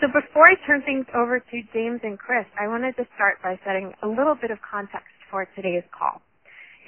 So 0.00 0.08
before 0.08 0.48
I 0.48 0.56
turn 0.64 0.80
things 0.80 1.04
over 1.12 1.44
to 1.44 1.56
James 1.76 2.00
and 2.00 2.16
Chris, 2.16 2.48
I 2.56 2.64
wanted 2.72 2.96
to 2.96 3.04
start 3.20 3.36
by 3.44 3.60
setting 3.68 3.92
a 4.00 4.08
little 4.08 4.32
bit 4.32 4.48
of 4.48 4.56
context 4.64 5.12
for 5.28 5.44
today's 5.52 5.84
call. 5.92 6.24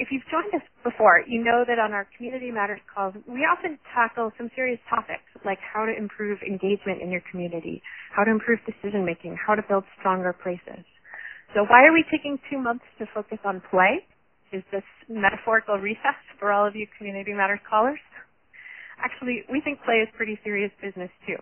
If 0.00 0.08
you've 0.08 0.24
joined 0.32 0.48
us 0.56 0.64
before, 0.80 1.20
you 1.28 1.44
know 1.44 1.60
that 1.68 1.76
on 1.76 1.92
our 1.92 2.08
Community 2.16 2.48
Matters 2.48 2.80
calls, 2.88 3.12
we 3.28 3.44
often 3.44 3.76
tackle 3.92 4.32
some 4.40 4.48
serious 4.56 4.80
topics 4.88 5.28
like 5.44 5.60
how 5.60 5.84
to 5.84 5.92
improve 5.92 6.40
engagement 6.40 7.04
in 7.04 7.12
your 7.12 7.20
community, 7.28 7.84
how 8.16 8.24
to 8.24 8.32
improve 8.32 8.64
decision 8.64 9.04
making, 9.04 9.36
how 9.36 9.54
to 9.54 9.62
build 9.68 9.84
stronger 10.00 10.32
places. 10.32 10.80
So 11.52 11.68
why 11.68 11.84
are 11.84 11.92
we 11.92 12.08
taking 12.08 12.40
two 12.48 12.56
months 12.56 12.88
to 12.96 13.04
focus 13.12 13.44
on 13.44 13.60
play? 13.68 14.08
Is 14.56 14.64
this 14.72 14.88
metaphorical 15.12 15.76
recess 15.76 16.16
for 16.40 16.48
all 16.48 16.64
of 16.64 16.72
you 16.72 16.88
Community 16.96 17.36
Matters 17.36 17.60
callers? 17.68 18.00
Actually, 19.04 19.44
we 19.52 19.60
think 19.60 19.84
play 19.84 20.00
is 20.00 20.08
pretty 20.16 20.40
serious 20.40 20.72
business 20.80 21.12
too. 21.28 21.36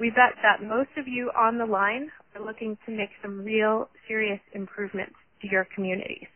We 0.00 0.10
bet 0.10 0.38
that 0.42 0.62
most 0.62 0.90
of 0.96 1.08
you 1.08 1.30
on 1.36 1.58
the 1.58 1.66
line 1.66 2.10
are 2.36 2.44
looking 2.44 2.78
to 2.86 2.92
make 2.94 3.10
some 3.20 3.44
real 3.44 3.88
serious 4.06 4.40
improvements 4.54 5.16
to 5.42 5.48
your 5.50 5.66
communities. 5.74 6.30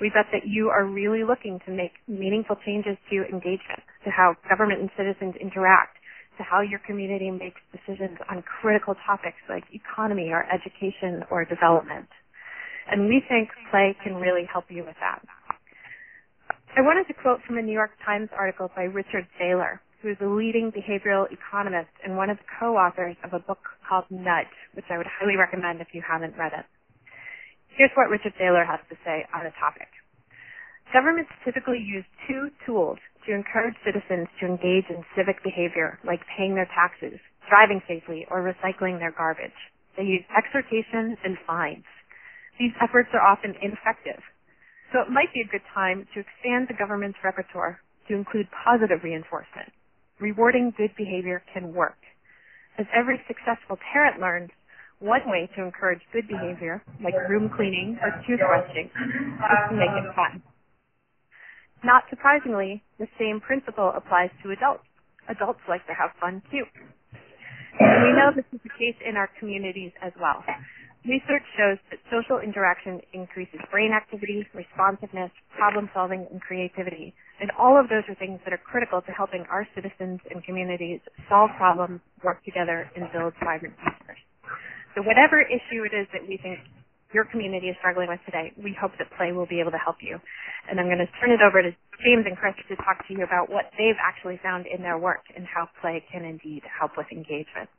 We 0.00 0.08
bet 0.08 0.26
that 0.32 0.46
you 0.48 0.68
are 0.70 0.84
really 0.84 1.22
looking 1.22 1.60
to 1.66 1.70
make 1.70 1.92
meaningful 2.08 2.56
changes 2.64 2.96
to 3.10 3.16
engagement, 3.28 3.84
to 4.04 4.10
how 4.10 4.34
government 4.48 4.80
and 4.80 4.90
citizens 4.96 5.34
interact, 5.40 5.98
to 6.38 6.42
how 6.42 6.62
your 6.62 6.80
community 6.80 7.30
makes 7.30 7.60
decisions 7.70 8.18
on 8.30 8.42
critical 8.42 8.94
topics 9.06 9.38
like 9.48 9.64
economy 9.70 10.30
or 10.32 10.44
education 10.50 11.22
or 11.30 11.44
development. 11.44 12.08
And 12.90 13.06
we 13.06 13.22
think 13.28 13.50
play 13.70 13.94
can 14.02 14.16
really 14.16 14.48
help 14.50 14.64
you 14.68 14.82
with 14.84 14.96
that. 15.00 15.22
I 16.76 16.80
wanted 16.80 17.06
to 17.06 17.14
quote 17.14 17.38
from 17.46 17.58
a 17.58 17.62
New 17.62 17.72
York 17.72 17.92
Times 18.04 18.28
article 18.36 18.68
by 18.74 18.82
Richard 18.82 19.28
Thaler, 19.38 19.80
who 20.04 20.12
is 20.12 20.20
a 20.20 20.28
leading 20.28 20.68
behavioral 20.68 21.24
economist 21.32 21.88
and 22.04 22.12
one 22.12 22.28
of 22.28 22.36
the 22.36 22.44
co-authors 22.60 23.16
of 23.24 23.32
a 23.32 23.40
book 23.40 23.64
called 23.88 24.04
Nudge, 24.12 24.52
which 24.76 24.84
I 24.92 25.00
would 25.00 25.08
highly 25.08 25.40
recommend 25.40 25.80
if 25.80 25.96
you 25.96 26.04
haven't 26.04 26.36
read 26.36 26.52
it. 26.52 26.68
Here's 27.72 27.90
what 27.96 28.12
Richard 28.12 28.36
Thaler 28.36 28.68
has 28.68 28.84
to 28.92 28.96
say 29.00 29.24
on 29.32 29.48
the 29.48 29.56
topic. 29.56 29.88
Governments 30.92 31.32
typically 31.40 31.80
use 31.80 32.04
two 32.28 32.52
tools 32.68 33.00
to 33.24 33.32
encourage 33.32 33.74
citizens 33.80 34.28
to 34.40 34.46
engage 34.46 34.84
in 34.92 35.00
civic 35.16 35.40
behavior, 35.40 35.98
like 36.04 36.20
paying 36.36 36.52
their 36.54 36.68
taxes, 36.76 37.16
driving 37.48 37.80
safely, 37.88 38.28
or 38.28 38.44
recycling 38.44 39.00
their 39.00 39.16
garbage. 39.16 39.56
They 39.96 40.04
use 40.04 40.24
exhortation 40.36 41.16
and 41.24 41.40
fines. 41.48 41.88
These 42.60 42.76
efforts 42.84 43.08
are 43.16 43.24
often 43.24 43.56
ineffective. 43.64 44.20
So 44.92 45.00
it 45.00 45.08
might 45.08 45.32
be 45.32 45.40
a 45.40 45.50
good 45.50 45.64
time 45.72 46.06
to 46.12 46.20
expand 46.20 46.68
the 46.68 46.76
government's 46.76 47.18
repertoire 47.24 47.80
to 48.08 48.14
include 48.14 48.46
positive 48.52 49.00
reinforcement. 49.02 49.72
Rewarding 50.20 50.72
good 50.76 50.90
behavior 50.96 51.42
can 51.52 51.74
work. 51.74 51.98
As 52.78 52.86
every 52.94 53.20
successful 53.26 53.78
parent 53.92 54.20
learns, 54.20 54.50
one 55.00 55.22
way 55.26 55.50
to 55.56 55.62
encourage 55.62 56.00
good 56.12 56.26
behavior, 56.28 56.82
like 57.02 57.14
room 57.28 57.50
cleaning 57.54 57.98
or 58.02 58.10
toothbrushing, 58.22 58.86
is 58.86 59.60
to 59.70 59.74
make 59.74 59.90
it 59.90 60.14
fun. 60.14 60.42
Not 61.84 62.04
surprisingly, 62.08 62.82
the 62.98 63.08
same 63.18 63.40
principle 63.40 63.92
applies 63.94 64.30
to 64.42 64.50
adults. 64.50 64.84
Adults 65.28 65.60
like 65.68 65.86
to 65.86 65.94
have 65.94 66.10
fun 66.20 66.42
too. 66.50 66.64
And 67.80 68.02
we 68.04 68.12
know 68.12 68.30
this 68.34 68.46
is 68.52 68.60
the 68.62 68.70
case 68.78 68.96
in 69.06 69.16
our 69.16 69.28
communities 69.38 69.92
as 70.00 70.12
well. 70.20 70.44
Research 71.04 71.44
shows 71.58 71.78
that 71.90 72.00
social 72.08 72.38
interaction 72.40 73.00
increases 73.12 73.60
brain 73.70 73.92
activity, 73.92 74.46
responsiveness, 74.54 75.30
problem 75.58 75.90
solving, 75.92 76.26
and 76.30 76.40
creativity. 76.40 77.14
And 77.40 77.50
all 77.58 77.78
of 77.78 77.88
those 77.90 78.06
are 78.08 78.14
things 78.14 78.38
that 78.44 78.52
are 78.54 78.62
critical 78.62 79.02
to 79.02 79.12
helping 79.12 79.42
our 79.50 79.66
citizens 79.74 80.20
and 80.30 80.44
communities 80.44 81.00
solve 81.28 81.50
problems, 81.56 82.00
work 82.22 82.44
together, 82.44 82.90
and 82.94 83.10
build 83.10 83.34
vibrant 83.42 83.74
futures. 83.82 84.22
So 84.94 85.02
whatever 85.02 85.42
issue 85.42 85.82
it 85.82 85.90
is 85.90 86.06
that 86.14 86.22
we 86.22 86.38
think 86.38 86.62
your 87.10 87.26
community 87.26 87.70
is 87.70 87.76
struggling 87.78 88.10
with 88.10 88.22
today, 88.26 88.54
we 88.58 88.74
hope 88.74 88.94
that 88.98 89.10
Play 89.18 89.30
will 89.30 89.46
be 89.46 89.58
able 89.58 89.70
to 89.70 89.82
help 89.82 89.98
you. 90.02 90.18
And 90.70 90.78
I'm 90.78 90.86
going 90.86 91.02
to 91.02 91.10
turn 91.18 91.30
it 91.30 91.42
over 91.42 91.62
to 91.62 91.70
James 92.02 92.26
and 92.26 92.38
Chris 92.38 92.54
to 92.70 92.76
talk 92.82 93.06
to 93.06 93.14
you 93.14 93.22
about 93.22 93.50
what 93.50 93.70
they've 93.78 93.98
actually 93.98 94.38
found 94.42 94.66
in 94.66 94.82
their 94.82 94.98
work 94.98 95.22
and 95.34 95.46
how 95.46 95.70
Play 95.82 96.02
can 96.10 96.24
indeed 96.24 96.62
help 96.66 96.98
with 96.98 97.06
engagement. 97.10 97.70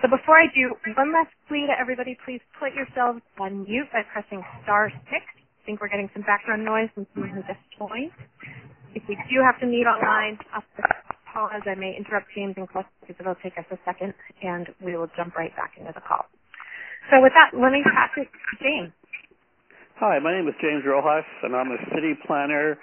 So 0.00 0.08
before 0.10 0.38
I 0.38 0.46
do, 0.54 0.74
one 0.96 1.12
last 1.12 1.30
plea 1.46 1.66
to 1.66 1.74
everybody, 1.78 2.16
please 2.24 2.40
put 2.58 2.74
yourselves 2.74 3.20
on 3.38 3.64
mute 3.64 3.86
by 3.92 4.02
pressing 4.10 4.42
star 4.62 4.90
six. 5.10 5.22
I 5.62 5.64
think 5.64 5.78
we're 5.78 5.94
getting 5.94 6.10
some 6.10 6.26
background 6.26 6.66
noise 6.66 6.90
from 6.90 7.06
someone 7.14 7.30
who 7.30 7.42
just 7.46 7.62
joined. 7.78 8.10
If 8.98 9.06
we 9.06 9.14
do 9.30 9.38
have 9.46 9.62
to 9.62 9.66
meet 9.70 9.86
online, 9.86 10.34
I'll 10.50 10.66
pause. 11.30 11.62
I 11.70 11.78
may 11.78 11.94
interrupt 11.94 12.34
James 12.34 12.58
and 12.58 12.66
Chris 12.66 12.82
because 12.98 13.14
it'll 13.22 13.38
take 13.38 13.54
us 13.54 13.64
a 13.70 13.78
second, 13.86 14.10
and 14.42 14.66
we 14.82 14.98
will 14.98 15.06
jump 15.14 15.38
right 15.38 15.54
back 15.54 15.78
into 15.78 15.94
the 15.94 16.02
call. 16.02 16.26
So 17.14 17.22
with 17.22 17.30
that, 17.38 17.54
let 17.54 17.70
me 17.70 17.78
pass 17.86 18.10
it 18.18 18.26
to 18.26 18.54
James. 18.58 18.90
Hi, 20.02 20.18
my 20.18 20.34
name 20.34 20.50
is 20.50 20.58
James 20.58 20.82
Rojas, 20.82 21.30
and 21.46 21.54
I'm 21.54 21.70
a 21.70 21.78
city 21.94 22.18
planner, 22.26 22.74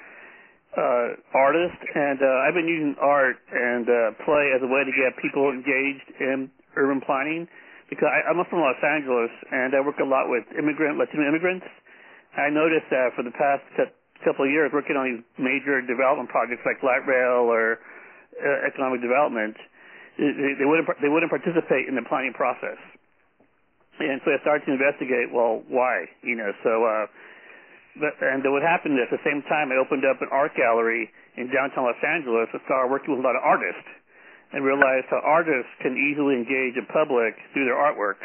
uh, 0.72 1.20
artist, 1.36 1.84
and 1.84 2.24
uh, 2.24 2.48
I've 2.48 2.56
been 2.56 2.72
using 2.72 2.96
art 3.04 3.44
and 3.52 3.92
uh, 3.92 4.16
play 4.24 4.56
as 4.56 4.64
a 4.64 4.70
way 4.72 4.88
to 4.88 4.94
get 4.96 5.20
people 5.20 5.52
engaged 5.52 6.16
in 6.24 6.48
urban 6.80 7.04
planning 7.04 7.44
because 7.92 8.08
I, 8.08 8.24
I'm 8.32 8.40
from 8.48 8.64
Los 8.64 8.80
Angeles 8.80 9.36
and 9.52 9.76
I 9.76 9.84
work 9.84 10.00
a 10.00 10.08
lot 10.08 10.32
with 10.32 10.48
immigrant 10.56 10.96
Latino 10.96 11.28
immigrants. 11.28 11.68
I 12.38 12.50
noticed 12.50 12.90
that 12.92 13.16
for 13.16 13.24
the 13.24 13.34
past 13.34 13.66
couple 14.26 14.46
of 14.46 14.52
years, 14.52 14.70
working 14.74 14.98
on 15.00 15.06
these 15.08 15.24
major 15.40 15.82
development 15.82 16.30
projects 16.30 16.62
like 16.68 16.84
light 16.84 17.06
rail 17.08 17.48
or 17.50 17.80
uh, 18.38 18.68
economic 18.68 19.02
development, 19.02 19.56
they, 20.20 20.60
they 20.60 20.68
wouldn't 20.68 20.88
they 21.02 21.10
wouldn't 21.10 21.32
participate 21.32 21.88
in 21.88 21.96
the 21.96 22.06
planning 22.06 22.36
process. 22.36 22.78
And 24.00 24.22
so 24.24 24.32
I 24.32 24.40
started 24.44 24.64
to 24.68 24.74
investigate. 24.76 25.32
Well, 25.32 25.64
why? 25.68 26.06
You 26.24 26.36
know, 26.36 26.52
so. 26.64 26.86
uh 26.86 27.06
but, 28.00 28.16
and 28.22 28.40
what 28.48 28.64
happened 28.64 28.96
at 29.02 29.12
the 29.12 29.20
same 29.28 29.44
time, 29.52 29.74
I 29.74 29.78
opened 29.82 30.08
up 30.08 30.22
an 30.24 30.32
art 30.32 30.56
gallery 30.56 31.12
in 31.36 31.52
downtown 31.52 31.84
Los 31.84 32.00
Angeles 32.00 32.48
and 32.54 32.62
started 32.64 32.88
working 32.88 33.12
with 33.12 33.20
a 33.20 33.28
lot 33.28 33.36
of 33.36 33.44
artists 33.44 33.90
and 34.54 34.64
realized 34.64 35.12
how 35.12 35.20
artists 35.22 35.70
can 35.82 36.00
easily 36.00 36.34
engage 36.40 36.80
the 36.80 36.86
public 36.90 37.36
through 37.52 37.66
their 37.66 37.78
artwork 37.78 38.18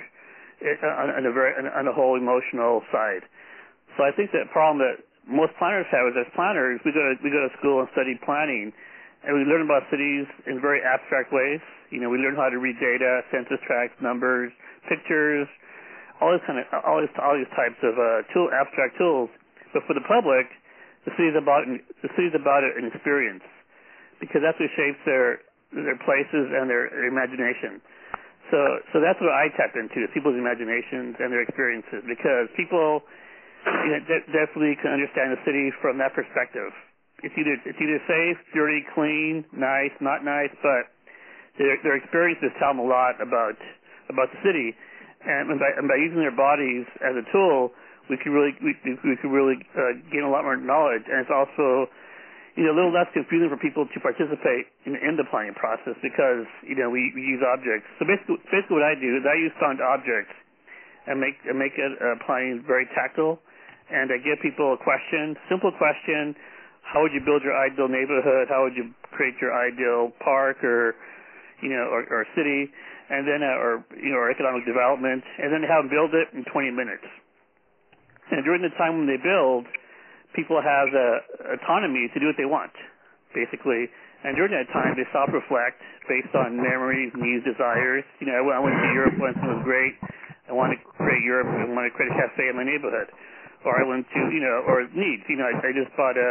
eh, 0.62 0.78
on, 0.84 1.26
a 1.26 1.32
very 1.32 1.52
on 1.58 1.84
a 1.88 1.92
whole 1.92 2.16
emotional 2.16 2.86
side. 2.92 3.26
So 3.96 4.02
I 4.02 4.10
think 4.14 4.34
that 4.34 4.50
problem 4.50 4.82
that 4.82 5.02
most 5.24 5.54
planners 5.56 5.86
have 5.88 6.04
is 6.10 6.16
as 6.20 6.28
planners 6.36 6.80
we 6.84 6.92
go 6.92 7.00
to 7.00 7.14
we 7.24 7.32
go 7.32 7.48
to 7.48 7.52
school 7.56 7.80
and 7.80 7.88
study 7.96 8.18
planning 8.24 8.74
and 9.24 9.32
we 9.32 9.48
learn 9.48 9.64
about 9.64 9.88
cities 9.88 10.28
in 10.44 10.60
very 10.60 10.84
abstract 10.84 11.32
ways. 11.32 11.64
You 11.88 12.04
know, 12.04 12.12
we 12.12 12.20
learn 12.20 12.36
how 12.36 12.52
to 12.52 12.60
read 12.60 12.76
data, 12.76 13.24
census 13.32 13.56
tracts, 13.64 13.96
numbers, 14.04 14.52
pictures, 14.84 15.48
all 16.20 16.36
these 16.36 16.44
kind 16.44 16.60
of 16.60 16.66
all 16.84 17.00
these 17.00 17.14
all 17.16 17.34
these 17.34 17.50
types 17.56 17.78
of 17.80 17.96
uh, 17.96 18.26
tool 18.36 18.52
abstract 18.52 19.00
tools. 19.00 19.32
But 19.72 19.82
for 19.88 19.96
the 19.96 20.04
public, 20.04 20.46
the 21.08 21.12
city's 21.16 21.34
about 21.34 21.64
the 21.66 22.10
city's 22.14 22.36
about 22.36 22.62
an 22.62 22.84
experience 22.86 23.42
because 24.20 24.44
that's 24.44 24.60
what 24.60 24.70
shapes 24.76 25.00
their 25.08 25.40
their 25.74 25.98
places 26.06 26.54
and 26.54 26.70
their, 26.70 26.86
their 26.92 27.10
imagination. 27.10 27.82
So, 28.52 28.60
so 28.92 29.00
that's 29.00 29.18
what 29.18 29.32
I 29.32 29.50
tap 29.56 29.74
into: 29.74 30.06
people's 30.12 30.36
imaginations 30.38 31.16
and 31.18 31.32
their 31.32 31.42
experiences, 31.42 32.04
because 32.06 32.46
people 32.54 33.02
you 33.64 33.90
know, 33.96 34.02
de- 34.04 34.28
definitely 34.32 34.76
can 34.80 34.92
understand 34.92 35.34
the 35.34 35.40
city 35.44 35.72
from 35.80 35.98
that 35.98 36.12
perspective. 36.12 36.70
It's 37.24 37.34
either 37.36 37.56
it's 37.64 37.80
either 37.80 38.00
safe, 38.04 38.36
dirty, 38.52 38.84
clean, 38.92 39.44
nice, 39.56 39.94
not 40.00 40.24
nice, 40.24 40.52
but 40.60 40.92
their 41.56 41.80
their 41.82 41.96
experiences 41.96 42.52
tell 42.60 42.76
them 42.76 42.84
a 42.84 42.88
lot 42.88 43.16
about 43.22 43.56
about 44.12 44.28
the 44.34 44.40
city, 44.44 44.76
and, 45.24 45.48
by 45.56 45.70
and 45.80 45.88
by 45.88 45.96
using 45.96 46.20
their 46.20 46.34
bodies 46.34 46.84
as 47.00 47.16
a 47.16 47.24
tool, 47.32 47.72
we 48.12 48.20
can 48.20 48.32
really 48.32 48.52
we, 48.60 48.76
we 48.84 49.16
can 49.16 49.32
really 49.32 49.56
uh, 49.72 49.96
gain 50.12 50.26
a 50.26 50.30
lot 50.30 50.44
more 50.44 50.60
knowledge, 50.60 51.08
and 51.08 51.24
it's 51.24 51.32
also 51.32 51.88
you 52.54 52.62
know, 52.62 52.70
a 52.70 52.76
little 52.76 52.94
less 52.94 53.10
confusing 53.10 53.50
for 53.50 53.58
people 53.58 53.82
to 53.82 53.98
participate 53.98 54.70
in, 54.86 54.94
in 54.94 55.18
the 55.18 55.26
planning 55.26 55.54
process 55.58 55.98
because, 55.98 56.46
you 56.62 56.78
know, 56.78 56.86
we, 56.86 57.10
we 57.14 57.22
use 57.22 57.42
objects. 57.42 57.86
So 57.98 58.06
basically, 58.06 58.38
basically 58.46 58.78
what 58.78 58.86
I 58.86 58.94
do 58.94 59.10
is 59.18 59.26
I 59.26 59.34
use 59.34 59.50
found 59.58 59.82
objects 59.82 60.30
and 61.10 61.18
make, 61.18 61.34
and 61.50 61.58
make 61.58 61.74
it, 61.74 61.92
uh, 61.98 62.14
planning 62.22 62.62
very 62.62 62.86
tactile. 62.94 63.42
And 63.90 64.08
I 64.08 64.16
give 64.18 64.40
people 64.40 64.72
a 64.72 64.80
question, 64.80 65.36
simple 65.48 65.72
question. 65.76 66.34
How 66.84 67.02
would 67.02 67.12
you 67.12 67.20
build 67.20 67.42
your 67.42 67.56
ideal 67.56 67.88
neighborhood? 67.88 68.48
How 68.48 68.64
would 68.64 68.76
you 68.76 68.92
create 69.12 69.34
your 69.40 69.52
ideal 69.52 70.12
park 70.20 70.62
or, 70.64 70.96
you 71.60 71.68
know, 71.68 71.88
or, 71.92 72.04
or 72.08 72.26
city? 72.36 72.68
And 73.12 73.28
then, 73.28 73.44
uh, 73.44 73.60
or, 73.60 73.84
you 73.96 74.12
know, 74.12 74.20
or 74.20 74.30
economic 74.30 74.64
development. 74.64 75.24
And 75.36 75.52
then 75.52 75.60
have 75.64 75.84
them 75.84 75.90
build 75.92 76.16
it 76.16 76.32
in 76.32 76.44
20 76.48 76.70
minutes. 76.72 77.04
And 78.32 78.44
during 78.44 78.64
the 78.64 78.72
time 78.80 79.04
when 79.04 79.08
they 79.08 79.20
build, 79.20 79.68
people 80.32 80.60
have 80.60 80.88
the 80.90 81.08
autonomy 81.60 82.08
to 82.12 82.16
do 82.20 82.26
what 82.32 82.38
they 82.40 82.48
want, 82.48 82.72
basically. 83.36 83.92
And 84.24 84.32
during 84.40 84.56
that 84.56 84.72
time, 84.72 84.96
they 84.96 85.04
self-reflect 85.12 85.76
based 86.08 86.32
on 86.32 86.56
memories, 86.56 87.12
needs, 87.12 87.44
desires. 87.44 88.04
You 88.20 88.32
know, 88.32 88.48
I 88.48 88.60
went 88.60 88.72
to 88.72 88.90
Europe 88.96 89.20
once 89.20 89.36
and 89.36 89.52
it 89.52 89.56
was 89.60 89.64
great. 89.68 89.92
I 90.48 90.52
want 90.52 90.72
to 90.72 90.80
create 90.96 91.20
Europe. 91.24 91.48
I 91.52 91.68
want 91.68 91.84
to 91.88 91.92
create 91.92 92.12
a 92.12 92.16
cafe 92.16 92.48
in 92.48 92.56
my 92.56 92.64
neighborhood. 92.64 93.12
Or 93.64 93.80
I 93.80 93.84
went 93.88 94.04
to, 94.12 94.20
you 94.30 94.40
know, 94.44 94.64
or 94.68 94.84
needs. 94.92 95.24
You 95.28 95.40
know, 95.40 95.48
I, 95.48 95.56
I 95.60 95.70
just 95.72 95.90
bought 95.96 96.16
a, 96.20 96.30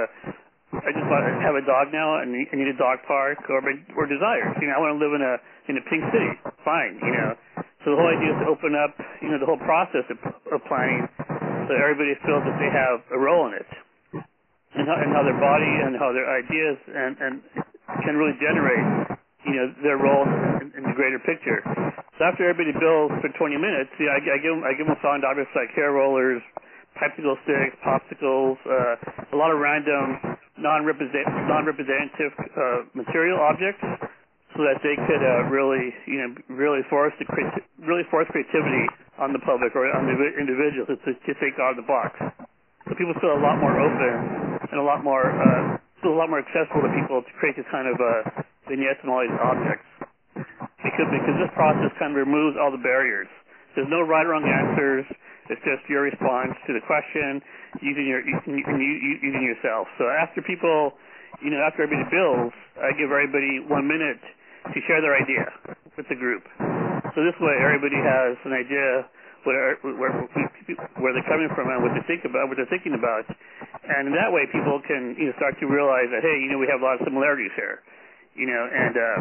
I 0.73 0.89
just 0.93 1.07
bought, 1.09 1.25
I 1.25 1.33
have 1.41 1.57
a 1.57 1.65
dog 1.65 1.89
now 1.93 2.21
and 2.21 2.33
I 2.33 2.53
need 2.55 2.69
a 2.69 2.77
dog 2.77 3.01
park 3.09 3.41
or 3.49 3.61
or 3.97 4.05
desires. 4.05 4.53
You 4.61 4.69
know, 4.69 4.77
I 4.77 4.79
want 4.81 4.97
to 4.97 5.01
live 5.01 5.13
in 5.17 5.23
a 5.25 5.35
in 5.69 5.75
a 5.77 5.83
pink 5.89 6.03
city. 6.13 6.31
Fine. 6.65 7.01
You 7.01 7.13
know, 7.13 7.29
So 7.83 7.91
the 7.91 7.99
whole 7.99 8.07
idea 8.07 8.31
is 8.31 8.39
to 8.45 8.47
open 8.47 8.73
up, 8.79 8.95
you 9.19 9.27
know, 9.27 9.39
the 9.43 9.45
whole 9.49 9.59
process 9.59 10.07
of, 10.07 10.17
planning, 10.71 11.03
so 11.67 11.71
everybody 11.75 12.15
feels 12.23 12.43
that 12.47 12.55
they 12.61 12.71
have 12.71 13.03
a 13.11 13.19
role 13.19 13.51
in 13.51 13.59
it, 13.59 13.67
and 14.79 14.87
how, 14.87 14.97
and 14.97 15.09
how 15.11 15.23
their 15.27 15.39
body 15.39 15.67
and 15.83 15.97
how 15.99 16.13
their 16.15 16.27
ideas 16.29 16.77
and 16.87 17.13
and 17.19 17.33
can 18.07 18.15
really 18.15 18.35
generate, 18.39 19.19
you 19.45 19.55
know, 19.59 19.67
their 19.83 19.99
role 19.99 20.23
in, 20.63 20.71
in 20.79 20.83
the 20.87 20.95
greater 20.95 21.19
picture. 21.27 21.59
So 22.17 22.25
after 22.25 22.47
everybody 22.47 22.71
builds 22.77 23.19
for 23.19 23.29
20 23.35 23.57
minutes, 23.59 23.91
you 23.99 24.07
I, 24.07 24.19
I 24.21 24.37
give 24.39 24.53
them 24.55 24.63
I 24.63 24.71
give 24.77 24.87
them 24.87 24.97
sound 25.03 25.25
objects 25.27 25.51
like 25.57 25.69
hair 25.75 25.91
rollers, 25.91 26.41
popsicle 26.97 27.37
sticks, 27.43 27.75
popsicles, 27.81 28.57
uh, 28.65 29.33
a 29.33 29.37
lot 29.37 29.51
of 29.51 29.59
random 29.59 30.37
non-represent, 30.57 31.25
non-representative 31.49 32.33
uh, 32.37 32.85
material 32.93 33.41
objects, 33.41 33.81
so 34.53 34.61
that 34.61 34.77
they 34.85 34.93
could 34.93 35.23
uh, 35.23 35.49
really, 35.49 35.89
you 36.05 36.21
know, 36.21 36.29
really 36.53 36.85
force 36.89 37.13
the 37.17 37.25
creati- 37.25 37.65
really 37.81 38.05
force 38.13 38.29
creativity 38.29 38.85
on 39.17 39.33
the 39.33 39.41
public 39.41 39.73
or 39.73 39.89
on 39.89 40.05
the 40.05 40.13
individuals 40.37 40.89
to, 40.93 41.11
to 41.17 41.31
think 41.41 41.57
out 41.57 41.73
of 41.73 41.79
the 41.81 41.89
box. 41.89 42.13
So 42.85 42.93
people 42.93 43.17
feel 43.17 43.33
a 43.33 43.41
lot 43.41 43.57
more 43.57 43.73
open 43.81 44.13
and 44.69 44.77
a 44.77 44.85
lot 44.85 45.01
more 45.01 45.25
uh, 45.25 45.81
feel 46.05 46.13
a 46.13 46.19
lot 46.19 46.29
more 46.29 46.43
accessible 46.43 46.85
to 46.85 46.91
people 46.93 47.23
to 47.23 47.31
create 47.41 47.57
this 47.57 47.65
kind 47.73 47.89
of 47.89 47.97
uh, 47.97 48.43
vignettes 48.69 49.01
and 49.01 49.09
all 49.09 49.25
these 49.25 49.39
objects. 49.41 49.87
Because 50.83 51.09
because 51.09 51.35
this 51.41 51.53
process 51.57 51.89
kind 51.97 52.13
of 52.13 52.19
removes 52.21 52.59
all 52.59 52.69
the 52.69 52.81
barriers. 52.83 53.31
There's 53.73 53.89
no 53.89 54.05
right 54.05 54.21
or 54.21 54.37
wrong 54.37 54.45
answers. 54.45 55.07
It's 55.51 55.59
just 55.67 55.83
your 55.91 56.07
response 56.07 56.55
to 56.67 56.71
the 56.71 56.83
question 56.87 57.43
using 57.83 58.07
your 58.07 58.23
using, 58.23 59.43
yourself. 59.43 59.91
So 59.99 60.07
after 60.07 60.39
people, 60.39 60.95
you 61.43 61.51
know, 61.51 61.59
after 61.59 61.83
everybody 61.83 62.07
builds, 62.07 62.55
I 62.79 62.95
give 62.95 63.11
everybody 63.11 63.59
one 63.59 63.83
minute 63.83 64.23
to 64.71 64.77
share 64.87 65.03
their 65.03 65.19
idea 65.19 65.43
with 65.99 66.07
the 66.07 66.15
group. 66.15 66.47
So 67.11 67.27
this 67.27 67.35
way, 67.43 67.59
everybody 67.59 67.99
has 67.99 68.39
an 68.47 68.55
idea 68.55 69.03
where 69.43 69.75
where 69.83 70.15
where 71.03 71.11
they're 71.11 71.27
coming 71.27 71.51
from 71.51 71.67
and 71.67 71.83
what 71.83 71.91
they 71.91 72.05
think 72.07 72.23
about, 72.23 72.47
what 72.47 72.55
they're 72.55 72.71
thinking 72.71 72.95
about, 72.95 73.27
and 73.27 74.15
that 74.15 74.31
way, 74.31 74.47
people 74.47 74.79
can 74.87 75.19
you 75.19 75.27
know 75.27 75.35
start 75.35 75.59
to 75.59 75.67
realize 75.67 76.07
that 76.15 76.23
hey, 76.23 76.39
you 76.39 76.47
know, 76.47 76.59
we 76.59 76.71
have 76.71 76.79
a 76.79 76.85
lot 76.87 76.95
of 76.95 77.03
similarities 77.03 77.51
here, 77.59 77.83
you 78.39 78.47
know, 78.47 78.63
and 78.63 78.95
uh, 78.95 79.19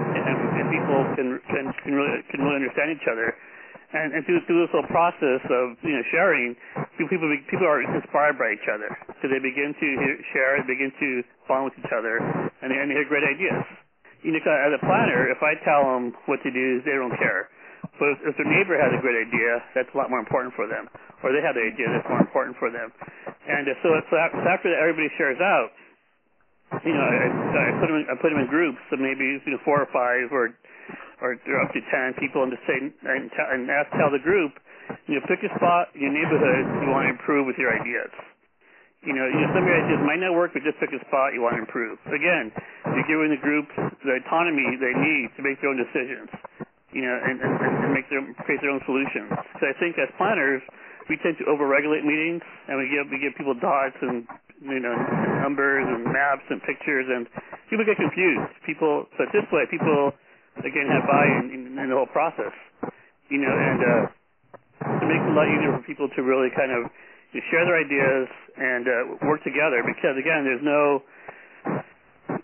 and, 0.00 0.24
and 0.56 0.66
people 0.72 0.98
can 1.12 1.28
can 1.52 1.64
can 1.84 1.92
really 1.92 2.24
can 2.32 2.40
really 2.40 2.64
understand 2.64 2.96
each 2.96 3.04
other 3.04 3.36
and, 3.90 4.14
and 4.14 4.22
through, 4.22 4.40
through 4.46 4.62
this 4.66 4.72
whole 4.72 4.86
process 4.86 5.42
of 5.50 5.74
you 5.82 5.94
know 5.94 6.04
sharing, 6.14 6.54
people 6.98 7.26
people 7.50 7.66
are 7.66 7.82
inspired 7.82 8.38
by 8.38 8.54
each 8.54 8.68
other. 8.70 8.86
So 9.18 9.26
they 9.26 9.42
begin 9.42 9.74
to 9.74 9.88
share, 10.30 10.62
begin 10.62 10.94
to 10.94 11.08
bond 11.50 11.70
with 11.70 11.76
each 11.78 11.90
other, 11.90 12.22
and 12.62 12.70
they, 12.70 12.78
and 12.78 12.90
they 12.90 12.98
have 13.02 13.10
great 13.10 13.26
ideas. 13.26 13.66
You 14.22 14.36
know, 14.36 14.42
as 14.42 14.72
a 14.76 14.82
planner, 14.84 15.32
if 15.32 15.40
I 15.40 15.56
tell 15.64 15.82
them 15.82 16.12
what 16.28 16.38
to 16.44 16.50
do, 16.52 16.84
they 16.84 16.94
don't 16.94 17.16
care. 17.16 17.48
But 17.96 18.12
if, 18.12 18.32
if 18.32 18.34
their 18.36 18.48
neighbor 18.48 18.76
has 18.76 18.92
a 18.92 19.00
great 19.00 19.16
idea, 19.16 19.64
that's 19.72 19.88
a 19.92 19.96
lot 19.96 20.12
more 20.12 20.20
important 20.20 20.52
for 20.52 20.68
them. 20.68 20.92
Or 21.24 21.32
they 21.32 21.40
have 21.40 21.56
the 21.56 21.64
idea 21.64 21.88
that's 21.88 22.04
more 22.04 22.20
important 22.20 22.60
for 22.60 22.68
them. 22.68 22.92
And 23.48 23.64
uh, 23.64 23.72
so, 23.80 23.88
so 24.12 24.14
after 24.20 24.68
everybody 24.76 25.08
shares 25.16 25.40
out, 25.40 25.72
you 26.84 26.94
know, 26.94 27.02
I, 27.02 27.26
I 27.26 27.70
put 27.80 27.88
them 27.88 27.98
in, 27.98 28.04
I 28.06 28.14
put 28.20 28.30
them 28.30 28.40
in 28.44 28.46
groups, 28.46 28.78
so 28.92 28.94
maybe 28.94 29.42
you 29.42 29.50
know 29.50 29.58
four 29.66 29.82
or 29.82 29.90
five 29.90 30.30
or 30.30 30.54
or 31.20 31.36
up 31.36 31.70
to 31.72 31.80
10 31.80 32.16
people 32.16 32.42
and 32.42 32.52
to 32.52 32.60
say 32.64 32.80
and, 32.80 33.30
t- 33.30 33.50
and 33.52 33.68
ask 33.68 33.92
tell 33.96 34.08
the 34.08 34.20
group, 34.20 34.56
you 35.06 35.16
know, 35.16 35.22
pick 35.28 35.44
a 35.44 35.50
spot 35.56 35.92
in 35.94 36.08
your 36.08 36.14
neighborhood 36.14 36.64
you 36.82 36.88
want 36.90 37.06
to 37.06 37.12
improve 37.14 37.44
with 37.46 37.60
your 37.60 37.70
ideas. 37.70 38.10
You 39.00 39.16
know, 39.16 39.24
you 39.24 39.40
some 39.56 39.64
of 39.64 39.68
your 39.68 39.80
ideas 39.80 40.00
might 40.04 40.20
not 40.20 40.36
work, 40.36 40.52
but 40.52 40.60
just 40.60 40.76
pick 40.76 40.92
a 40.92 41.00
spot 41.08 41.32
you 41.32 41.40
want 41.40 41.56
to 41.56 41.64
improve. 41.64 41.96
Again, 42.12 42.52
you're 42.84 43.08
giving 43.08 43.32
the 43.32 43.40
groups 43.40 43.72
the 44.04 44.20
autonomy 44.20 44.76
they 44.76 44.92
need 44.92 45.32
to 45.36 45.40
make 45.40 45.56
their 45.64 45.72
own 45.72 45.80
decisions. 45.80 46.28
You 46.92 47.06
know, 47.06 47.16
and, 47.16 47.38
and, 47.38 47.54
and 47.54 47.90
make 47.94 48.10
their 48.10 48.20
create 48.44 48.60
their 48.60 48.74
own 48.74 48.82
solutions. 48.82 49.30
So 49.62 49.70
I 49.70 49.78
think 49.78 49.94
as 49.94 50.10
planners, 50.18 50.58
we 51.08 51.16
tend 51.22 51.38
to 51.38 51.46
overregulate 51.46 52.02
meetings, 52.02 52.42
and 52.66 52.76
we 52.76 52.90
give 52.90 53.08
we 53.08 53.22
give 53.22 53.32
people 53.38 53.54
dots 53.56 53.96
and 54.04 54.26
you 54.58 54.82
know 54.82 54.92
numbers 55.40 55.86
and 55.86 56.04
maps 56.04 56.44
and 56.50 56.60
pictures, 56.60 57.06
and 57.08 57.30
people 57.72 57.86
get 57.86 57.96
confused. 57.96 58.52
People, 58.66 59.06
but 59.16 59.30
this 59.32 59.46
way, 59.48 59.64
people 59.70 60.12
again 60.58 60.90
have 60.90 61.06
buy-in 61.06 61.44
in, 61.54 61.62
in 61.78 61.86
the 61.90 61.96
whole 61.96 62.10
process. 62.10 62.52
You 63.30 63.38
know, 63.38 63.54
and 63.54 63.80
uh, 63.80 65.00
it 65.00 65.06
makes 65.06 65.22
it 65.22 65.30
a 65.30 65.36
lot 65.36 65.46
easier 65.46 65.70
for 65.78 65.84
people 65.86 66.08
to 66.10 66.20
really 66.22 66.50
kind 66.50 66.74
of 66.74 66.90
you 67.30 67.40
share 67.50 67.62
their 67.62 67.78
ideas 67.78 68.26
and 68.58 68.84
uh, 68.90 68.92
work 69.22 69.42
together 69.46 69.86
because 69.86 70.18
again, 70.18 70.42
there's 70.42 70.64
no 70.66 71.02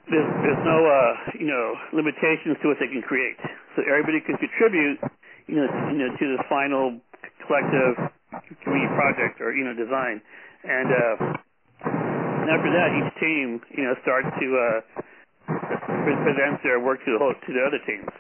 there's, 0.07 0.31
there's 0.47 0.63
no 0.63 0.79
uh, 0.87 1.13
you 1.35 1.47
know 1.47 1.75
limitations 1.91 2.55
to 2.63 2.71
what 2.71 2.79
they 2.79 2.87
can 2.87 3.03
create. 3.03 3.39
So 3.75 3.83
everybody 3.83 4.23
can 4.23 4.39
contribute, 4.39 5.03
you 5.51 5.59
know, 5.59 5.69
you 5.91 5.99
know, 5.99 6.11
to 6.15 6.25
this 6.39 6.43
final 6.49 7.03
collective 7.47 7.99
community 8.63 8.91
project 8.95 9.43
or 9.43 9.51
you 9.55 9.67
know 9.67 9.75
design, 9.75 10.23
and 10.63 10.89
uh, 10.91 11.15
and 11.83 12.49
after 12.55 12.71
that, 12.71 12.89
each 12.95 13.13
team 13.19 13.59
you 13.75 13.85
know 13.85 13.95
starts 14.07 14.31
to 14.39 14.47
uh, 14.55 15.03
presents 15.47 16.63
their 16.63 16.79
work 16.83 17.01
to 17.07 17.11
the 17.15 17.21
whole, 17.21 17.35
to 17.35 17.51
the 17.55 17.63
other 17.63 17.81
teams. 17.87 18.11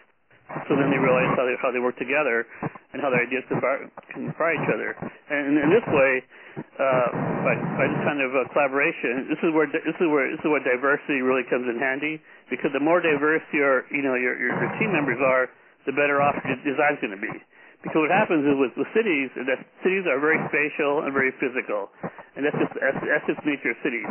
So 0.70 0.78
then 0.78 0.94
they 0.94 1.00
realize 1.02 1.34
how 1.34 1.42
they 1.42 1.58
how 1.58 1.74
they 1.74 1.82
work 1.82 1.98
together 1.98 2.46
and 2.94 3.02
how 3.02 3.10
their 3.10 3.26
ideas 3.26 3.42
can 3.50 4.30
inspire 4.30 4.54
each 4.54 4.70
other. 4.70 4.94
And 4.94 5.58
in 5.58 5.70
this 5.74 5.82
way, 5.90 6.12
uh, 6.56 7.08
by, 7.42 7.54
by 7.76 7.86
this 7.90 8.02
kind 8.06 8.22
of 8.22 8.30
uh, 8.30 8.46
collaboration, 8.54 9.26
this 9.26 9.42
is 9.42 9.50
where 9.50 9.66
this 9.66 9.98
is 9.98 10.06
where 10.06 10.30
this 10.30 10.38
is 10.38 10.46
where 10.46 10.62
diversity 10.62 11.18
really 11.18 11.42
comes 11.50 11.66
in 11.66 11.82
handy. 11.82 12.22
Because 12.46 12.70
the 12.70 12.80
more 12.80 13.02
diverse 13.02 13.42
your 13.50 13.90
you 13.90 14.06
know 14.06 14.14
your 14.14 14.38
your, 14.38 14.54
your 14.54 14.72
team 14.78 14.94
members 14.94 15.18
are, 15.18 15.50
the 15.82 15.92
better 15.98 16.22
off 16.22 16.38
your 16.46 16.62
design's 16.62 17.02
going 17.02 17.18
to 17.18 17.20
be. 17.20 17.34
Because 17.82 18.06
what 18.06 18.14
happens 18.14 18.46
is 18.46 18.54
with, 18.56 18.74
with 18.78 18.88
cities, 18.94 19.30
that 19.34 19.60
cities 19.82 20.06
are 20.06 20.18
very 20.22 20.38
spatial 20.50 21.06
and 21.06 21.10
very 21.10 21.34
physical, 21.42 21.90
and 22.38 22.46
that's 22.46 22.56
just 22.56 22.72
that's, 22.78 23.02
that's 23.02 23.26
just 23.26 23.42
nature 23.42 23.74
of 23.74 23.78
cities. 23.82 24.10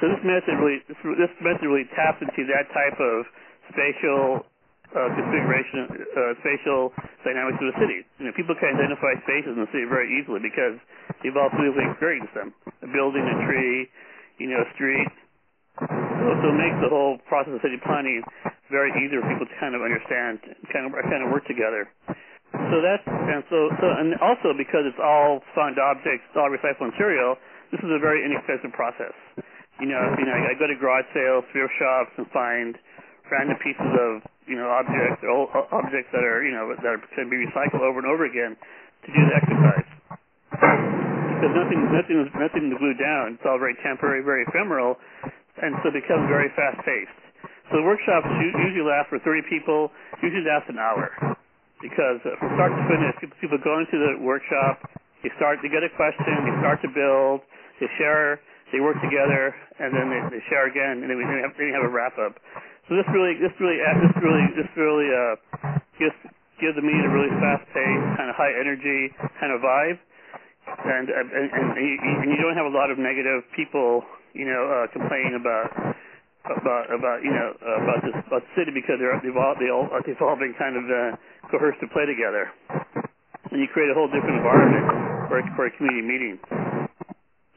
So 0.00 0.12
this 0.12 0.20
method 0.20 0.60
really 0.60 0.84
this, 0.84 1.00
this 1.00 1.32
method 1.40 1.64
really 1.64 1.88
taps 1.96 2.20
into 2.20 2.44
that 2.52 2.68
type 2.72 3.00
of 3.00 3.24
spatial 3.72 4.44
uh, 4.92 5.10
configuration, 5.12 5.88
uh, 6.14 6.32
spatial 6.44 6.92
dynamics 7.26 7.58
of 7.58 7.74
the 7.74 7.76
city. 7.80 8.04
You 8.20 8.30
know, 8.30 8.34
people 8.36 8.54
can 8.54 8.76
identify 8.76 9.18
spaces 9.26 9.56
in 9.56 9.60
the 9.60 9.70
city 9.74 9.88
very 9.88 10.06
easily 10.14 10.38
because 10.38 10.78
they've 11.20 11.34
all 11.34 11.50
physically 11.52 11.88
experienced 11.90 12.32
them. 12.36 12.54
A 12.84 12.88
building, 12.92 13.24
a 13.24 13.36
tree, 13.48 13.88
you 14.38 14.52
know, 14.52 14.62
a 14.62 14.68
street. 14.76 15.10
So, 15.80 16.28
so 16.40 16.44
it 16.48 16.58
makes 16.60 16.78
the 16.80 16.88
whole 16.88 17.20
process 17.28 17.56
of 17.56 17.60
city 17.60 17.80
planning 17.82 18.22
very 18.72 18.92
easy 19.00 19.16
for 19.20 19.26
people 19.28 19.48
to 19.48 19.56
kind 19.60 19.74
of 19.74 19.82
understand, 19.82 20.40
kind 20.72 20.86
of 20.88 20.92
kind 20.92 21.22
of 21.24 21.32
work 21.32 21.44
together. 21.48 21.88
So 22.52 22.76
that's 22.80 23.04
and 23.04 23.42
so 23.48 23.68
so 23.80 23.86
and 23.96 24.16
also 24.20 24.56
because 24.56 24.84
it's 24.86 25.00
all 25.02 25.44
found 25.56 25.76
objects, 25.80 26.24
all 26.36 26.48
recycled 26.48 26.92
material. 26.92 27.36
This 27.74 27.82
is 27.82 27.90
a 27.90 27.98
very 27.98 28.22
inexpensive 28.22 28.70
process 28.72 29.12
you 29.80 29.88
know, 29.88 30.00
you 30.16 30.24
know, 30.24 30.32
I 30.32 30.56
go 30.56 30.66
to 30.66 30.76
garage 30.76 31.04
sales, 31.12 31.44
thrift 31.52 31.72
shops, 31.76 32.12
and 32.16 32.24
find 32.32 32.76
random 33.28 33.58
pieces 33.60 33.92
of, 33.92 34.24
you 34.48 34.56
know, 34.56 34.70
objects, 34.72 35.20
or 35.20 35.30
old 35.30 35.48
objects 35.72 36.08
that 36.16 36.24
are, 36.24 36.40
you 36.40 36.54
know, 36.54 36.72
that 36.72 36.86
are, 36.86 37.02
can 37.12 37.28
be 37.28 37.36
recycled 37.36 37.84
over 37.84 38.00
and 38.00 38.08
over 38.08 38.24
again 38.24 38.56
to 39.04 39.08
do 39.12 39.20
the 39.20 39.34
exercise. 39.36 39.88
Because 41.36 41.52
nothing, 41.52 41.80
nothing, 41.92 42.16
nothing 42.40 42.64
to 42.72 42.76
glue 42.80 42.96
down. 42.96 43.36
It's 43.36 43.44
all 43.44 43.60
very 43.60 43.76
temporary, 43.84 44.24
very 44.24 44.48
ephemeral, 44.48 44.96
and 45.60 45.76
so 45.84 45.92
it 45.92 46.00
becomes 46.00 46.24
very 46.32 46.48
fast-paced. 46.56 47.20
So 47.68 47.82
the 47.82 47.86
workshops 47.86 48.30
usually 48.40 48.86
last 48.86 49.12
for 49.12 49.20
30 49.20 49.44
people, 49.50 49.92
usually 50.22 50.46
last 50.46 50.70
an 50.72 50.80
hour. 50.80 51.12
Because 51.82 52.24
from 52.24 52.48
start 52.56 52.72
to 52.72 52.84
finish, 52.88 53.12
people 53.36 53.60
go 53.60 53.76
into 53.76 54.00
the 54.00 54.24
workshop, 54.24 54.80
they 55.20 55.28
start, 55.36 55.60
they 55.60 55.68
get 55.68 55.84
a 55.84 55.92
question, 55.92 56.48
they 56.48 56.54
start 56.64 56.80
to 56.80 56.88
build, 56.88 57.44
they 57.82 57.90
share 58.00 58.40
they 58.74 58.82
work 58.82 58.98
together, 58.98 59.54
and 59.78 59.94
then 59.94 60.10
they, 60.10 60.20
they 60.38 60.42
share 60.50 60.66
again, 60.66 61.02
and 61.02 61.08
then 61.10 61.18
we 61.18 61.24
have, 61.24 61.54
then 61.54 61.70
we 61.70 61.74
have 61.74 61.86
a 61.86 61.92
wrap 61.92 62.18
up. 62.18 62.34
So 62.90 62.94
this 62.98 63.06
really, 63.14 63.38
this 63.38 63.54
really, 63.58 63.78
this 63.78 64.14
really, 64.18 64.44
this 64.58 64.70
really 64.74 65.08
uh, 65.10 65.34
gives 65.98 66.16
gives 66.58 66.74
the 66.74 66.84
meeting 66.84 67.04
a 67.04 67.12
really 67.12 67.30
fast 67.36 67.68
paced, 67.70 68.06
kind 68.16 68.32
of 68.32 68.36
high 68.38 68.54
energy 68.56 69.12
kind 69.38 69.52
of 69.52 69.60
vibe, 69.60 69.98
and 70.86 71.06
and, 71.10 71.26
and, 71.30 71.46
and, 71.52 71.66
you, 71.78 71.94
and 72.26 72.28
you 72.30 72.38
don't 72.42 72.56
have 72.58 72.66
a 72.66 72.74
lot 72.74 72.90
of 72.90 72.98
negative 72.98 73.46
people, 73.54 74.02
you 74.34 74.46
know, 74.46 74.62
uh, 74.66 74.86
complaining 74.90 75.38
about 75.38 75.70
about 76.46 76.84
about 76.90 77.18
you 77.22 77.30
know 77.30 77.54
uh, 77.58 77.82
about 77.82 78.00
this 78.02 78.14
about 78.26 78.42
the 78.42 78.52
city 78.54 78.70
because 78.74 78.98
they're 79.02 79.18
they've 79.22 79.38
all 79.38 79.54
they 79.58 79.70
all 79.70 79.86
they've 80.06 80.22
all 80.22 80.38
been 80.38 80.54
kind 80.58 80.78
of 80.78 80.84
uh, 80.86 81.18
coerced 81.50 81.78
to 81.82 81.88
play 81.90 82.06
together, 82.06 82.50
and 83.50 83.58
you 83.58 83.66
create 83.70 83.90
a 83.90 83.96
whole 83.98 84.10
different 84.10 84.38
environment 84.38 84.86
for 85.30 85.42
for 85.54 85.66
a 85.66 85.72
community 85.74 86.06
meeting. 86.06 86.38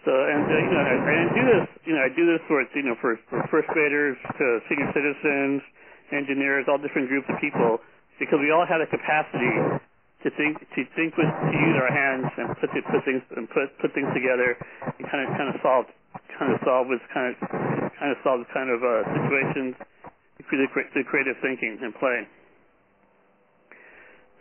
So, 0.08 0.12
and 0.16 0.48
uh, 0.48 0.56
you 0.56 0.72
know, 0.72 0.84
I, 0.84 0.96
I 0.96 1.28
do 1.36 1.44
this, 1.44 1.66
you 1.84 1.94
know, 1.96 2.04
I 2.04 2.12
do 2.16 2.24
this 2.24 2.42
for 2.48 2.64
you 2.64 2.88
know 2.88 2.96
for, 3.04 3.20
for 3.28 3.44
first 3.52 3.68
graders 3.76 4.16
to 4.16 4.46
senior 4.72 4.88
citizens, 4.96 5.60
engineers, 6.16 6.66
all 6.72 6.80
different 6.80 7.12
groups 7.12 7.28
of 7.28 7.36
people, 7.44 7.84
because 8.16 8.40
we 8.40 8.52
all 8.52 8.64
have 8.64 8.80
the 8.80 8.88
capacity 8.88 9.84
to 10.24 10.30
think, 10.36 10.60
to 10.76 10.82
think 10.96 11.16
with, 11.16 11.28
to 11.28 11.56
use 11.56 11.76
our 11.80 11.92
hands 11.92 12.28
and 12.40 12.48
put 12.60 12.72
put 12.72 13.02
things 13.04 13.24
and 13.36 13.48
put 13.52 13.68
put 13.84 13.92
things 13.92 14.08
together 14.16 14.56
and 14.84 15.04
kind 15.08 15.24
of 15.24 15.36
kind 15.36 15.50
of 15.52 15.56
solve 15.60 15.86
kind 16.40 16.52
of 16.56 16.60
solve 16.64 16.88
this 16.88 17.04
kind 17.12 17.32
of 17.32 17.36
kind 18.00 18.12
of 18.16 18.18
solve 18.24 18.40
kind 18.56 18.72
of 18.72 18.80
uh, 18.80 19.04
situations 19.20 19.76
through 20.48 20.64
the, 20.64 20.70
the 20.96 21.04
creative 21.08 21.36
thinking 21.44 21.76
and 21.84 21.92
play. 22.00 22.24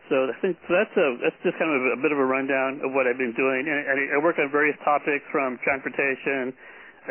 So 0.09 0.17
I 0.25 0.37
think 0.41 0.57
so 0.65 0.73
that's 0.73 0.97
a 0.97 1.07
that's 1.21 1.41
just 1.45 1.61
kind 1.61 1.69
of 1.69 1.77
a, 1.85 1.91
a 1.97 2.01
bit 2.01 2.17
of 2.17 2.21
a 2.21 2.25
rundown 2.25 2.81
of 2.81 2.97
what 2.97 3.05
I've 3.05 3.21
been 3.21 3.37
doing. 3.37 3.69
And, 3.69 3.77
and 3.77 3.97
I 4.17 4.19
work 4.25 4.41
on 4.41 4.49
various 4.49 4.77
topics 4.81 5.25
from 5.29 5.61
transportation, 5.61 6.57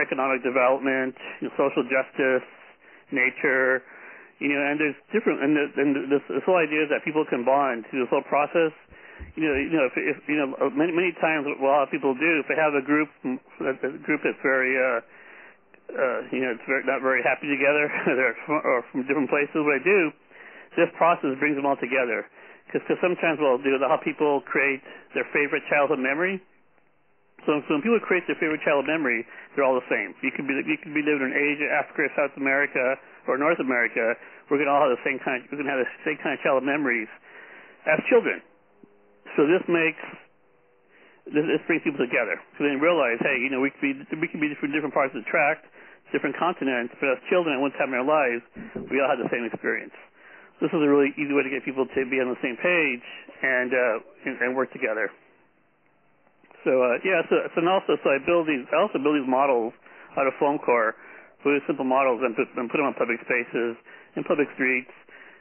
economic 0.01 0.42
development, 0.42 1.13
you 1.38 1.50
know, 1.50 1.54
social 1.62 1.86
justice, 1.86 2.46
nature, 3.13 3.86
you 4.42 4.50
know, 4.50 4.62
and 4.66 4.82
there's 4.82 4.98
different 5.13 5.46
and, 5.46 5.54
the, 5.54 5.66
and 5.77 5.89
this, 6.10 6.25
this 6.25 6.42
whole 6.50 6.58
idea 6.58 6.86
is 6.86 6.89
that 6.89 7.06
people 7.06 7.22
can 7.30 7.46
bond 7.46 7.86
through 7.94 8.01
this 8.01 8.10
whole 8.10 8.25
process. 8.25 8.74
You 9.38 9.46
know, 9.46 9.54
you 9.54 9.74
know, 9.77 9.86
if, 9.86 9.94
if 9.98 10.18
you 10.25 10.38
know, 10.38 10.58
many 10.74 10.89
many 10.89 11.13
times 11.22 11.46
what 11.46 11.62
a 11.62 11.66
lot 11.66 11.86
of 11.86 11.94
people 11.94 12.18
do, 12.18 12.32
if 12.42 12.50
they 12.50 12.58
have 12.58 12.74
a 12.74 12.82
group, 12.82 13.13
a 13.62 13.77
group 14.01 14.25
that's 14.25 14.42
very 14.42 14.74
uh, 14.74 15.06
uh, 15.94 16.20
you 16.34 16.42
know, 16.42 16.51
it's 16.58 16.66
very, 16.66 16.82
not 16.82 17.06
very 17.06 17.22
happy 17.22 17.46
together, 17.46 17.86
they're 18.18 18.38
from, 18.50 18.58
or 18.66 18.82
from 18.89 19.06
different 19.06 19.30
places. 19.30 19.54
What 19.62 19.77
I 19.77 19.84
do, 19.86 20.10
this 20.82 20.89
process 20.98 21.38
brings 21.38 21.54
them 21.54 21.70
all 21.70 21.77
together 21.77 22.25
because 22.67 22.83
sometimes 23.00 23.39
what 23.39 23.55
I'll 23.55 23.63
do, 23.63 23.79
help 23.79 24.03
people 24.03 24.43
create 24.43 24.83
their 25.15 25.24
favorite 25.31 25.63
childhood 25.71 26.03
memory. 26.03 26.43
So, 27.47 27.63
so 27.63 27.79
when 27.79 27.81
people 27.81 28.01
create 28.03 28.27
their 28.27 28.36
favorite 28.43 28.59
childhood 28.67 28.91
memory, 28.91 29.24
they're 29.55 29.63
all 29.63 29.79
the 29.79 29.88
same. 29.88 30.12
You 30.19 30.36
could 30.36 30.43
be 30.51 30.59
you 30.67 30.75
could 30.75 30.91
be 30.91 31.00
living 31.00 31.31
in 31.31 31.33
Asia, 31.33 31.71
Africa, 31.71 32.12
South 32.19 32.36
America, 32.36 33.00
or 33.24 33.39
North 33.39 33.63
America. 33.63 34.19
We're 34.51 34.59
going 34.59 34.67
to 34.67 34.75
all 34.75 34.83
have 34.83 34.91
the 34.91 35.03
same 35.07 35.15
kind. 35.24 35.47
Of, 35.47 35.55
we're 35.55 35.63
to 35.63 35.71
have 35.71 35.79
the 35.79 35.95
same 36.03 36.19
kind 36.19 36.36
of 36.36 36.43
childhood 36.43 36.67
memories 36.67 37.07
as 37.88 38.03
children. 38.12 38.43
So 39.39 39.47
this 39.47 39.63
makes 39.71 40.03
this, 41.31 41.47
this 41.47 41.63
brings 41.71 41.88
people 41.88 42.03
together. 42.03 42.36
So 42.59 42.67
they 42.67 42.75
realize, 42.75 43.19
hey, 43.24 43.39
you 43.39 43.47
know, 43.47 43.63
we 43.63 43.71
could 43.71 43.83
be 43.83 43.95
we 44.19 44.27
could 44.27 44.43
be 44.43 44.51
from 44.59 44.75
different 44.75 44.91
parts 44.91 45.15
of 45.15 45.24
the 45.24 45.29
tract, 45.31 45.63
different 46.12 46.36
continents, 46.36 46.91
but 47.00 47.15
as 47.15 47.19
children 47.31 47.55
at 47.55 47.62
one 47.63 47.71
time 47.79 47.95
in 47.95 48.01
our 48.01 48.07
lives, 48.07 48.43
we 48.91 49.00
all 49.00 49.07
had 49.07 49.24
the 49.24 49.31
same 49.31 49.47
experience 49.47 49.95
this 50.61 50.73
is 50.73 50.81
a 50.81 50.89
really 50.89 51.13
easy 51.17 51.33
way 51.33 51.45
to 51.45 51.51
get 51.53 51.61
people 51.65 51.85
to 51.85 52.01
be 52.09 52.17
on 52.17 52.33
the 52.33 52.39
same 52.41 52.57
page 52.57 53.05
and 53.43 53.69
uh, 53.73 53.97
and, 54.25 54.35
and 54.41 54.49
work 54.57 54.73
together. 54.73 55.09
So 56.65 56.71
uh, 56.81 56.97
yeah, 57.05 57.21
so, 57.29 57.35
so 57.53 57.57
and 57.61 57.69
also 57.69 57.95
so 58.01 58.07
I 58.09 58.17
build 58.25 58.49
these 58.49 58.65
I 58.73 58.81
also 58.81 58.97
build 58.97 59.21
these 59.21 59.29
models 59.29 59.71
out 60.17 60.25
of 60.25 60.33
foam 60.41 60.57
core, 60.57 60.97
really 61.45 61.61
simple 61.69 61.85
models, 61.85 62.25
and 62.25 62.33
put, 62.33 62.49
and 62.57 62.65
put 62.67 62.81
them 62.81 62.89
on 62.89 62.97
public 62.97 63.21
spaces 63.21 63.77
and 64.17 64.25
public 64.25 64.49
streets, 64.57 64.89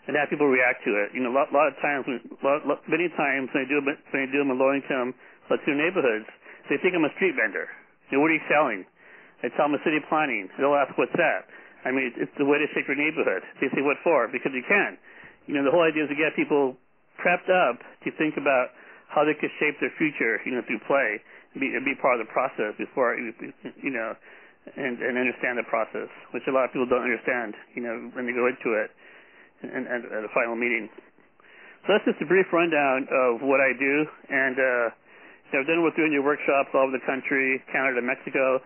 and 0.05 0.13
have 0.15 0.29
people 0.29 0.47
react 0.47 0.85
to 0.85 0.93
it. 1.01 1.17
You 1.17 1.25
know, 1.25 1.33
a 1.33 1.37
lot, 1.37 1.49
lot 1.49 1.73
of 1.73 1.77
times, 1.81 2.05
lot, 2.45 2.69
lot, 2.69 2.85
many 2.85 3.09
times 3.17 3.49
when 3.57 3.65
I 3.65 3.67
do 3.67 3.81
when 3.81 4.21
I 4.21 4.29
do 4.29 4.45
them 4.45 4.53
in 4.53 4.61
low-income 4.61 5.17
Latino 5.49 5.81
neighborhoods, 5.81 6.29
they 6.69 6.77
think 6.85 6.93
I'm 6.93 7.09
a 7.09 7.15
street 7.17 7.35
vendor. 7.35 7.73
You 8.13 8.19
know, 8.19 8.23
what 8.23 8.31
are 8.31 8.39
you 8.39 8.47
selling? 8.53 8.85
I 9.43 9.49
tell 9.57 9.69
them 9.69 9.77
a 9.77 9.83
city 9.85 9.99
planning. 10.09 10.49
They'll 10.61 10.77
ask, 10.77 10.93
what's 10.97 11.15
that? 11.17 11.49
I 11.87 11.95
mean, 11.95 12.11
it's 12.19 12.35
the 12.35 12.45
way 12.45 12.59
to 12.59 12.67
shape 12.75 12.91
your 12.91 12.99
neighborhood. 12.99 13.47
They 13.63 13.71
say, 13.71 13.79
what 13.79 14.03
for? 14.03 14.27
Because 14.27 14.51
you 14.51 14.67
can. 14.67 14.99
You 15.47 15.55
know, 15.55 15.63
the 15.63 15.71
whole 15.71 15.87
idea 15.87 16.03
is 16.03 16.11
to 16.11 16.19
get 16.19 16.35
people 16.35 16.75
prepped 17.23 17.47
up 17.47 17.79
to 18.03 18.11
think 18.19 18.35
about 18.35 18.75
how 19.07 19.23
they 19.23 19.39
could 19.39 19.55
shape 19.63 19.79
their 19.79 19.95
future, 19.95 20.43
you 20.43 20.59
know, 20.59 20.67
through 20.67 20.83
play 20.91 21.23
and 21.55 21.63
be, 21.63 21.71
and 21.71 21.87
be 21.87 21.95
part 21.95 22.19
of 22.19 22.27
the 22.27 22.31
process 22.35 22.75
before, 22.75 23.15
you 23.15 23.93
know, 23.95 24.19
and, 24.75 24.99
and 24.99 25.15
understand 25.15 25.63
the 25.63 25.67
process, 25.71 26.11
which 26.35 26.43
a 26.51 26.53
lot 26.53 26.67
of 26.67 26.75
people 26.75 26.91
don't 26.91 27.07
understand, 27.07 27.55
you 27.79 27.87
know, 27.87 27.95
when 28.19 28.27
they 28.27 28.35
go 28.35 28.51
into 28.51 28.75
it 28.75 28.91
and, 29.63 29.87
and 29.87 30.11
at 30.11 30.27
a 30.27 30.33
final 30.35 30.59
meeting. 30.59 30.91
So 31.87 31.95
that's 31.95 32.03
just 32.03 32.19
a 32.19 32.27
brief 32.27 32.51
rundown 32.51 33.07
of 33.07 33.47
what 33.47 33.63
I 33.63 33.71
do. 33.79 33.95
And, 34.27 34.59
uh, 34.59 34.87
you 34.91 35.51
know, 35.55 35.59
I've 35.63 35.71
done 35.71 35.87
with 35.87 35.95
doing 35.95 36.11
your 36.11 36.27
workshops 36.27 36.75
all 36.75 36.91
over 36.91 36.99
the 36.99 37.07
country, 37.07 37.63
Canada, 37.71 38.03
Mexico. 38.03 38.59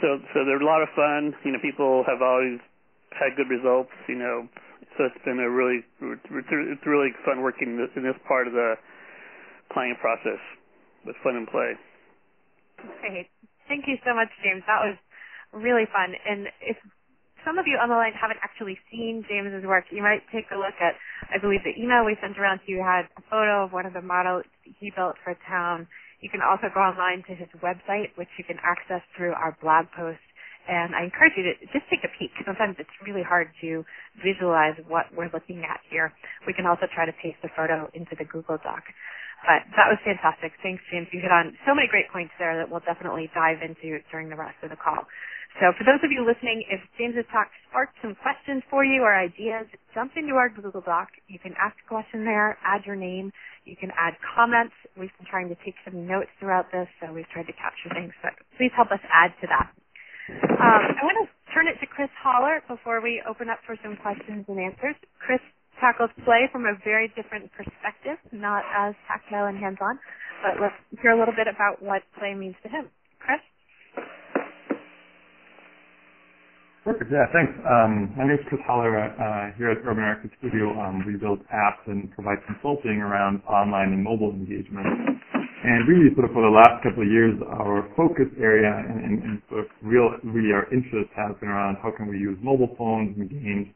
So, 0.00 0.18
so 0.34 0.44
they're 0.44 0.60
a 0.60 0.66
lot 0.66 0.82
of 0.82 0.88
fun. 0.96 1.34
You 1.44 1.52
know, 1.52 1.62
people 1.62 2.02
have 2.06 2.22
always 2.22 2.58
had 3.14 3.36
good 3.36 3.50
results. 3.50 3.92
You 4.08 4.16
know, 4.16 4.48
so 4.96 5.06
it's 5.06 5.22
been 5.24 5.38
a 5.38 5.50
really, 5.50 5.84
it's 6.00 6.86
really 6.86 7.10
fun 7.24 7.42
working 7.42 7.78
in 7.78 8.02
this 8.02 8.18
part 8.26 8.46
of 8.46 8.54
the 8.54 8.74
planning 9.72 9.96
process 10.00 10.40
with 11.06 11.16
fun 11.22 11.36
and 11.36 11.48
play. 11.48 11.74
Great. 13.00 13.28
Thank 13.68 13.86
you 13.86 13.96
so 14.04 14.14
much, 14.14 14.28
James. 14.42 14.62
That 14.66 14.84
was 14.84 14.96
really 15.52 15.86
fun. 15.88 16.12
And 16.26 16.48
if 16.60 16.76
some 17.44 17.58
of 17.58 17.66
you 17.66 17.76
on 17.76 17.88
the 17.88 17.94
line 17.94 18.12
haven't 18.16 18.40
actually 18.42 18.78
seen 18.90 19.24
James's 19.28 19.64
work, 19.64 19.84
you 19.90 20.02
might 20.02 20.24
take 20.32 20.48
a 20.52 20.56
look 20.56 20.74
at, 20.80 20.96
I 21.28 21.38
believe 21.38 21.60
the 21.64 21.76
email 21.76 22.04
we 22.04 22.16
sent 22.20 22.38
around 22.38 22.60
to 22.64 22.72
you 22.72 22.80
had 22.80 23.08
a 23.16 23.22
photo 23.28 23.64
of 23.64 23.72
one 23.72 23.86
of 23.86 23.92
the 23.92 24.02
models 24.02 24.44
he 24.64 24.92
built 24.94 25.16
for 25.22 25.36
town 25.48 25.86
you 26.24 26.32
can 26.32 26.40
also 26.40 26.72
go 26.72 26.80
online 26.80 27.20
to 27.28 27.36
his 27.36 27.52
website, 27.60 28.16
which 28.16 28.32
you 28.40 28.44
can 28.48 28.56
access 28.64 29.04
through 29.12 29.36
our 29.36 29.52
blog 29.60 29.92
post. 29.92 30.24
And 30.64 30.96
I 30.96 31.04
encourage 31.04 31.36
you 31.36 31.44
to 31.44 31.52
just 31.76 31.84
take 31.92 32.00
a 32.08 32.12
peek. 32.16 32.32
Sometimes 32.48 32.80
it's 32.80 32.96
really 33.04 33.20
hard 33.20 33.52
to 33.60 33.84
visualize 34.24 34.80
what 34.88 35.12
we're 35.12 35.28
looking 35.36 35.60
at 35.68 35.84
here. 35.92 36.08
We 36.48 36.56
can 36.56 36.64
also 36.64 36.88
try 36.88 37.04
to 37.04 37.12
paste 37.20 37.36
the 37.44 37.52
photo 37.52 37.92
into 37.92 38.16
the 38.16 38.24
Google 38.24 38.56
Doc. 38.64 38.80
But 39.44 39.68
that 39.76 39.92
was 39.92 40.00
fantastic. 40.08 40.56
Thanks, 40.64 40.80
James. 40.88 41.12
You 41.12 41.20
hit 41.20 41.28
on 41.28 41.52
so 41.68 41.76
many 41.76 41.84
great 41.92 42.08
points 42.08 42.32
there 42.40 42.56
that 42.56 42.72
we'll 42.72 42.80
definitely 42.88 43.28
dive 43.36 43.60
into 43.60 44.00
during 44.08 44.32
the 44.32 44.40
rest 44.40 44.56
of 44.64 44.72
the 44.72 44.80
call. 44.80 45.04
So 45.60 45.70
for 45.78 45.84
those 45.84 46.02
of 46.02 46.10
you 46.10 46.26
listening, 46.26 46.64
if 46.66 46.80
James's 46.98 47.28
talk 47.30 47.46
sparked 47.70 47.94
some 48.02 48.16
questions 48.18 48.64
for 48.72 48.82
you 48.82 49.04
or 49.06 49.14
ideas, 49.14 49.68
jump 49.94 50.16
into 50.16 50.34
our 50.34 50.48
Google 50.48 50.80
Doc. 50.80 51.08
You 51.28 51.38
can 51.38 51.54
ask 51.60 51.76
a 51.78 51.86
question 51.86 52.24
there, 52.24 52.58
add 52.64 52.82
your 52.88 52.96
name. 52.96 53.30
You 53.64 53.76
can 53.76 53.90
add 53.96 54.14
comments. 54.20 54.74
We've 54.96 55.12
been 55.16 55.28
trying 55.28 55.48
to 55.48 55.56
take 55.64 55.74
some 55.84 56.06
notes 56.06 56.30
throughout 56.38 56.70
this, 56.70 56.88
so 57.00 57.12
we've 57.12 57.28
tried 57.32 57.48
to 57.48 57.56
capture 57.56 57.88
things, 57.92 58.12
but 58.22 58.36
please 58.56 58.72
help 58.76 58.92
us 58.92 59.00
add 59.08 59.32
to 59.40 59.46
that. 59.48 59.68
Um, 60.28 60.82
I 60.96 61.02
want 61.04 61.20
to 61.24 61.28
turn 61.52 61.68
it 61.68 61.80
to 61.80 61.86
Chris 61.86 62.12
Haller 62.22 62.62
before 62.68 63.00
we 63.00 63.22
open 63.28 63.48
up 63.48 63.60
for 63.66 63.76
some 63.82 63.96
questions 64.00 64.44
and 64.48 64.58
answers. 64.60 64.96
Chris 65.20 65.40
tackles 65.80 66.10
play 66.24 66.48
from 66.52 66.64
a 66.64 66.76
very 66.84 67.08
different 67.16 67.50
perspective, 67.52 68.16
not 68.32 68.64
as 68.72 68.94
tactile 69.08 69.46
and 69.46 69.58
hands-on, 69.58 69.98
but 70.44 70.60
let's 70.60 70.76
hear 71.02 71.12
a 71.12 71.18
little 71.18 71.34
bit 71.34 71.48
about 71.48 71.82
what 71.82 72.02
play 72.18 72.34
means 72.34 72.56
to 72.62 72.68
him. 72.68 72.88
Chris? 73.20 73.40
Perfect. 76.84 77.12
Yeah, 77.12 77.28
thanks. 77.36 77.52
Um, 77.68 78.12
my 78.16 78.24
name 78.24 78.40
is 78.40 78.46
Chris 78.48 78.60
Haller. 78.64 78.96
Uh, 78.96 79.52
here 79.60 79.68
at 79.72 79.84
Urban 79.84 80.00
Interactive 80.00 80.32
Studio, 80.40 80.72
um, 80.80 81.04
we 81.04 81.20
build 81.20 81.40
apps 81.52 81.84
and 81.92 82.08
provide 82.16 82.40
consulting 82.48 83.04
around 83.04 83.44
online 83.52 83.92
and 83.92 84.00
mobile 84.04 84.32
engagement. 84.32 84.88
And 84.88 85.84
really, 85.88 86.08
sort 86.16 86.24
of 86.24 86.32
for 86.32 86.40
the 86.40 86.54
last 86.56 86.80
couple 86.80 87.04
of 87.04 87.10
years, 87.12 87.36
our 87.60 87.84
focus 88.00 88.32
area 88.40 88.72
and, 88.72 88.98
and, 89.04 89.16
and 89.28 89.34
sort 89.52 89.60
of 89.64 89.68
real, 89.84 90.08
really 90.24 90.56
our 90.56 90.64
interest 90.72 91.12
has 91.20 91.36
been 91.44 91.52
around 91.52 91.76
how 91.84 91.92
can 91.92 92.08
we 92.08 92.16
use 92.16 92.40
mobile 92.40 92.72
phones 92.80 93.12
and 93.20 93.28
games 93.28 93.68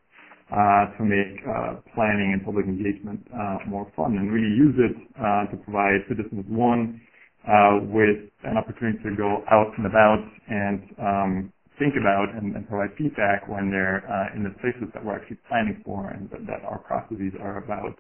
uh, 0.49 0.97
to 0.97 1.05
make 1.05 1.45
uh, 1.45 1.85
planning 1.93 2.33
and 2.33 2.41
public 2.45 2.65
engagement 2.67 3.21
uh, 3.37 3.59
more 3.69 3.91
fun, 4.01 4.17
and 4.17 4.33
really 4.33 4.49
use 4.57 4.77
it 4.81 4.97
uh, 5.21 5.45
to 5.53 5.61
provide 5.69 6.01
citizens 6.09 6.47
one 6.49 7.01
uh, 7.45 7.85
with 7.93 8.33
an 8.49 8.57
opportunity 8.57 8.99
to 9.05 9.13
go 9.17 9.45
out 9.53 9.71
and 9.79 9.87
about 9.87 10.25
and 10.49 10.81
um, 10.99 11.53
think 11.79 11.95
about 11.99 12.35
and, 12.37 12.57
and 12.57 12.69
provide 12.69 12.91
feedback 12.99 13.49
when 13.49 13.71
they're 13.71 14.05
uh, 14.07 14.37
in 14.37 14.45
the 14.45 14.55
places 14.61 14.91
that 14.95 15.05
we're 15.05 15.17
actually 15.17 15.39
planning 15.49 15.81
for 15.85 16.11
and 16.11 16.31
that, 16.31 16.47
that 16.47 16.63
our 16.67 16.79
processes 16.81 17.35
are 17.41 17.63
about. 17.65 17.97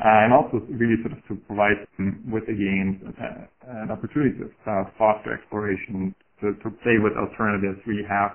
Uh, 0.00 0.26
and 0.26 0.32
also 0.34 0.58
really 0.74 0.98
sort 1.06 1.12
of 1.14 1.20
to 1.28 1.36
provide 1.46 1.78
them 1.98 2.18
with 2.32 2.42
the 2.50 2.56
games 2.56 2.98
uh, 3.14 3.84
an 3.84 3.92
opportunity 3.92 4.34
to 4.40 4.48
uh, 4.66 4.88
foster 4.98 5.36
exploration, 5.36 6.14
to, 6.40 6.56
to 6.64 6.72
play 6.82 6.98
with 6.98 7.14
alternatives, 7.14 7.78
really 7.86 8.06
have 8.08 8.34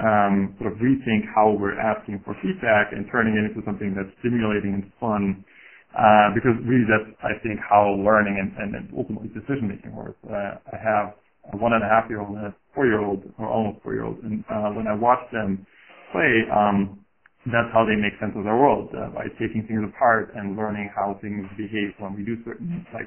um, 0.00 0.56
sort 0.60 0.72
of 0.72 0.78
rethink 0.80 1.26
how 1.34 1.52
we're 1.52 1.76
asking 1.76 2.22
for 2.24 2.32
feedback 2.40 2.94
and 2.96 3.04
turning 3.12 3.36
it 3.36 3.44
into 3.50 3.60
something 3.66 3.92
that's 3.92 4.08
stimulating 4.24 4.80
and 4.80 4.86
fun. 5.00 5.44
Uh, 5.92 6.32
because 6.36 6.56
really 6.64 6.86
that's, 6.88 7.08
I 7.24 7.36
think, 7.42 7.60
how 7.60 7.96
learning 8.00 8.36
and, 8.40 8.52
and 8.76 8.88
ultimately 8.96 9.28
decision 9.32 9.68
making 9.68 9.96
works. 9.96 10.20
Uh, 10.28 10.60
I 10.72 10.76
have 10.80 11.16
a 11.52 11.56
one 11.56 11.72
and 11.72 11.82
a 11.82 11.88
half 11.88 12.08
year 12.08 12.20
old 12.20 12.36
and 12.36 12.46
a 12.46 12.54
four 12.74 12.86
year 12.86 13.02
old 13.04 13.22
or 13.38 13.48
almost 13.48 13.82
four 13.82 13.94
year 13.94 14.04
old. 14.04 14.18
And 14.22 14.44
uh, 14.50 14.70
when 14.74 14.86
I 14.86 14.94
watch 14.94 15.22
them 15.32 15.66
play, 16.12 16.46
um, 16.50 17.00
that's 17.46 17.70
how 17.70 17.86
they 17.86 17.94
make 17.94 18.18
sense 18.18 18.34
of 18.34 18.42
their 18.42 18.58
world 18.58 18.90
uh, 18.90 19.14
by 19.14 19.30
taking 19.38 19.62
things 19.70 19.86
apart 19.86 20.34
and 20.34 20.58
learning 20.58 20.90
how 20.90 21.14
things 21.22 21.46
behave 21.54 21.94
when 22.02 22.18
we 22.18 22.26
do 22.26 22.34
certain 22.42 22.82
like 22.90 23.06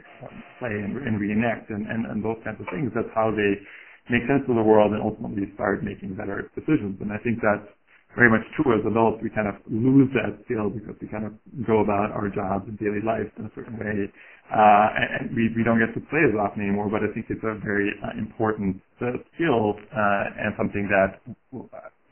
play 0.60 0.72
and, 0.72 0.96
and 0.96 1.20
reenact 1.20 1.70
and, 1.70 1.88
and, 1.88 2.08
and 2.08 2.24
those 2.24 2.40
kinds 2.48 2.60
of 2.60 2.68
things. 2.72 2.92
That's 2.96 3.12
how 3.12 3.36
they 3.36 3.60
make 4.08 4.24
sense 4.32 4.48
of 4.48 4.56
the 4.56 4.64
world 4.64 4.96
and 4.96 5.04
ultimately 5.04 5.52
start 5.60 5.84
making 5.84 6.16
better 6.16 6.48
decisions. 6.56 6.98
And 7.04 7.12
I 7.12 7.20
think 7.20 7.44
that's 7.44 7.68
very 8.16 8.30
much 8.30 8.42
true 8.58 8.74
as 8.78 8.86
adults. 8.86 9.20
We 9.22 9.30
kind 9.30 9.48
of 9.48 9.56
lose 9.70 10.10
that 10.18 10.38
skill 10.46 10.70
because 10.70 10.96
we 11.02 11.08
kind 11.10 11.26
of 11.26 11.34
go 11.68 11.82
about 11.82 12.12
our 12.14 12.30
jobs 12.30 12.66
and 12.68 12.78
daily 12.80 13.02
life 13.06 13.30
in 13.38 13.46
a 13.46 13.52
certain 13.56 13.78
way. 13.78 14.10
Uh, 14.50 14.88
and 15.22 15.36
we, 15.36 15.54
we 15.56 15.64
don't 15.64 15.78
get 15.78 15.94
to 15.94 16.02
play 16.10 16.26
as 16.26 16.34
often 16.40 16.64
anymore, 16.66 16.90
but 16.90 17.06
I 17.06 17.14
think 17.14 17.28
it's 17.30 17.44
a 17.46 17.60
very 17.62 17.94
uh, 18.02 18.18
important 18.18 18.82
uh, 19.02 19.22
skill 19.36 19.78
uh, 19.94 20.42
and 20.42 20.56
something 20.58 20.90
that, 20.90 21.22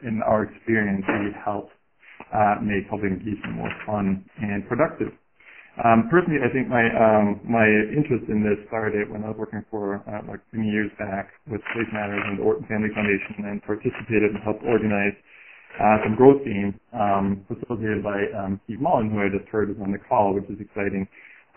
in 0.05 0.21
our 0.21 0.45
experience, 0.45 1.05
really 1.09 1.33
helps 1.43 1.73
uh, 2.33 2.61
make 2.61 2.89
public 2.89 3.11
engagement 3.11 3.57
more 3.57 3.73
fun 3.85 4.25
and 4.41 4.67
productive. 4.69 5.09
Um, 5.79 6.09
personally, 6.11 6.43
I 6.45 6.53
think 6.53 6.69
my 6.69 6.85
um, 6.93 7.41
my 7.49 7.65
interest 7.95 8.29
in 8.29 8.45
this 8.45 8.61
started 8.69 9.09
when 9.09 9.23
I 9.25 9.33
was 9.33 9.39
working 9.39 9.65
for 9.71 10.05
uh, 10.05 10.21
like 10.29 10.41
many 10.53 10.69
years 10.69 10.91
back 10.99 11.33
with 11.49 11.61
Place 11.73 11.89
Matters 11.93 12.21
and 12.29 12.37
the 12.37 12.43
Orton 12.43 12.67
Family 12.69 12.93
Foundation 12.93 13.47
and 13.49 13.63
participated 13.63 14.35
and 14.35 14.43
helped 14.45 14.61
organize 14.67 15.17
uh, 15.75 15.97
some 16.03 16.15
growth 16.15 16.43
teams 16.43 16.73
um, 16.93 17.45
facilitated 17.47 18.03
by 18.03 18.17
um, 18.33 18.59
Steve 18.65 18.81
Mullen, 18.81 19.11
who 19.11 19.19
I 19.21 19.29
just 19.29 19.47
heard 19.49 19.69
is 19.69 19.77
on 19.81 19.91
the 19.91 19.99
call, 19.99 20.33
which 20.33 20.49
is 20.49 20.57
exciting. 20.59 21.07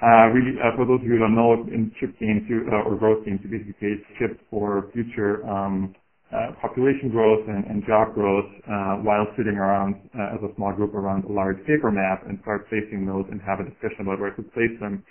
Uh, 0.02 0.32
really, 0.32 0.56
uh, 0.60 0.76
for 0.76 0.84
those 0.88 1.00
of 1.00 1.06
you 1.06 1.16
who 1.16 1.24
don't 1.24 1.36
know, 1.36 1.52
in 1.68 1.92
chip 2.00 2.16
games 2.18 2.42
uh, 2.50 2.88
or 2.88 2.96
growth 2.96 3.24
games, 3.24 3.40
you 3.44 3.50
basically 3.50 3.76
create 3.76 4.00
chips 4.18 4.40
for 4.48 4.88
future 4.92 5.44
um, 5.44 5.94
uh, 6.32 6.52
population 6.60 7.10
growth 7.10 7.42
and, 7.48 7.66
and 7.66 7.84
job 7.86 8.14
growth 8.14 8.46
uh, 8.64 9.02
while 9.02 9.26
sitting 9.36 9.58
around 9.58 9.96
uh, 10.14 10.36
as 10.36 10.40
a 10.46 10.54
small 10.56 10.72
group 10.72 10.94
around 10.94 11.24
a 11.24 11.32
large 11.32 11.58
paper 11.66 11.90
map 11.90 12.22
and 12.28 12.38
start 12.42 12.68
placing 12.68 13.04
those 13.04 13.26
and 13.30 13.40
have 13.42 13.60
a 13.60 13.64
discussion 13.64 14.06
about 14.06 14.20
where 14.20 14.30
to 14.30 14.42
place 14.54 14.72
them. 14.80 15.02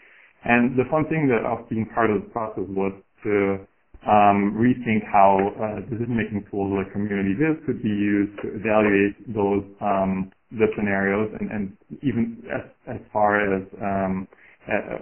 And 0.46 0.80
the 0.80 0.88
fun 0.90 1.06
thing 1.12 1.28
that 1.28 1.44
of 1.44 1.68
being 1.70 1.86
part 1.94 2.10
of 2.10 2.22
this 2.22 2.32
process 2.32 2.64
was 2.70 2.94
to 3.24 3.60
um, 4.08 4.56
rethink 4.56 5.04
how 5.12 5.36
uh, 5.60 5.80
decision-making 5.90 6.46
tools 6.50 6.72
like 6.72 6.92
Community 6.94 7.36
Viz 7.36 7.60
could 7.66 7.84
be 7.84 7.90
used 7.90 8.36
to 8.42 8.56
evaluate 8.56 9.16
those 9.28 9.64
um, 9.82 10.32
the 10.52 10.66
scenarios, 10.76 11.30
and, 11.40 11.52
and 11.52 11.64
even 12.02 12.42
as, 12.50 12.66
as 12.88 13.02
far 13.14 13.38
as 13.38 13.62
um, 13.82 14.28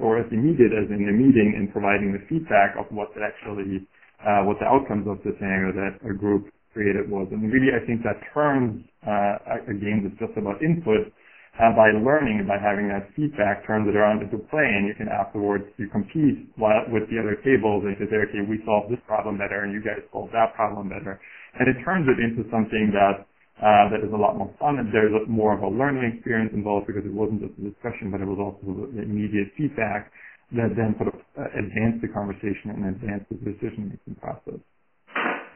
or 0.01 0.19
as 0.19 0.25
immediate 0.31 0.71
as 0.71 0.89
in 0.89 1.05
the 1.05 1.11
meeting 1.11 1.55
in 1.55 1.71
providing 1.71 2.11
the 2.11 2.23
feedback 2.27 2.75
of 2.79 2.85
what 2.89 3.09
actually 3.19 3.85
uh, 4.25 4.43
what 4.43 4.57
the 4.59 4.65
outcomes 4.65 5.07
of 5.07 5.21
the 5.23 5.31
scenario 5.37 5.71
that 5.71 5.99
a 6.09 6.13
group 6.13 6.49
created 6.73 7.09
was. 7.09 7.27
And 7.31 7.51
really, 7.51 7.73
I 7.73 7.85
think 7.85 8.03
that 8.03 8.17
turns 8.33 8.83
uh, 9.05 9.71
a 9.71 9.75
game 9.75 10.03
that's 10.03 10.17
just 10.19 10.37
about 10.37 10.61
input 10.61 11.13
uh, 11.59 11.73
by 11.75 11.91
learning, 11.93 12.45
by 12.47 12.57
having 12.61 12.87
that 12.89 13.09
feedback, 13.17 13.65
turns 13.67 13.89
it 13.89 13.97
around 13.97 14.23
into 14.23 14.37
play, 14.49 14.65
and 14.65 14.87
you 14.87 14.95
can 14.95 15.09
afterwards 15.09 15.65
you 15.77 15.89
compete 15.89 16.47
with 16.57 17.05
the 17.09 17.17
other 17.19 17.37
tables 17.43 17.83
and 17.85 17.97
say, 17.99 18.17
okay, 18.29 18.45
we 18.47 18.61
solved 18.65 18.93
this 18.93 19.01
problem 19.07 19.37
better, 19.37 19.65
and 19.65 19.73
you 19.73 19.81
guys 19.83 19.99
solved 20.13 20.33
that 20.33 20.55
problem 20.55 20.89
better, 20.89 21.19
and 21.59 21.65
it 21.67 21.77
turns 21.83 22.07
it 22.07 22.21
into 22.21 22.47
something 22.49 22.93
that 22.93 23.25
uh, 23.61 23.89
that 23.89 24.05
is 24.05 24.13
a 24.13 24.17
lot 24.17 24.37
more 24.37 24.53
fun, 24.59 24.79
and 24.79 24.93
there's 24.93 25.13
a, 25.13 25.25
more 25.29 25.53
of 25.53 25.63
a 25.63 25.69
learning 25.69 26.05
experience 26.13 26.53
involved 26.53 26.87
because 26.87 27.05
it 27.05 27.13
wasn't 27.13 27.41
just 27.41 27.57
a 27.57 27.63
discussion, 27.73 28.11
but 28.13 28.21
it 28.21 28.29
was 28.29 28.37
also 28.37 28.85
immediate 28.97 29.49
feedback 29.57 30.11
that 30.53 30.77
then 30.77 30.95
sort 31.01 31.09
of 31.09 31.17
uh, 31.37 31.49
advanced 31.57 32.01
the 32.01 32.09
conversation 32.13 32.69
and 32.71 32.85
advanced 32.95 33.25
the 33.33 33.37
decision-making 33.41 34.15
process. 34.21 34.61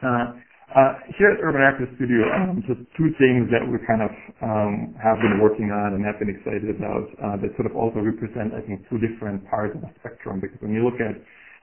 Uh, 0.02 0.34
uh, 0.72 0.92
here 1.20 1.30
at 1.32 1.38
Urban 1.44 1.60
Interactive 1.60 1.92
Studio, 2.00 2.24
um, 2.32 2.64
just 2.64 2.80
two 2.96 3.12
things 3.20 3.48
that 3.52 3.60
we 3.62 3.76
kind 3.84 4.00
of 4.00 4.12
um, 4.40 4.96
have 4.96 5.20
been 5.20 5.36
working 5.38 5.68
on 5.68 5.94
and 5.94 6.00
have 6.04 6.16
been 6.18 6.32
excited 6.32 6.66
about 6.72 7.06
uh, 7.20 7.36
that 7.44 7.52
sort 7.60 7.68
of 7.68 7.76
also 7.76 8.00
represent, 8.00 8.56
I 8.56 8.64
think, 8.64 8.84
two 8.88 8.96
different 8.96 9.44
parts 9.52 9.76
of 9.76 9.84
the 9.84 9.92
spectrum. 10.00 10.40
Because 10.40 10.56
when 10.64 10.72
you 10.72 10.80
look 10.84 10.96
at 10.98 11.14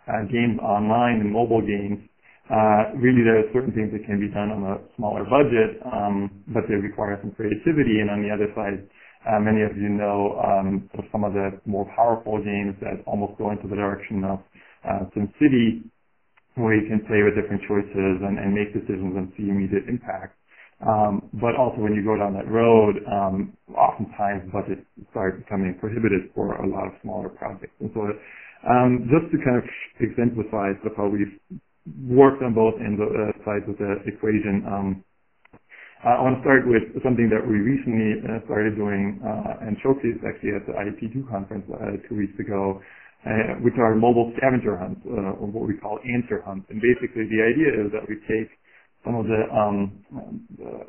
uh, 0.08 0.30
games 0.30 0.62
online 0.62 1.25
and 1.25 1.34
mobile 1.34 1.62
games, 1.66 2.06
uh, 2.54 2.94
really 3.01 3.25
there 3.25 3.42
are 3.42 3.50
certain 3.54 3.74
things 3.74 3.89
that 3.94 4.06
can 4.06 4.22
be 4.22 4.30
done 4.30 4.54
on 4.54 4.62
a 4.66 4.82
smaller 4.98 5.25
budget, 5.25 5.82
um, 5.89 6.30
but 6.54 6.70
they 6.70 6.78
require 6.78 7.18
some 7.22 7.34
creativity. 7.34 8.01
And 8.01 8.13
on 8.13 8.22
the 8.22 8.30
other 8.30 8.50
side, 8.54 8.86
uh, 9.25 9.42
many 9.42 9.66
of 9.66 9.75
you 9.75 9.89
know 9.89 10.38
um, 10.39 10.89
some 11.12 11.25
of 11.25 11.34
the 11.34 11.60
more 11.66 11.86
powerful 11.98 12.38
games 12.39 12.78
that 12.82 13.01
almost 13.06 13.38
go 13.38 13.51
into 13.51 13.68
the 13.68 13.75
direction 13.75 14.24
of 14.24 14.39
uh, 14.86 15.10
SimCity 15.18 15.84
where 16.63 16.75
you 16.75 16.88
can 16.89 17.01
play 17.08 17.24
with 17.24 17.36
different 17.36 17.63
choices 17.68 18.16
and, 18.24 18.39
and 18.39 18.54
make 18.56 18.74
decisions 18.74 19.16
and 19.18 19.32
see 19.38 19.50
immediate 19.50 19.88
impact. 19.89 20.38
Um, 20.84 21.30
but 21.42 21.56
also 21.58 21.80
when 21.82 21.96
you 21.96 22.04
go 22.06 22.18
down 22.18 22.34
that 22.36 22.48
road, 22.51 23.01
um, 23.08 23.54
oftentimes 23.75 24.51
budgets 24.54 24.86
start 25.12 25.39
becoming 25.44 25.78
prohibitive 25.80 26.32
for 26.36 26.56
a 26.60 26.68
lot 26.68 26.88
of 26.88 26.94
smaller 27.04 27.30
projects. 27.30 27.74
And 27.82 27.92
so 27.96 28.01
um, 28.70 29.10
just 29.12 29.32
to 29.32 29.38
kind 29.44 29.58
of 29.58 29.66
exemplify 30.01 30.75
sort 30.84 30.94
of 30.94 30.98
how 30.98 31.08
we've 31.10 31.36
worked 32.10 32.44
on 32.44 32.54
both 32.54 32.75
ends 32.82 33.01
of, 33.01 33.10
uh, 33.10 33.34
sides 33.46 33.66
of 33.70 33.78
the 33.80 34.04
equation, 34.08 34.66
um, 34.68 34.89
I 36.06 36.22
want 36.22 36.38
to 36.38 36.44
start 36.46 36.70
with 36.70 36.94
something 37.01 37.25
that 37.34 37.42
we 37.42 37.58
recently 37.58 38.22
uh, 38.22 38.46
started 38.46 38.78
doing 38.78 39.18
uh, 39.25 39.66
and 39.66 39.74
showcased 39.82 40.22
actually 40.30 40.54
at 40.54 40.63
the 40.70 40.78
IAP2 40.78 41.25
conference 41.25 41.66
uh, 41.74 41.98
two 42.08 42.18
weeks 42.22 42.38
ago, 42.38 42.82
uh, 43.26 43.60
which 43.62 43.76
are 43.78 43.96
mobile 43.96 44.32
scavenger 44.38 44.78
hunts, 44.78 45.02
uh, 45.06 45.40
or 45.40 45.48
what 45.51 45.68
we 45.68 45.75
call 45.75 46.00
answer 46.08 46.42
hunts. 46.46 46.66
And 46.70 46.79
basically 46.79 47.27
the 47.27 47.42
idea 47.44 47.70
is 47.75 47.92
that 47.92 48.08
we 48.08 48.16
take 48.27 48.48
some 49.03 49.16
of 49.16 49.25
the, 49.27 49.42
um, 49.51 50.03
uh, 50.60 50.84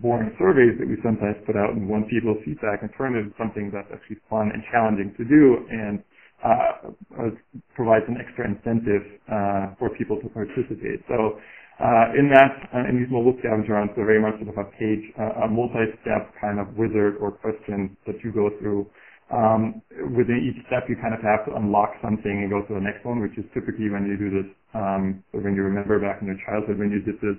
boring 0.00 0.32
surveys 0.38 0.76
that 0.80 0.88
we 0.88 0.96
sometimes 1.04 1.36
put 1.46 1.56
out 1.56 1.72
and 1.72 1.88
want 1.88 2.08
people's 2.08 2.40
feedback 2.44 2.82
and 2.82 2.90
turn 2.96 3.16
it 3.16 3.24
into 3.24 3.34
something 3.36 3.72
that's 3.72 3.88
actually 3.92 4.20
fun 4.28 4.52
and 4.52 4.62
challenging 4.72 5.12
to 5.16 5.24
do 5.24 5.64
and 5.70 6.02
uh, 6.44 7.30
provides 7.74 8.04
an 8.08 8.16
extra 8.20 8.44
incentive 8.44 9.04
uh, 9.32 9.72
for 9.78 9.88
people 9.96 10.20
to 10.20 10.28
participate. 10.28 11.00
So 11.08 11.40
uh, 11.80 12.14
in 12.20 12.28
that, 12.30 12.52
uh, 12.72 12.88
in 12.88 13.00
these 13.00 13.10
mobile 13.10 13.34
scavenger 13.40 13.76
hunts, 13.80 13.94
they're 13.96 14.06
very 14.06 14.20
much 14.20 14.36
sort 14.38 14.52
of 14.52 14.58
a 14.60 14.68
page, 14.76 15.04
uh, 15.18 15.44
a 15.44 15.48
multi-step 15.48 16.36
kind 16.40 16.60
of 16.60 16.76
wizard 16.76 17.16
or 17.18 17.32
question 17.32 17.96
that 18.06 18.16
you 18.22 18.30
go 18.30 18.50
through 18.60 18.86
um, 19.34 19.82
within 20.14 20.38
each 20.46 20.62
step, 20.70 20.86
you 20.86 20.94
kind 20.94 21.10
of 21.10 21.18
have 21.26 21.42
to 21.50 21.58
unlock 21.58 21.98
something 21.98 22.30
and 22.30 22.46
go 22.46 22.62
to 22.62 22.72
the 22.78 22.84
next 22.84 23.02
one, 23.02 23.18
which 23.18 23.34
is 23.34 23.42
typically 23.50 23.90
when 23.90 24.06
you 24.06 24.14
do 24.14 24.30
this, 24.30 24.48
um, 24.78 25.26
when 25.34 25.58
you 25.58 25.66
remember 25.66 25.98
back 25.98 26.22
in 26.22 26.30
your 26.30 26.38
childhood 26.46 26.78
when 26.78 26.94
you 26.94 27.02
did 27.02 27.18
this, 27.18 27.34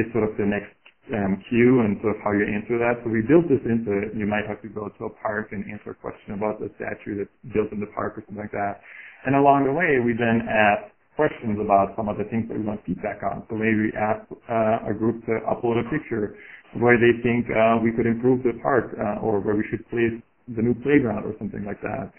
it's 0.00 0.08
sort 0.16 0.24
of 0.24 0.32
the 0.40 0.48
next 0.48 0.72
um, 1.12 1.36
cue 1.52 1.84
and 1.84 2.00
sort 2.00 2.16
of 2.16 2.20
how 2.24 2.32
you 2.32 2.48
answer 2.48 2.80
that. 2.80 3.04
So 3.04 3.12
we 3.12 3.20
built 3.20 3.44
this 3.52 3.60
into 3.68 3.92
it. 3.92 4.16
You 4.16 4.24
might 4.24 4.48
have 4.48 4.64
to 4.64 4.70
go 4.72 4.88
to 4.88 5.00
a 5.04 5.12
park 5.20 5.52
and 5.52 5.68
answer 5.68 5.92
a 5.92 5.98
question 6.00 6.32
about 6.32 6.64
the 6.64 6.72
statue 6.80 7.20
that's 7.20 7.36
built 7.52 7.68
in 7.76 7.80
the 7.84 7.92
park 7.92 8.16
or 8.16 8.24
something 8.24 8.40
like 8.40 8.56
that. 8.56 8.80
And 9.28 9.36
along 9.36 9.68
the 9.68 9.74
way, 9.76 10.00
we 10.00 10.16
then 10.16 10.48
ask 10.48 10.88
questions 11.16 11.60
about 11.60 11.92
some 11.94 12.08
of 12.08 12.16
the 12.16 12.24
things 12.32 12.48
that 12.48 12.56
we 12.56 12.64
want 12.64 12.80
feedback 12.88 13.20
on. 13.20 13.44
So 13.52 13.54
maybe 13.60 13.90
we 13.90 13.92
ask 13.92 14.24
uh, 14.48 14.90
a 14.90 14.94
group 14.96 15.20
to 15.28 15.44
upload 15.44 15.76
a 15.76 15.86
picture 15.92 16.40
where 16.80 16.96
they 16.96 17.20
think 17.20 17.46
uh, 17.52 17.78
we 17.84 17.92
could 17.92 18.08
improve 18.08 18.42
the 18.42 18.56
park 18.64 18.96
uh, 18.96 19.20
or 19.20 19.44
where 19.44 19.54
we 19.54 19.64
should 19.70 19.84
place 19.92 20.16
the 20.48 20.62
new 20.62 20.74
playground 20.82 21.24
or 21.24 21.34
something 21.38 21.64
like 21.64 21.80
that. 21.82 22.12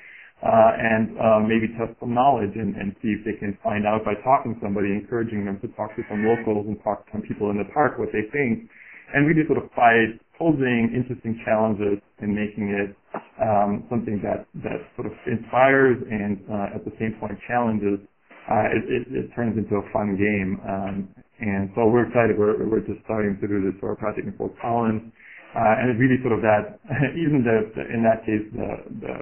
Uh, 0.43 0.71
and 0.77 1.15
uh, 1.17 1.39
maybe 1.39 1.71
test 1.79 1.95
some 1.99 2.13
knowledge 2.13 2.51
and, 2.53 2.75
and 2.75 2.93
see 3.01 3.15
if 3.15 3.23
they 3.23 3.33
can 3.39 3.57
find 3.63 3.87
out 3.87 4.03
by 4.03 4.13
talking 4.21 4.53
to 4.53 4.59
somebody, 4.61 4.91
encouraging 4.91 5.45
them 5.47 5.57
to 5.63 5.67
talk 5.79 5.95
to 5.95 6.03
some 6.11 6.27
locals 6.27 6.67
and 6.67 6.75
talk 6.83 7.07
to 7.07 7.11
some 7.15 7.23
people 7.23 7.49
in 7.49 7.57
the 7.57 7.65
park 7.73 7.97
what 7.97 8.11
they 8.11 8.27
think. 8.35 8.67
And 9.15 9.25
really 9.25 9.47
sort 9.47 9.63
of 9.63 9.71
by 9.73 10.11
posing 10.37 10.91
interesting 10.91 11.39
challenges 11.47 12.03
and 12.19 12.35
making 12.35 12.67
it 12.75 12.91
um, 13.39 13.87
something 13.89 14.19
that, 14.27 14.45
that 14.59 14.83
sort 14.99 15.07
of 15.07 15.15
inspires 15.23 15.97
and 16.03 16.37
uh, 16.51 16.75
at 16.75 16.83
the 16.83 16.91
same 16.99 17.15
point 17.19 17.39
challenges, 17.47 18.03
uh, 18.51 18.75
it, 18.75 18.83
it, 18.91 19.03
it, 19.09 19.25
turns 19.33 19.57
into 19.57 19.79
a 19.79 19.85
fun 19.89 20.13
game. 20.19 20.59
Um, 20.67 21.09
and 21.39 21.71
so 21.73 21.87
we're 21.87 22.05
excited. 22.05 22.37
We're, 22.37 22.59
we're 22.67 22.85
just 22.85 23.01
starting 23.05 23.39
to 23.41 23.47
do 23.47 23.63
this 23.63 23.73
for 23.79 23.89
our 23.89 23.95
project 23.95 24.27
in 24.27 24.33
Fort 24.37 24.53
Collins. 24.61 25.11
Uh, 25.55 25.79
and 25.79 25.95
it 25.95 25.97
really 25.97 26.19
sort 26.19 26.35
of 26.35 26.43
that, 26.43 26.83
even 27.15 27.39
the, 27.47 27.71
the 27.79 27.83
in 27.87 28.03
that 28.03 28.27
case, 28.27 28.43
the, 28.51 28.69
the 28.99 29.15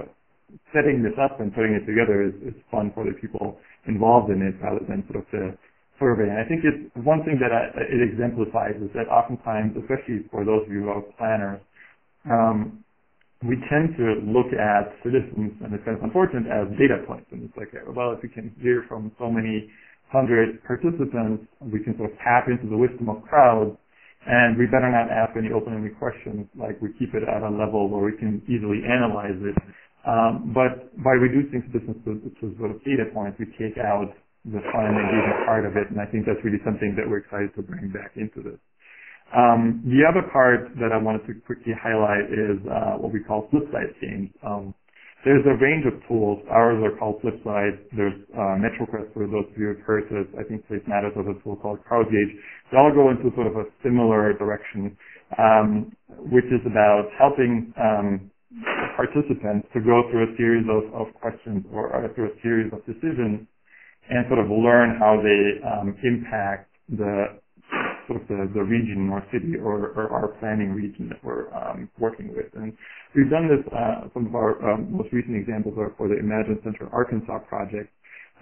setting 0.74 1.06
this 1.06 1.14
up 1.22 1.38
and 1.40 1.54
putting 1.54 1.78
it 1.78 1.86
together 1.86 2.26
is, 2.26 2.34
is 2.42 2.58
fun 2.74 2.90
for 2.98 3.06
the 3.06 3.14
people 3.22 3.62
involved 3.86 4.34
in 4.34 4.42
it 4.42 4.58
rather 4.58 4.82
than 4.90 5.06
sort 5.08 5.22
of 5.22 5.28
the 5.30 5.54
survey. 6.02 6.26
And 6.26 6.42
I 6.42 6.46
think 6.50 6.66
it's 6.66 6.90
one 7.06 7.22
thing 7.22 7.38
that 7.38 7.54
I, 7.54 7.70
it 7.86 8.02
exemplifies 8.02 8.82
is 8.82 8.90
that 8.98 9.06
oftentimes, 9.14 9.78
especially 9.78 10.26
for 10.34 10.42
those 10.42 10.66
of 10.66 10.74
you 10.74 10.90
who 10.90 10.92
are 10.92 11.06
planners, 11.22 11.62
um, 12.26 12.84
we 13.46 13.60
tend 13.70 13.94
to 14.00 14.24
look 14.26 14.50
at 14.56 14.96
citizens, 15.04 15.54
and 15.62 15.76
it's 15.76 15.84
kind 15.86 16.00
of 16.00 16.04
unfortunate, 16.04 16.48
as 16.48 16.66
data 16.80 17.04
points. 17.06 17.28
And 17.30 17.46
it's 17.46 17.58
like, 17.60 17.70
well, 17.94 18.16
if 18.16 18.24
we 18.24 18.30
can 18.30 18.56
hear 18.64 18.88
from 18.88 19.12
so 19.20 19.30
many 19.30 19.70
hundred 20.10 20.64
participants, 20.64 21.46
we 21.62 21.84
can 21.84 21.94
sort 22.00 22.12
of 22.12 22.18
tap 22.24 22.48
into 22.48 22.70
the 22.72 22.78
wisdom 22.78 23.10
of 23.10 23.22
crowds 23.28 23.78
and 24.28 24.58
we 24.58 24.66
better 24.68 24.90
not 24.92 25.12
ask 25.12 25.36
any 25.38 25.52
open-ended 25.54 25.98
questions, 26.00 26.48
like 26.56 26.80
we 26.82 26.94
keep 27.00 27.14
it 27.16 27.24
at 27.28 27.44
a 27.44 27.52
level 27.52 27.90
where 27.90 28.04
we 28.06 28.18
can 28.18 28.42
easily 28.48 28.84
analyze 28.86 29.38
it. 29.42 29.58
Um, 30.08 30.52
but 30.56 30.92
by 31.04 31.16
reducing 31.18 31.64
citizens 31.72 31.98
to, 32.06 32.20
to 32.42 32.46
sort 32.60 32.72
of 32.72 32.84
data 32.84 33.08
points, 33.14 33.40
we 33.40 33.48
take 33.60 33.78
out 33.80 34.12
the 34.46 34.62
fun 34.72 34.86
and 34.88 34.98
engaging 35.00 35.40
part 35.48 35.66
of 35.66 35.76
it, 35.78 35.92
and 35.92 36.00
I 36.02 36.08
think 36.08 36.26
that's 36.28 36.42
really 36.44 36.62
something 36.66 36.96
that 37.00 37.08
we're 37.08 37.24
excited 37.24 37.56
to 37.56 37.64
bring 37.64 37.92
back 37.92 38.14
into 38.16 38.44
this. 38.44 38.60
Um, 39.36 39.84
the 39.86 40.06
other 40.08 40.28
part 40.32 40.72
that 40.80 40.92
I 40.94 40.98
wanted 41.02 41.28
to 41.28 41.34
quickly 41.46 41.74
highlight 41.76 42.32
is 42.32 42.60
uh, 42.70 43.02
what 43.02 43.14
we 43.14 43.22
call 43.22 43.48
flip 43.52 43.66
side 43.74 43.92
games. 44.02 44.30
Um, 44.46 44.76
there's 45.26 45.46
a 45.48 45.56
range 45.64 45.86
of 45.88 45.96
tools. 46.08 46.40
Ours 46.52 46.84
are 46.84 46.98
called 47.00 47.22
Flipside. 47.22 47.80
There's 47.98 48.16
uh, 48.36 48.60
MetroQuest 48.62 49.14
for 49.14 49.28
those 49.28 49.46
of 49.52 49.58
you 49.58 49.74
who've 49.76 49.86
heard 49.86 50.06
of. 50.14 50.28
I 50.40 50.44
think 50.44 50.68
Place 50.68 50.82
Matters 50.88 51.14
has 51.16 51.26
a 51.28 51.44
tool 51.44 51.58
called 51.58 51.80
CrowdGauge. 51.90 52.34
They 52.72 52.78
all 52.78 52.94
go 52.94 53.12
into 53.12 53.34
sort 53.36 53.48
of 53.48 53.56
a 53.58 53.66
similar 53.84 54.34
direction, 54.34 54.98
um, 55.40 55.94
which 56.32 56.46
is 56.46 56.62
about 56.66 57.10
helping 57.20 57.74
um, 57.82 58.32
participants 58.98 59.68
to 59.74 59.82
go 59.82 60.04
through 60.12 60.34
a 60.34 60.38
series 60.38 60.66
of, 60.70 60.94
of 60.94 61.14
questions 61.16 61.66
or, 61.74 61.90
or 61.94 62.10
through 62.16 62.32
a 62.32 62.36
series 62.44 62.72
of 62.74 62.86
decisions 62.86 63.48
and 64.10 64.26
sort 64.30 64.40
of 64.40 64.50
learn 64.52 64.98
how 65.00 65.22
they 65.22 65.62
um, 65.68 65.96
impact 66.04 66.72
the 66.90 67.40
of 68.10 68.22
the, 68.28 68.50
the 68.54 68.64
region 68.64 69.10
or 69.12 69.24
city 69.32 69.56
or, 69.58 69.94
or 69.96 70.12
our 70.12 70.28
planning 70.40 70.72
region 70.72 71.10
that 71.10 71.24
we're 71.24 71.54
um, 71.54 71.90
working 72.00 72.30
with. 72.36 72.48
And 72.54 72.74
we've 73.16 73.30
done 73.30 73.48
this, 73.48 73.64
uh, 73.72 74.10
some 74.14 74.28
of 74.28 74.36
our 74.36 74.58
um, 74.74 74.92
most 74.92 75.12
recent 75.14 75.36
examples 75.36 75.76
are 75.78 75.94
for 75.98 76.08
the 76.08 76.18
Imagine 76.20 76.60
Central 76.64 76.90
Arkansas 76.94 77.40
project, 77.50 77.90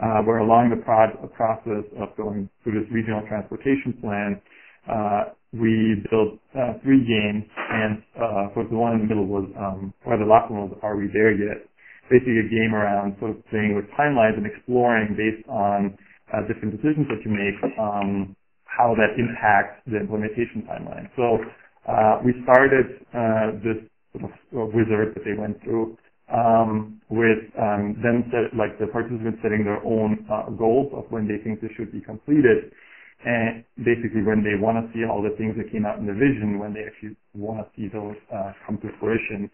uh, 0.02 0.22
where 0.24 0.40
along 0.40 0.70
the 0.70 0.82
prod, 0.84 1.12
process 1.34 1.86
of 2.00 2.16
going 2.18 2.50
through 2.64 2.82
this 2.82 2.90
regional 2.92 3.22
transportation 3.28 3.94
plan, 4.02 4.42
uh, 4.90 5.34
we 5.54 6.02
built 6.10 6.40
uh, 6.56 6.80
three 6.82 7.04
games, 7.04 7.44
and 7.70 8.02
uh, 8.16 8.48
the 8.56 8.76
one 8.76 8.96
in 8.96 9.00
the 9.04 9.08
middle 9.08 9.28
was 9.28 9.46
um, 9.60 9.94
the 10.06 10.26
last 10.26 10.50
one 10.50 10.70
was 10.70 10.80
Are 10.82 10.96
We 10.96 11.10
There 11.14 11.36
Yet? 11.36 11.68
basically 12.12 12.44
a 12.44 12.50
game 12.52 12.76
around 12.76 13.16
sort 13.24 13.32
of 13.32 13.40
playing 13.48 13.76
with 13.76 13.88
timelines 13.96 14.36
and 14.36 14.44
exploring 14.46 15.16
based 15.16 15.48
on 15.48 15.96
uh, 16.36 16.44
different 16.52 16.76
decisions 16.76 17.08
that 17.08 17.24
you 17.24 17.32
make, 17.32 17.58
um, 17.80 18.36
how 18.78 18.96
that 18.96 19.20
impacts 19.20 19.84
the 19.88 19.98
implementation 20.00 20.64
timeline. 20.70 21.10
So 21.16 21.40
uh, 21.90 22.22
we 22.26 22.34
started 22.44 23.04
uh, 23.14 23.48
this 23.64 23.80
sort 24.16 24.32
of 24.32 24.74
wizard 24.74 25.16
that 25.16 25.24
they 25.26 25.36
went 25.38 25.62
through 25.64 25.98
um, 26.32 27.02
with 27.10 27.44
um, 27.60 28.00
them 28.04 28.30
set, 28.32 28.56
like 28.58 28.80
the 28.80 28.88
participants 28.88 29.40
setting 29.44 29.66
their 29.66 29.84
own 29.84 30.26
uh, 30.32 30.50
goals 30.56 30.94
of 30.96 31.06
when 31.12 31.28
they 31.28 31.44
think 31.44 31.62
this 31.62 31.72
should 31.78 31.92
be 31.92 32.02
completed, 32.02 32.72
and 33.26 33.66
basically 33.84 34.24
when 34.24 34.46
they 34.46 34.56
want 34.56 34.80
to 34.80 34.86
see 34.96 35.04
all 35.04 35.22
the 35.22 35.36
things 35.38 35.58
that 35.60 35.72
came 35.72 35.86
out 35.86 36.00
in 36.00 36.08
the 36.08 36.16
vision, 36.16 36.60
when 36.60 36.74
they 36.74 36.88
actually 36.88 37.18
want 37.36 37.60
to 37.60 37.68
see 37.76 37.90
those 37.92 38.16
uh, 38.34 38.54
come 38.66 38.80
to 38.80 38.90
fruition. 39.02 39.52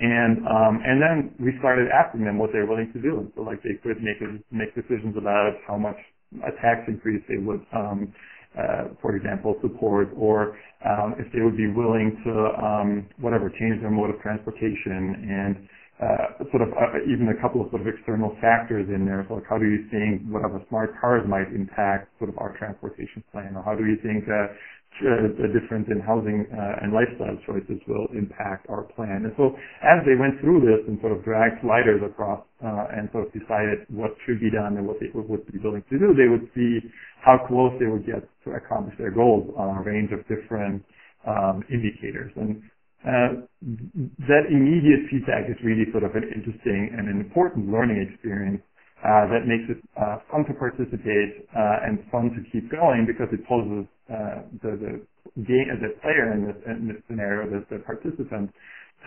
And 0.00 0.44
um, 0.46 0.74
and 0.84 1.00
then 1.02 1.16
we 1.40 1.56
started 1.60 1.88
asking 1.90 2.24
them 2.24 2.38
what 2.38 2.50
they're 2.52 2.66
willing 2.68 2.92
to 2.92 3.00
do. 3.02 3.32
So 3.36 3.42
like 3.42 3.62
they 3.64 3.80
could 3.82 3.98
make 4.04 4.20
make 4.52 4.74
decisions 4.76 5.16
about 5.16 5.56
how 5.66 5.76
much 5.78 5.98
a 6.44 6.52
tax 6.62 6.84
increase 6.88 7.24
they 7.28 7.38
would 7.40 7.64
um, 7.74 8.12
uh, 8.58 8.84
for 9.02 9.16
example, 9.16 9.56
support, 9.62 10.10
or 10.18 10.58
um, 10.84 11.14
if 11.18 11.32
they 11.32 11.40
would 11.40 11.56
be 11.56 11.68
willing 11.68 12.18
to, 12.26 12.32
um, 12.64 13.06
whatever, 13.20 13.50
change 13.60 13.80
their 13.80 13.90
mode 13.92 14.10
of 14.10 14.20
transportation 14.22 15.14
and 15.30 15.56
uh, 16.02 16.44
sort 16.50 16.62
of 16.62 16.70
uh, 16.74 16.98
even 17.06 17.28
a 17.30 17.38
couple 17.42 17.62
of 17.62 17.70
sort 17.70 17.82
of 17.82 17.88
external 17.88 18.36
factors 18.40 18.88
in 18.90 19.06
there. 19.06 19.24
So 19.28 19.36
like 19.36 19.48
how 19.48 19.58
do 19.58 19.66
you 19.66 19.86
think 19.90 20.26
whatever 20.30 20.62
smart 20.68 20.92
cars 21.00 21.22
might 21.28 21.48
impact 21.54 22.10
sort 22.18 22.30
of 22.30 22.38
our 22.38 22.56
transportation 22.58 23.24
plan, 23.32 23.54
or 23.56 23.62
how 23.64 23.74
do 23.76 23.86
you 23.86 23.98
think 24.02 24.24
uh, 24.28 24.48
a 25.00 25.50
difference 25.54 25.86
in 25.90 26.00
housing 26.00 26.46
uh, 26.50 26.82
and 26.82 26.92
lifestyle 26.92 27.36
choices 27.46 27.78
will 27.86 28.08
impact 28.16 28.66
our 28.68 28.84
plan? 28.96 29.24
And 29.24 29.34
so 29.36 29.54
as 29.82 30.02
they 30.06 30.18
went 30.18 30.40
through 30.40 30.60
this 30.66 30.82
and 30.88 30.98
sort 31.00 31.12
of 31.12 31.24
dragged 31.24 31.62
sliders 31.62 32.02
across 32.02 32.42
uh, 32.64 32.96
and 32.96 33.08
sort 33.12 33.28
of 33.28 33.32
decided 33.32 33.86
what 33.88 34.16
should 34.26 34.40
be 34.40 34.50
done 34.50 34.76
and 34.76 34.86
what 34.86 34.98
they 35.00 35.08
would 35.14 35.46
be 35.46 35.58
willing 35.62 35.84
to 35.90 35.98
do, 35.98 36.14
they 36.16 36.28
would 36.28 36.48
see 36.54 36.80
how 37.22 37.38
close 37.46 37.72
they 37.78 37.86
would 37.86 38.06
get 38.06 38.26
to 38.44 38.56
accomplish 38.58 38.96
their 38.98 39.12
goals 39.12 39.50
on 39.56 39.78
a 39.78 39.82
range 39.82 40.10
of 40.12 40.20
different 40.26 40.82
um, 41.26 41.62
indicators. 41.70 42.32
And 42.36 42.62
uh, 43.06 43.46
that 44.26 44.50
immediate 44.50 45.06
feedback 45.10 45.46
is 45.46 45.56
really 45.62 45.86
sort 45.92 46.02
of 46.02 46.14
an 46.18 46.26
interesting 46.34 46.90
and 46.96 47.06
an 47.08 47.20
important 47.20 47.70
learning 47.70 48.02
experience 48.02 48.62
uh, 49.06 49.30
that 49.30 49.46
makes 49.46 49.70
it 49.70 49.78
uh, 49.94 50.18
fun 50.30 50.42
to 50.50 50.54
participate 50.58 51.46
uh, 51.54 51.86
and 51.86 52.02
fun 52.10 52.34
to 52.34 52.42
keep 52.50 52.66
going 52.70 53.06
because 53.06 53.30
it 53.30 53.38
poses 53.46 53.86
uh, 54.08 54.42
the, 54.62 54.72
the, 54.76 54.92
game, 55.44 55.68
the 55.80 55.94
player 56.02 56.32
in 56.32 56.46
this, 56.48 56.58
in 56.66 56.88
this 56.88 57.00
scenario, 57.08 57.48
the, 57.48 57.60
the 57.70 57.82
participant, 57.84 58.50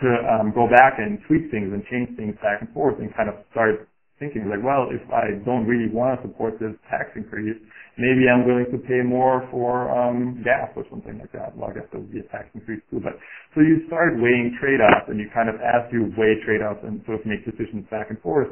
to 0.00 0.08
um, 0.26 0.52
go 0.54 0.66
back 0.70 0.96
and 0.98 1.20
tweak 1.28 1.50
things 1.50 1.70
and 1.70 1.84
change 1.90 2.16
things 2.16 2.34
back 2.40 2.62
and 2.62 2.70
forth 2.72 2.96
and 2.98 3.12
kind 3.14 3.28
of 3.28 3.36
start 3.52 3.88
thinking 4.22 4.46
like, 4.46 4.62
well, 4.62 4.86
if 4.94 5.02
I 5.10 5.42
don't 5.42 5.66
really 5.66 5.90
want 5.90 6.14
to 6.14 6.30
support 6.30 6.56
this 6.62 6.72
tax 6.86 7.10
increase, 7.18 7.58
maybe 7.98 8.30
I'm 8.30 8.46
willing 8.46 8.70
to 8.70 8.78
pay 8.86 9.02
more 9.02 9.42
for 9.50 9.90
um, 9.90 10.40
gas 10.46 10.70
or 10.78 10.86
something 10.88 11.18
like 11.18 11.34
that. 11.34 11.58
Well, 11.58 11.70
I 11.70 11.74
guess 11.74 11.90
there 11.90 12.00
would 12.00 12.14
be 12.14 12.22
a 12.22 12.28
tax 12.30 12.46
increase 12.54 12.80
too. 12.86 13.02
But 13.02 13.18
so 13.58 13.60
you 13.66 13.82
start 13.90 14.14
weighing 14.22 14.54
trade-offs, 14.62 15.10
and 15.10 15.18
you 15.18 15.26
kind 15.34 15.50
of 15.50 15.58
as 15.58 15.90
you 15.90 16.14
weigh 16.14 16.38
trade-offs 16.46 16.86
and 16.86 17.02
sort 17.04 17.18
of 17.20 17.26
make 17.26 17.42
decisions 17.42 17.82
back 17.90 18.14
and 18.14 18.18
forth, 18.22 18.48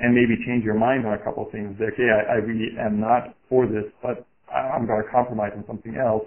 and 0.00 0.16
maybe 0.16 0.40
change 0.48 0.64
your 0.64 0.80
mind 0.80 1.04
on 1.04 1.12
a 1.12 1.20
couple 1.20 1.44
of 1.44 1.52
things. 1.52 1.76
Like, 1.76 1.92
okay, 1.94 2.08
I, 2.08 2.34
I 2.34 2.36
really 2.40 2.72
am 2.80 2.96
not 2.96 3.36
for 3.52 3.68
this, 3.68 3.92
but 4.00 4.24
I'm 4.52 4.86
going 4.86 5.02
to 5.02 5.10
compromise 5.10 5.52
on 5.56 5.64
something 5.66 5.96
else. 5.96 6.26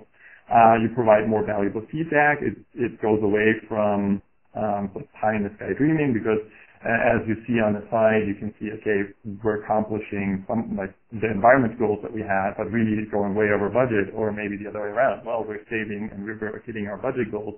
Uh, 0.51 0.75
you 0.81 0.89
provide 0.95 1.27
more 1.29 1.45
valuable 1.45 1.81
feedback. 1.91 2.39
It 2.41 2.57
it 2.75 3.01
goes 3.01 3.19
away 3.23 3.55
from 3.67 4.21
um, 4.55 4.91
pie 5.19 5.35
in 5.35 5.43
the 5.43 5.51
sky 5.57 5.71
dreaming 5.77 6.13
because 6.13 6.39
as 6.83 7.23
you 7.27 7.39
see 7.47 7.63
on 7.63 7.73
the 7.79 7.83
side, 7.87 8.27
you 8.27 8.35
can 8.35 8.51
see, 8.59 8.67
okay, 8.75 9.07
we're 9.43 9.63
accomplishing 9.63 10.43
some, 10.47 10.75
like, 10.75 10.91
the 11.15 11.31
environment 11.31 11.79
goals 11.79 11.99
that 12.03 12.11
we 12.11 12.19
had, 12.19 12.59
but 12.59 12.67
really 12.75 13.07
going 13.07 13.33
way 13.35 13.55
over 13.55 13.71
budget, 13.71 14.11
or 14.13 14.31
maybe 14.35 14.59
the 14.59 14.67
other 14.67 14.83
way 14.83 14.91
around. 14.91 15.25
Well, 15.25 15.45
we're 15.47 15.63
saving 15.71 16.11
and 16.11 16.25
we're 16.25 16.61
hitting 16.67 16.87
our 16.87 16.97
budget 16.97 17.31
goals, 17.31 17.55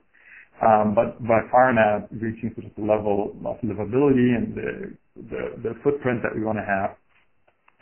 um, 0.62 0.94
but 0.94 1.18
by 1.26 1.42
far 1.50 1.74
not 1.74 2.06
reaching 2.14 2.54
sort 2.54 2.70
of 2.70 2.76
the 2.78 2.86
level 2.86 3.34
of 3.34 3.58
livability 3.66 4.38
and 4.38 4.54
the, 4.54 4.70
the, 5.18 5.44
the 5.70 5.74
footprint 5.84 6.22
that 6.22 6.36
we 6.36 6.46
want 6.46 6.60
to 6.62 6.66
have. 6.66 6.94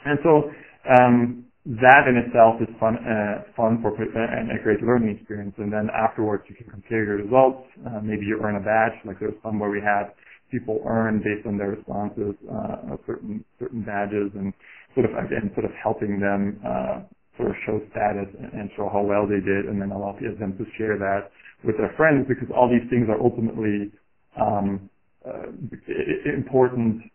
And 0.06 0.20
so, 0.24 0.48
um, 0.90 1.43
that 1.66 2.12
in 2.12 2.20
itself 2.20 2.60
is 2.60 2.68
fun, 2.80 3.00
uh, 3.00 3.48
fun 3.56 3.80
for 3.82 3.96
and 3.96 4.52
a 4.52 4.62
great 4.64 4.84
learning 4.84 5.16
experience. 5.16 5.56
And 5.58 5.72
then 5.72 5.88
afterwards, 5.96 6.44
you 6.50 6.56
can 6.56 6.68
compare 6.68 7.06
your 7.06 7.18
results. 7.24 7.64
Uh, 7.88 8.02
maybe 8.04 8.26
you 8.26 8.40
earn 8.44 8.58
a 8.58 8.64
badge. 8.64 9.00
Like 9.06 9.20
there 9.20 9.30
was 9.30 9.40
some 9.44 9.60
where 9.60 9.72
we 9.72 9.80
had 9.80 10.12
people 10.52 10.84
earn 10.86 11.24
based 11.24 11.48
on 11.48 11.58
their 11.58 11.72
responses, 11.72 12.36
uh, 12.52 13.00
certain 13.08 13.46
certain 13.60 13.82
badges, 13.82 14.36
and 14.36 14.52
sort 14.94 15.08
of 15.08 15.16
again 15.16 15.52
sort 15.56 15.64
of 15.66 15.72
helping 15.82 16.20
them 16.20 16.60
uh, 16.68 17.00
sort 17.40 17.50
of 17.50 17.56
show 17.66 17.80
status 17.96 18.28
and 18.36 18.70
show 18.76 18.90
how 18.92 19.02
well 19.02 19.24
they 19.24 19.40
did, 19.40 19.72
and 19.72 19.80
then 19.82 19.92
allow 19.96 20.12
them 20.20 20.58
to 20.60 20.66
share 20.78 21.00
that 21.00 21.32
with 21.64 21.78
their 21.78 21.94
friends 21.96 22.28
because 22.28 22.52
all 22.52 22.68
these 22.68 22.84
things 22.92 23.08
are 23.08 23.20
ultimately 23.24 23.88
um, 24.36 24.90
uh, 25.24 25.48
important 26.28 27.08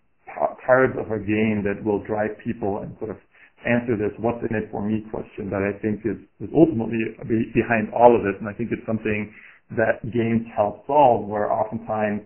parts 0.64 0.96
of 0.98 1.12
a 1.12 1.18
game 1.18 1.64
that 1.64 1.82
will 1.84 2.02
drive 2.04 2.30
people 2.44 2.80
and 2.80 2.96
sort 2.98 3.10
of 3.10 3.16
answer 3.66 3.98
this 3.98 4.14
what's 4.18 4.38
in 4.46 4.54
it 4.54 4.70
for 4.70 4.84
me 4.84 5.02
question 5.10 5.50
that 5.50 5.62
I 5.62 5.74
think 5.82 6.06
is, 6.06 6.18
is 6.38 6.50
ultimately 6.54 7.16
behind 7.54 7.90
all 7.90 8.14
of 8.14 8.22
this. 8.22 8.38
And 8.38 8.48
I 8.48 8.54
think 8.54 8.70
it's 8.70 8.84
something 8.86 9.32
that 9.76 10.02
games 10.12 10.46
help 10.54 10.86
solve 10.86 11.26
where 11.26 11.50
oftentimes 11.50 12.22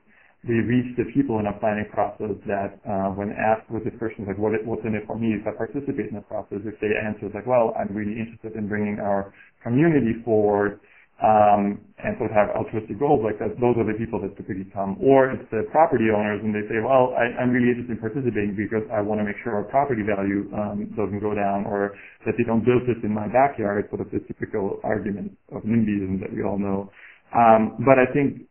we 0.46 0.58
reach 0.60 0.96
the 0.98 1.06
people 1.14 1.38
in 1.38 1.46
a 1.46 1.54
planning 1.58 1.86
process 1.92 2.34
that 2.46 2.78
uh, 2.82 3.14
when 3.14 3.30
asked 3.30 3.70
with 3.70 3.84
the 3.84 3.94
person 3.94 4.26
like 4.26 4.38
what 4.38 4.52
what's 4.66 4.82
in 4.84 4.94
it 4.94 5.06
for 5.06 5.16
me 5.16 5.38
if 5.38 5.46
I 5.46 5.54
participate 5.54 6.10
in 6.10 6.16
the 6.18 6.26
process, 6.26 6.58
if 6.66 6.74
they 6.80 6.90
answer 6.98 7.30
like, 7.32 7.46
well, 7.46 7.72
I'm 7.78 7.94
really 7.94 8.18
interested 8.18 8.58
in 8.58 8.68
bringing 8.68 8.98
our 8.98 9.32
community 9.62 10.18
forward 10.24 10.80
um, 11.22 11.78
and 12.02 12.18
sort 12.18 12.28
of 12.28 12.36
have 12.36 12.50
altruistic 12.58 12.98
goals 12.98 13.22
like 13.22 13.38
that, 13.38 13.54
those 13.62 13.78
are 13.78 13.86
the 13.86 13.94
people 13.96 14.18
that 14.20 14.34
typically 14.36 14.66
come. 14.74 14.98
Or 15.00 15.30
it's 15.30 15.46
the 15.54 15.64
property 15.70 16.10
owners 16.10 16.42
and 16.42 16.50
they 16.52 16.66
say, 16.68 16.82
well, 16.82 17.14
I, 17.14 17.30
I'm 17.40 17.54
really 17.54 17.70
interested 17.70 17.96
in 17.96 18.02
participating 18.02 18.58
because 18.58 18.82
I 18.90 19.00
want 19.00 19.22
to 19.22 19.26
make 19.26 19.38
sure 19.46 19.54
our 19.54 19.64
property 19.70 20.02
value 20.02 20.50
um, 20.58 20.90
doesn't 20.98 21.22
go 21.22 21.32
down 21.38 21.64
or 21.70 21.94
that 22.26 22.34
they 22.36 22.44
don't 22.44 22.66
build 22.66 22.84
this 22.90 22.98
in 23.06 23.14
my 23.14 23.30
backyard, 23.30 23.86
sort 23.94 24.02
of 24.02 24.10
the 24.10 24.20
typical 24.26 24.82
argument 24.84 25.38
of 25.54 25.62
NIMBYism 25.62 26.20
that 26.20 26.34
we 26.34 26.42
all 26.42 26.58
know. 26.58 26.90
Um, 27.32 27.78
but 27.86 27.96
I 28.02 28.10
think 28.12 28.44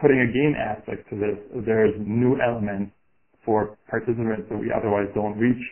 putting 0.00 0.24
a 0.24 0.30
game 0.32 0.56
aspect 0.56 1.06
to 1.12 1.16
this, 1.20 1.38
there's 1.68 1.94
new 2.00 2.40
elements 2.40 2.92
for 3.44 3.78
participants 3.90 4.48
that 4.50 4.58
we 4.58 4.72
otherwise 4.72 5.08
don't 5.14 5.38
reach 5.38 5.62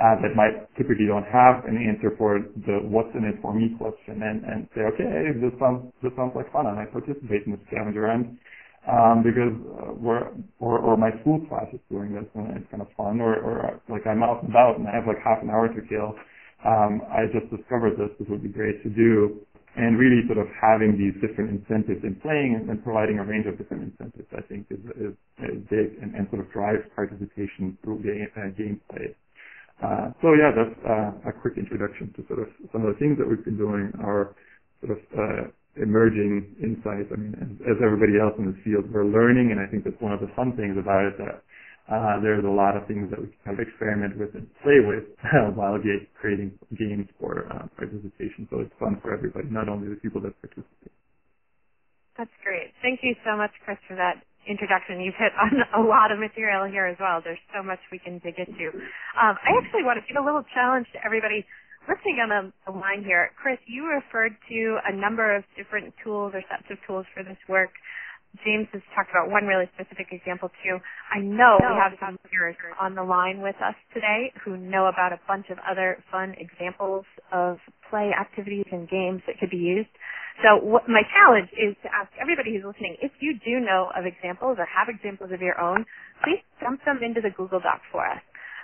uh, 0.00 0.16
that 0.24 0.32
might 0.34 0.64
typically 0.80 1.04
don't 1.06 1.28
have 1.28 1.64
an 1.68 1.76
answer 1.76 2.16
for 2.16 2.40
the 2.64 2.80
what's 2.88 3.12
in 3.12 3.24
it 3.28 3.36
for 3.42 3.52
me 3.52 3.76
question 3.76 4.24
and, 4.24 4.40
and 4.48 4.68
say, 4.74 4.82
okay, 4.88 5.36
this 5.36 5.52
sounds 5.60 5.92
this 6.02 6.12
sounds 6.16 6.32
like 6.34 6.48
fun 6.52 6.66
and 6.66 6.80
I 6.80 6.88
participate 6.88 7.44
in 7.44 7.52
the 7.52 7.60
scavenger 7.68 8.08
hunt 8.08 8.40
um, 8.88 9.20
because 9.20 9.52
uh, 9.52 9.92
we're 9.92 10.32
or, 10.58 10.80
or 10.80 10.96
my 10.96 11.12
school 11.20 11.44
class 11.52 11.68
is 11.76 11.84
doing 11.92 12.16
this 12.16 12.24
and 12.34 12.56
it's 12.56 12.70
kind 12.72 12.80
of 12.80 12.88
fun 12.96 13.20
or, 13.20 13.36
or 13.36 13.80
like 13.92 14.08
I'm 14.08 14.24
out 14.24 14.40
and 14.40 14.48
about 14.48 14.80
and 14.80 14.88
I 14.88 14.96
have 14.96 15.04
like 15.04 15.20
half 15.20 15.44
an 15.44 15.50
hour 15.52 15.68
to 15.68 15.80
kill. 15.84 16.16
Um, 16.64 17.04
I 17.12 17.28
just 17.28 17.52
discovered 17.52 18.00
this. 18.00 18.08
This 18.16 18.28
would 18.28 18.42
be 18.42 18.52
great 18.52 18.82
to 18.84 18.90
do 18.90 19.44
and 19.76 19.98
really 19.98 20.26
sort 20.26 20.38
of 20.38 20.48
having 20.60 20.98
these 20.98 21.14
different 21.22 21.50
incentives 21.50 22.02
in 22.02 22.16
playing 22.24 22.58
and, 22.58 22.68
and 22.70 22.82
providing 22.82 23.18
a 23.20 23.24
range 23.24 23.46
of 23.46 23.56
different 23.56 23.86
incentives, 23.86 24.26
I 24.34 24.42
think, 24.50 24.66
is, 24.70 24.82
is, 24.98 25.14
is 25.46 25.62
big 25.70 25.94
and, 26.02 26.14
and, 26.16 26.26
sort 26.28 26.42
of 26.42 26.50
drives 26.50 26.82
participation 26.96 27.78
through 27.84 28.02
game, 28.02 28.26
uh, 28.34 28.50
gameplay. 28.58 29.14
Uh, 29.80 30.12
so 30.20 30.36
yeah, 30.36 30.52
that's 30.52 30.76
uh, 30.84 31.30
a 31.30 31.32
quick 31.32 31.56
introduction 31.56 32.12
to 32.12 32.20
sort 32.28 32.40
of 32.44 32.48
some 32.72 32.84
of 32.84 32.92
the 32.92 32.98
things 33.00 33.16
that 33.16 33.24
we've 33.24 33.44
been 33.44 33.56
doing, 33.56 33.88
our 34.04 34.36
sort 34.84 34.92
of 34.96 35.00
uh, 35.16 35.44
emerging 35.80 36.52
insights. 36.60 37.08
I 37.08 37.16
mean, 37.16 37.32
as, 37.40 37.76
as, 37.76 37.78
everybody 37.80 38.20
else 38.20 38.36
in 38.36 38.52
this 38.52 38.60
field, 38.60 38.92
we're 38.92 39.08
learning, 39.08 39.56
and 39.56 39.58
I 39.60 39.64
think 39.72 39.84
that's 39.88 39.96
one 40.00 40.12
of 40.12 40.20
the 40.20 40.28
fun 40.36 40.52
things 40.52 40.76
about 40.76 41.08
it 41.08 41.16
that 41.16 41.40
uh, 41.88 42.20
there's 42.20 42.44
a 42.44 42.52
lot 42.52 42.76
of 42.76 42.84
things 42.86 43.08
that 43.08 43.18
we 43.18 43.32
can 43.32 43.40
kind 43.40 43.56
of 43.56 43.64
experiment 43.64 44.20
with 44.20 44.36
and 44.36 44.46
play 44.60 44.84
with 44.84 45.08
while 45.56 45.80
creating 46.20 46.52
games 46.76 47.08
for 47.18 47.48
uh, 47.48 47.64
participation. 47.80 48.44
So 48.52 48.60
it's 48.60 48.74
fun 48.78 49.00
for 49.00 49.16
everybody, 49.16 49.48
not 49.48 49.68
only 49.68 49.88
the 49.88 49.98
people 49.98 50.20
that 50.22 50.36
participate. 50.44 50.94
That's 52.20 52.36
great. 52.44 52.76
Thank 52.84 53.00
you 53.02 53.16
so 53.24 53.32
much, 53.36 53.50
Chris, 53.64 53.80
for 53.88 53.96
that 53.96 54.20
introduction. 54.50 55.00
You've 55.00 55.16
hit 55.16 55.30
on 55.38 55.54
a 55.78 55.82
lot 55.86 56.10
of 56.10 56.18
material 56.18 56.66
here 56.66 56.90
as 56.90 56.98
well. 56.98 57.22
There's 57.22 57.40
so 57.54 57.62
much 57.62 57.78
we 57.94 58.02
can 58.02 58.18
dig 58.18 58.34
into. 58.36 58.74
Um, 59.14 59.38
I 59.38 59.54
actually 59.62 59.86
want 59.86 60.02
to 60.02 60.04
give 60.04 60.18
a 60.20 60.24
little 60.26 60.44
challenge 60.52 60.90
to 60.92 60.98
everybody 61.06 61.46
listening 61.86 62.18
on 62.18 62.28
the, 62.28 62.42
the 62.66 62.74
line 62.76 63.06
here. 63.06 63.30
Chris, 63.40 63.58
you 63.66 63.86
referred 63.86 64.34
to 64.50 64.60
a 64.84 64.92
number 64.92 65.34
of 65.34 65.44
different 65.56 65.94
tools 66.02 66.34
or 66.34 66.42
sets 66.50 66.66
of 66.70 66.78
tools 66.86 67.06
for 67.14 67.22
this 67.22 67.38
work 67.48 67.70
James 68.44 68.68
has 68.72 68.82
talked 68.94 69.10
about 69.10 69.28
one 69.28 69.44
really 69.44 69.66
specific 69.74 70.08
example 70.14 70.48
too. 70.62 70.78
I 71.10 71.18
know 71.18 71.58
we 71.58 71.74
have 71.74 71.98
some 71.98 72.16
viewers 72.30 72.56
on 72.80 72.94
the 72.94 73.02
line 73.02 73.42
with 73.42 73.56
us 73.58 73.74
today 73.92 74.32
who 74.44 74.56
know 74.56 74.86
about 74.86 75.12
a 75.12 75.20
bunch 75.26 75.50
of 75.50 75.58
other 75.66 75.98
fun 76.10 76.34
examples 76.38 77.04
of 77.32 77.58
play 77.90 78.14
activities 78.14 78.66
and 78.70 78.88
games 78.88 79.22
that 79.26 79.38
could 79.38 79.50
be 79.50 79.60
used. 79.60 79.90
So 80.46 80.56
what, 80.62 80.88
my 80.88 81.02
challenge 81.12 81.50
is 81.52 81.76
to 81.82 81.88
ask 81.92 82.08
everybody 82.16 82.54
who's 82.54 82.64
listening, 82.64 82.96
if 83.02 83.12
you 83.20 83.36
do 83.44 83.60
know 83.60 83.90
of 83.92 84.06
examples 84.06 84.56
or 84.56 84.64
have 84.64 84.88
examples 84.88 85.34
of 85.34 85.42
your 85.42 85.60
own, 85.60 85.84
please 86.24 86.40
dump 86.62 86.80
them 86.86 87.02
into 87.02 87.20
the 87.20 87.34
Google 87.34 87.60
Doc 87.60 87.82
for 87.92 88.06
us. 88.06 88.22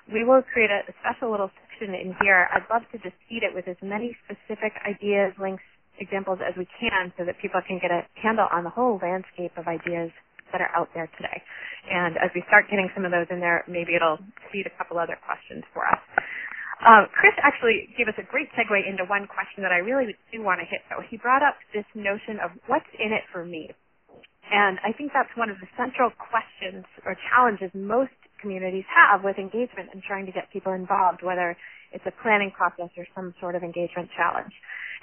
We 0.09 0.25
will 0.25 0.41
create 0.55 0.71
a, 0.71 0.87
a 0.89 0.95
special 1.03 1.29
little 1.35 1.51
section 1.67 1.93
in 1.93 2.15
here. 2.23 2.49
I'd 2.55 2.65
love 2.73 2.87
to 2.95 2.99
just 3.03 3.19
feed 3.29 3.43
it 3.43 3.53
with 3.53 3.69
as 3.69 3.77
many 3.83 4.17
specific 4.25 4.73
ideas, 4.87 5.35
links, 5.37 5.67
examples 5.99 6.39
as 6.43 6.55
we 6.57 6.67
can 6.79 7.13
so 7.19 7.25
that 7.25 7.39
people 7.41 7.61
can 7.67 7.79
get 7.81 7.91
a 7.91 8.07
handle 8.21 8.47
on 8.53 8.65
the 8.65 8.71
whole 8.73 8.99
landscape 9.03 9.53
of 9.57 9.67
ideas 9.67 10.11
that 10.53 10.61
are 10.61 10.71
out 10.75 10.89
there 10.95 11.11
today. 11.19 11.43
And 11.91 12.17
as 12.19 12.31
we 12.35 12.43
start 12.47 12.71
getting 12.71 12.91
some 12.95 13.05
of 13.05 13.11
those 13.11 13.27
in 13.31 13.41
there, 13.41 13.65
maybe 13.67 13.95
it'll 13.95 14.19
feed 14.53 14.67
a 14.67 14.75
couple 14.79 14.99
other 14.99 15.19
questions 15.27 15.65
for 15.75 15.87
us. 15.87 16.01
Uh, 16.77 17.09
Chris 17.09 17.33
actually 17.41 17.89
gave 17.97 18.07
us 18.07 18.15
a 18.21 18.27
great 18.29 18.53
segue 18.53 18.77
into 18.77 19.03
one 19.09 19.25
question 19.27 19.65
that 19.65 19.73
I 19.73 19.81
really 19.81 20.13
do 20.29 20.45
want 20.45 20.61
to 20.61 20.67
hit 20.69 20.85
though. 20.93 21.01
He 21.09 21.17
brought 21.17 21.43
up 21.43 21.57
this 21.73 21.89
notion 21.97 22.37
of 22.45 22.53
what's 22.69 22.89
in 23.01 23.17
it 23.17 23.25
for 23.33 23.45
me. 23.45 23.73
And 24.53 24.79
I 24.85 24.93
think 24.93 25.11
that's 25.11 25.33
one 25.35 25.51
of 25.51 25.57
the 25.59 25.67
central 25.75 26.13
questions 26.15 26.85
or 27.05 27.17
challenges 27.33 27.73
most 27.75 28.15
communities 28.41 28.85
have 28.93 29.25
with 29.25 29.39
engagement 29.39 29.91
and 29.91 30.03
trying 30.05 30.27
to 30.27 30.33
get 30.33 30.53
people 30.53 30.73
involved, 30.73 31.25
whether 31.25 31.57
it's 31.93 32.05
a 32.07 32.15
planning 32.23 32.51
process 32.51 32.91
or 32.97 33.07
some 33.15 33.35
sort 33.41 33.55
of 33.55 33.63
engagement 33.63 34.09
challenge. 34.17 34.53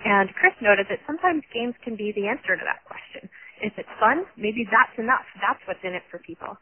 And 0.04 0.30
Chris 0.36 0.54
noted 0.62 0.88
that 0.90 1.00
sometimes 1.06 1.44
games 1.54 1.76
can 1.84 1.96
be 1.96 2.12
the 2.12 2.28
answer 2.28 2.58
to 2.58 2.66
that 2.66 2.84
question. 2.84 3.30
If 3.62 3.74
it's 3.78 3.94
fun, 4.00 4.26
maybe 4.36 4.68
that's 4.68 4.98
enough. 4.98 5.24
That's 5.40 5.62
what's 5.68 5.84
in 5.84 5.94
it 5.94 6.04
for 6.12 6.20
people. 6.20 6.58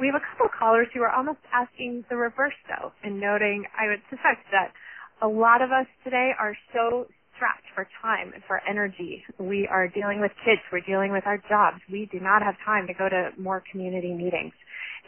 We 0.00 0.08
have 0.08 0.16
a 0.16 0.24
couple 0.32 0.46
of 0.48 0.54
callers 0.56 0.88
who 0.94 1.02
are 1.02 1.12
almost 1.12 1.44
asking 1.52 2.08
the 2.08 2.16
reverse 2.16 2.56
though, 2.66 2.90
and 3.04 3.20
noting, 3.20 3.68
I 3.76 3.92
would 3.92 4.02
suspect 4.08 4.48
that 4.50 4.72
a 5.20 5.28
lot 5.28 5.60
of 5.60 5.70
us 5.70 5.86
today 6.02 6.32
are 6.40 6.56
so 6.72 7.06
strapped 7.36 7.68
for 7.74 7.86
time 8.00 8.32
and 8.34 8.42
for 8.48 8.60
energy. 8.68 9.22
We 9.38 9.68
are 9.70 9.88
dealing 9.88 10.20
with 10.20 10.32
kids, 10.44 10.60
we're 10.72 10.84
dealing 10.84 11.12
with 11.12 11.24
our 11.26 11.38
jobs. 11.48 11.80
We 11.90 12.08
do 12.10 12.20
not 12.20 12.42
have 12.42 12.54
time 12.64 12.86
to 12.86 12.94
go 12.94 13.08
to 13.08 13.30
more 13.38 13.62
community 13.70 14.12
meetings. 14.12 14.52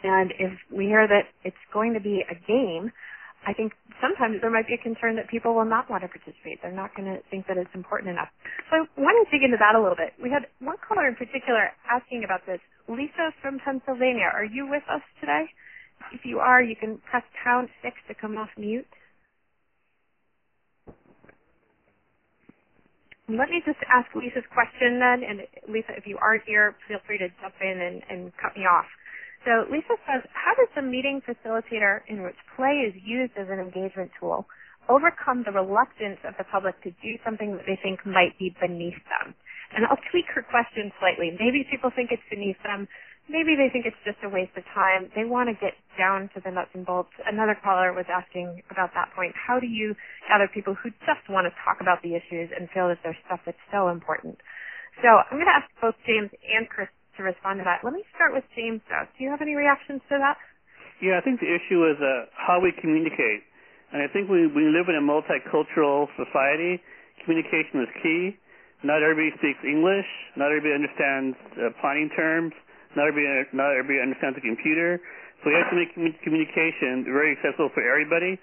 And 0.03 0.31
if 0.37 0.51
we 0.71 0.85
hear 0.85 1.07
that 1.07 1.29
it's 1.43 1.63
going 1.73 1.93
to 1.93 1.99
be 1.99 2.23
a 2.29 2.35
game, 2.45 2.91
I 3.45 3.53
think 3.53 3.73
sometimes 4.01 4.39
there 4.41 4.51
might 4.51 4.67
be 4.67 4.75
a 4.75 4.81
concern 4.81 5.15
that 5.17 5.27
people 5.29 5.55
will 5.55 5.67
not 5.67 5.89
want 5.89 6.03
to 6.03 6.09
participate. 6.09 6.63
They're 6.63 6.75
not 6.75 6.95
going 6.95 7.07
to 7.11 7.19
think 7.29 7.47
that 7.47 7.57
it's 7.57 7.71
important 7.75 8.11
enough. 8.11 8.31
So 8.71 8.83
I 8.83 9.01
want 9.01 9.15
to 9.19 9.25
dig 9.31 9.43
into 9.43 9.57
that 9.59 9.75
a 9.75 9.81
little 9.81 9.99
bit. 9.99 10.15
We 10.21 10.31
had 10.31 10.47
one 10.59 10.79
caller 10.79 11.07
in 11.07 11.15
particular 11.15 11.71
asking 11.87 12.23
about 12.23 12.45
this. 12.47 12.59
Lisa 12.87 13.31
from 13.41 13.59
Pennsylvania, 13.63 14.31
are 14.31 14.45
you 14.47 14.67
with 14.67 14.83
us 14.91 15.03
today? 15.19 15.47
If 16.11 16.25
you 16.25 16.39
are, 16.39 16.61
you 16.63 16.75
can 16.75 16.99
press 17.09 17.23
pound 17.43 17.69
six 17.83 17.95
to 18.07 18.15
come 18.15 18.37
off 18.37 18.49
mute. 18.57 18.87
Let 23.29 23.47
me 23.47 23.63
just 23.65 23.79
ask 23.87 24.11
Lisa's 24.15 24.43
question 24.51 24.99
then, 24.99 25.23
and 25.23 25.47
Lisa, 25.71 25.95
if 25.95 26.03
you 26.05 26.19
aren't 26.19 26.43
here, 26.43 26.75
feel 26.87 26.99
free 27.07 27.17
to 27.19 27.29
jump 27.39 27.55
in 27.63 27.79
and, 27.79 28.03
and 28.11 28.31
cut 28.35 28.51
me 28.57 28.67
off. 28.67 28.85
So 29.43 29.67
Lisa 29.67 29.99
says, 30.07 30.23
how 30.31 30.55
does 30.55 30.71
the 30.75 30.81
meeting 30.81 31.19
facilitator 31.19 31.99
in 32.07 32.23
which 32.23 32.39
play 32.55 32.87
is 32.87 32.95
used 33.03 33.35
as 33.35 33.51
an 33.51 33.59
engagement 33.59 34.11
tool 34.19 34.47
overcome 34.87 35.43
the 35.43 35.51
reluctance 35.51 36.19
of 36.27 36.35
the 36.35 36.43
public 36.47 36.75
to 36.83 36.91
do 37.03 37.15
something 37.23 37.55
that 37.55 37.63
they 37.67 37.79
think 37.83 38.03
might 38.07 38.35
be 38.39 38.55
beneath 38.59 38.99
them? 39.11 39.35
And 39.75 39.83
I'll 39.87 39.99
tweak 40.11 40.31
her 40.35 40.43
question 40.43 40.91
slightly. 40.99 41.35
Maybe 41.35 41.67
people 41.67 41.91
think 41.91 42.11
it's 42.11 42.23
beneath 42.31 42.59
them. 42.63 42.87
Maybe 43.27 43.55
they 43.55 43.71
think 43.71 43.87
it's 43.87 43.99
just 44.03 44.19
a 44.23 44.29
waste 44.29 44.55
of 44.55 44.63
time. 44.75 45.07
They 45.15 45.23
want 45.23 45.47
to 45.47 45.55
get 45.55 45.75
down 45.95 46.29
to 46.35 46.43
the 46.43 46.51
nuts 46.51 46.75
and 46.75 46.85
bolts. 46.85 47.11
Another 47.23 47.55
caller 47.55 47.91
was 47.95 48.07
asking 48.11 48.61
about 48.69 48.91
that 48.95 49.15
point. 49.15 49.31
How 49.35 49.59
do 49.59 49.67
you 49.67 49.95
gather 50.27 50.47
people 50.51 50.75
who 50.75 50.91
just 51.07 51.23
want 51.31 51.47
to 51.47 51.53
talk 51.63 51.79
about 51.79 52.03
the 52.03 52.15
issues 52.15 52.51
and 52.51 52.67
feel 52.75 52.91
that 52.91 52.99
there's 53.03 53.19
stuff 53.25 53.39
that's 53.47 53.63
so 53.71 53.87
important? 53.87 54.39
So 55.01 55.07
I'm 55.07 55.39
going 55.39 55.47
to 55.47 55.55
ask 55.55 55.67
both 55.79 55.95
James 56.05 56.29
and 56.35 56.67
Chris 56.67 56.91
to 57.17 57.23
respond 57.23 57.59
to 57.59 57.65
that. 57.65 57.81
Let 57.83 57.93
me 57.93 58.03
start 58.15 58.33
with 58.33 58.43
James, 58.55 58.81
though. 58.89 59.05
Do 59.17 59.23
you 59.23 59.29
have 59.29 59.41
any 59.41 59.55
reactions 59.55 60.01
to 60.09 60.17
that? 60.17 60.37
Yeah, 61.01 61.19
I 61.19 61.21
think 61.21 61.39
the 61.39 61.51
issue 61.51 61.83
is 61.89 61.97
uh, 61.99 62.31
how 62.33 62.61
we 62.63 62.71
communicate. 62.79 63.43
And 63.93 64.01
I 64.01 64.09
think 64.09 64.29
we, 64.29 64.49
we 64.49 64.69
live 64.73 64.89
in 64.89 64.97
a 64.97 65.05
multicultural 65.05 66.09
society. 66.17 66.81
Communication 67.21 67.85
is 67.85 67.91
key. 68.01 68.21
Not 68.81 69.05
everybody 69.05 69.31
speaks 69.37 69.61
English. 69.63 70.07
Not 70.35 70.49
everybody 70.49 70.73
understands 70.73 71.37
uh, 71.55 71.71
planning 71.79 72.09
terms. 72.17 72.51
Not 72.97 73.09
everybody, 73.09 73.47
not 73.53 73.73
everybody 73.73 74.01
understands 74.01 74.35
the 74.37 74.45
computer. 74.45 74.97
So 75.41 75.51
we 75.51 75.55
have 75.59 75.69
to 75.71 75.77
make 75.77 75.91
communication 76.23 77.03
very 77.03 77.35
accessible 77.35 77.69
for 77.75 77.83
everybody. 77.83 78.39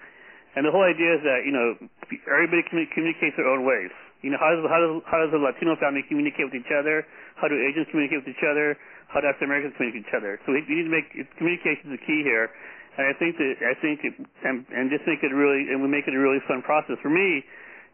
And 0.55 0.67
the 0.67 0.71
whole 0.71 0.83
idea 0.83 1.17
is 1.17 1.21
that, 1.23 1.47
you 1.47 1.53
know, 1.55 1.79
everybody 2.27 2.61
communicates 2.67 3.35
their 3.39 3.47
own 3.47 3.63
ways. 3.63 3.91
You 4.21 4.29
know, 4.29 4.37
how 4.37 4.53
does, 4.53 4.61
how 4.69 4.79
does, 4.79 4.93
how 5.07 5.19
does 5.23 5.33
a 5.33 5.41
Latino 5.41 5.73
family 5.81 6.03
communicate 6.05 6.51
with 6.51 6.57
each 6.61 6.69
other? 6.69 7.07
How 7.41 7.49
do 7.49 7.57
Asians 7.57 7.89
communicate 7.89 8.21
with 8.21 8.29
each 8.29 8.45
other? 8.45 8.77
How 9.09 9.17
do 9.17 9.25
African 9.25 9.49
Americans 9.49 9.73
communicate 9.73 10.05
with 10.05 10.13
each 10.13 10.15
other? 10.15 10.37
So 10.45 10.53
we, 10.53 10.61
we 10.69 10.77
need 10.77 10.87
to 10.87 10.93
make 10.93 11.09
communication 11.41 11.89
the 11.89 11.97
key 11.97 12.21
here, 12.21 12.53
and 13.01 13.09
I 13.09 13.17
think 13.17 13.41
that 13.41 13.53
I 13.65 13.73
think 13.81 14.05
it, 14.05 14.13
and, 14.45 14.61
and 14.69 14.93
just 14.93 15.01
make 15.09 15.25
it 15.25 15.33
really 15.33 15.73
and 15.73 15.81
we 15.81 15.89
make 15.89 16.05
it 16.05 16.13
a 16.13 16.21
really 16.21 16.37
fun 16.45 16.61
process 16.61 17.01
for 17.01 17.09
me. 17.09 17.41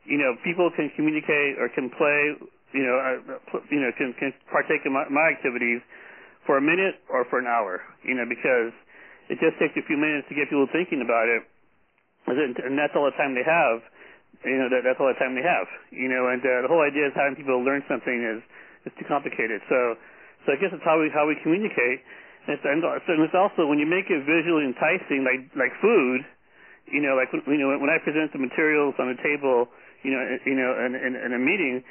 You 0.04 0.20
know, 0.20 0.36
people 0.44 0.68
can 0.76 0.92
communicate 1.00 1.56
or 1.64 1.72
can 1.72 1.88
play. 1.88 2.36
You 2.76 2.84
know, 2.84 3.00
uh, 3.00 3.64
you 3.72 3.80
know, 3.80 3.96
can 3.96 4.12
can 4.20 4.36
partake 4.52 4.84
in 4.84 4.92
my, 4.92 5.08
my 5.08 5.32
activities 5.32 5.80
for 6.44 6.60
a 6.60 6.64
minute 6.64 7.00
or 7.08 7.24
for 7.32 7.40
an 7.40 7.48
hour. 7.48 7.80
You 8.04 8.20
know, 8.20 8.28
because 8.28 8.76
it 9.32 9.40
just 9.40 9.56
takes 9.64 9.80
a 9.80 9.84
few 9.88 9.96
minutes 9.96 10.28
to 10.28 10.36
get 10.36 10.52
people 10.52 10.68
thinking 10.76 11.00
about 11.00 11.32
it, 11.32 11.48
and 12.28 12.76
that's 12.76 12.92
all 13.00 13.08
the 13.08 13.16
time 13.16 13.32
they 13.32 13.48
have 13.48 13.80
you 14.46 14.60
know 14.60 14.70
that 14.70 14.86
that's 14.86 15.00
all 15.02 15.10
the 15.10 15.18
time 15.18 15.34
they 15.34 15.42
have 15.42 15.66
you 15.90 16.06
know 16.06 16.30
and 16.30 16.46
uh, 16.46 16.62
the 16.62 16.70
whole 16.70 16.86
idea 16.86 17.10
is 17.10 17.14
having 17.18 17.34
people 17.34 17.58
learn 17.66 17.82
something 17.90 18.22
is 18.22 18.44
is 18.86 18.94
too 19.00 19.08
complicated. 19.08 19.62
So 19.70 19.98
so 20.46 20.54
I 20.54 20.58
guess 20.62 20.72
it's 20.72 20.86
how 20.86 21.00
we 21.00 21.10
how 21.10 21.26
we 21.26 21.36
communicate. 21.42 22.04
And 22.48 22.56
it's, 22.56 22.63
and 22.63 22.80
it's 23.28 23.36
also 23.36 23.68
when 23.68 23.76
you 23.76 23.84
make 23.84 24.08
it 24.08 24.24
visually 24.24 24.63
enticing 24.63 25.28
like 25.28 25.52
like 25.58 25.76
food 25.84 26.24
you 26.88 27.04
know 27.04 27.20
like 27.20 27.28
you 27.36 27.60
know 27.60 27.76
when 27.76 27.92
I 27.92 28.00
present 28.00 28.32
the 28.32 28.40
materials 28.40 28.96
on 29.00 29.12
the 29.12 29.20
table 29.20 29.68
you 30.04 30.12
know 30.16 30.22
you 30.48 30.56
know 30.56 30.72
in, 30.88 30.96
in, 30.96 31.12
in 31.20 31.32
a 31.36 31.42
meeting 31.42 31.84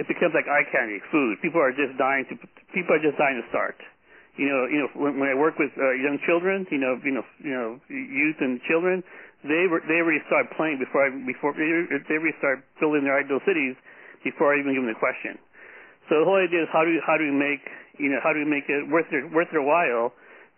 it 0.00 0.06
becomes 0.06 0.30
like 0.30 0.46
eye 0.46 0.62
candy 0.70 1.02
food. 1.10 1.42
People 1.42 1.58
are 1.60 1.74
just 1.74 1.98
dying 1.98 2.24
to 2.30 2.34
people 2.72 2.94
are 2.94 3.02
just 3.02 3.18
dying 3.18 3.42
to 3.42 3.46
start. 3.52 3.76
You 4.40 4.48
know 4.48 4.60
you 4.64 4.78
know 4.80 4.88
when, 4.96 5.20
when 5.20 5.28
I 5.28 5.36
work 5.36 5.60
with 5.60 5.74
uh, 5.76 5.92
young 6.00 6.16
children 6.24 6.64
you 6.72 6.80
know 6.80 6.96
you 7.04 7.12
know 7.12 7.26
you 7.44 7.52
know 7.52 7.68
youth 7.92 8.40
and 8.40 8.62
children 8.64 9.04
they 9.44 9.68
were 9.68 9.84
they 9.84 10.00
already 10.00 10.24
start 10.26 10.48
playing 10.56 10.80
before 10.80 11.04
I 11.04 11.12
before 11.12 11.52
they 11.52 11.68
already 11.68 12.36
start 12.40 12.64
building 12.80 13.04
their 13.04 13.20
ideal 13.20 13.44
cities 13.44 13.76
before 14.24 14.54
I 14.54 14.58
even 14.58 14.74
give 14.74 14.82
them 14.82 14.90
the 14.90 14.98
question. 14.98 15.38
So 16.08 16.20
the 16.20 16.26
whole 16.26 16.40
idea 16.40 16.64
is 16.64 16.68
how 16.72 16.84
do 16.84 16.90
we, 16.90 17.00
how 17.04 17.20
do 17.20 17.24
we 17.28 17.36
make 17.36 17.64
you 18.00 18.08
know 18.08 18.22
how 18.22 18.32
do 18.32 18.40
we 18.40 18.48
make 18.48 18.64
it 18.70 18.86
worth 18.88 19.06
their 19.10 19.26
worth 19.28 19.50
their 19.52 19.64
while, 19.64 20.14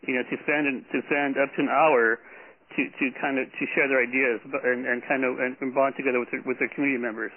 you 0.07 0.15
know, 0.15 0.23
to 0.23 0.37
spend 0.47 0.65
to 0.69 0.99
spend 1.11 1.41
up 1.41 1.51
to 1.57 1.61
an 1.65 1.73
hour 1.73 2.21
to 2.77 2.81
to 2.87 3.05
kind 3.19 3.41
of 3.41 3.49
to 3.51 3.63
share 3.75 3.89
their 3.91 4.05
ideas 4.05 4.39
and, 4.45 4.87
and 4.87 5.03
kind 5.09 5.25
of 5.27 5.41
and 5.41 5.57
bond 5.75 5.97
together 5.99 6.21
with 6.21 6.31
their, 6.31 6.43
with 6.47 6.59
their 6.63 6.71
community 6.77 7.01
members. 7.01 7.35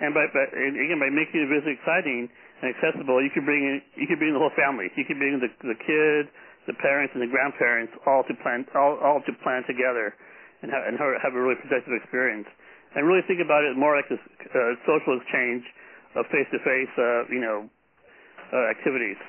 And 0.00 0.12
by, 0.12 0.28
by 0.32 0.44
and 0.54 0.78
again 0.78 1.00
by 1.02 1.10
making 1.12 1.44
it 1.44 1.48
visually 1.50 1.76
exciting 1.76 2.28
and 2.62 2.66
accessible, 2.72 3.20
you 3.20 3.32
can 3.34 3.44
bring 3.44 3.60
in 3.60 3.82
you 3.98 4.06
can 4.08 4.16
bring 4.16 4.32
the 4.32 4.40
whole 4.40 4.54
family. 4.56 4.88
You 4.96 5.04
can 5.04 5.18
bring 5.20 5.36
the 5.42 5.50
the 5.60 5.76
kids, 5.76 6.30
the 6.70 6.76
parents, 6.80 7.12
and 7.12 7.20
the 7.20 7.28
grandparents 7.28 7.92
all 8.06 8.24
to 8.24 8.34
plan 8.40 8.64
all 8.72 8.96
all 9.02 9.20
to 9.26 9.32
plan 9.44 9.66
together 9.68 10.14
and, 10.62 10.72
ha- 10.72 10.84
and 10.88 10.96
have 10.96 11.34
a 11.34 11.40
really 11.40 11.58
productive 11.60 11.92
experience. 12.00 12.48
And 12.96 13.04
really 13.04 13.26
think 13.28 13.44
about 13.44 13.60
it 13.66 13.76
more 13.76 13.92
like 13.92 14.08
this 14.08 14.22
uh, 14.56 14.72
social 14.88 15.20
exchange 15.20 15.66
of 16.16 16.24
face-to-face, 16.32 16.94
uh, 16.96 17.28
you 17.28 17.40
know, 17.40 17.68
uh, 18.52 18.70
activities. 18.72 19.20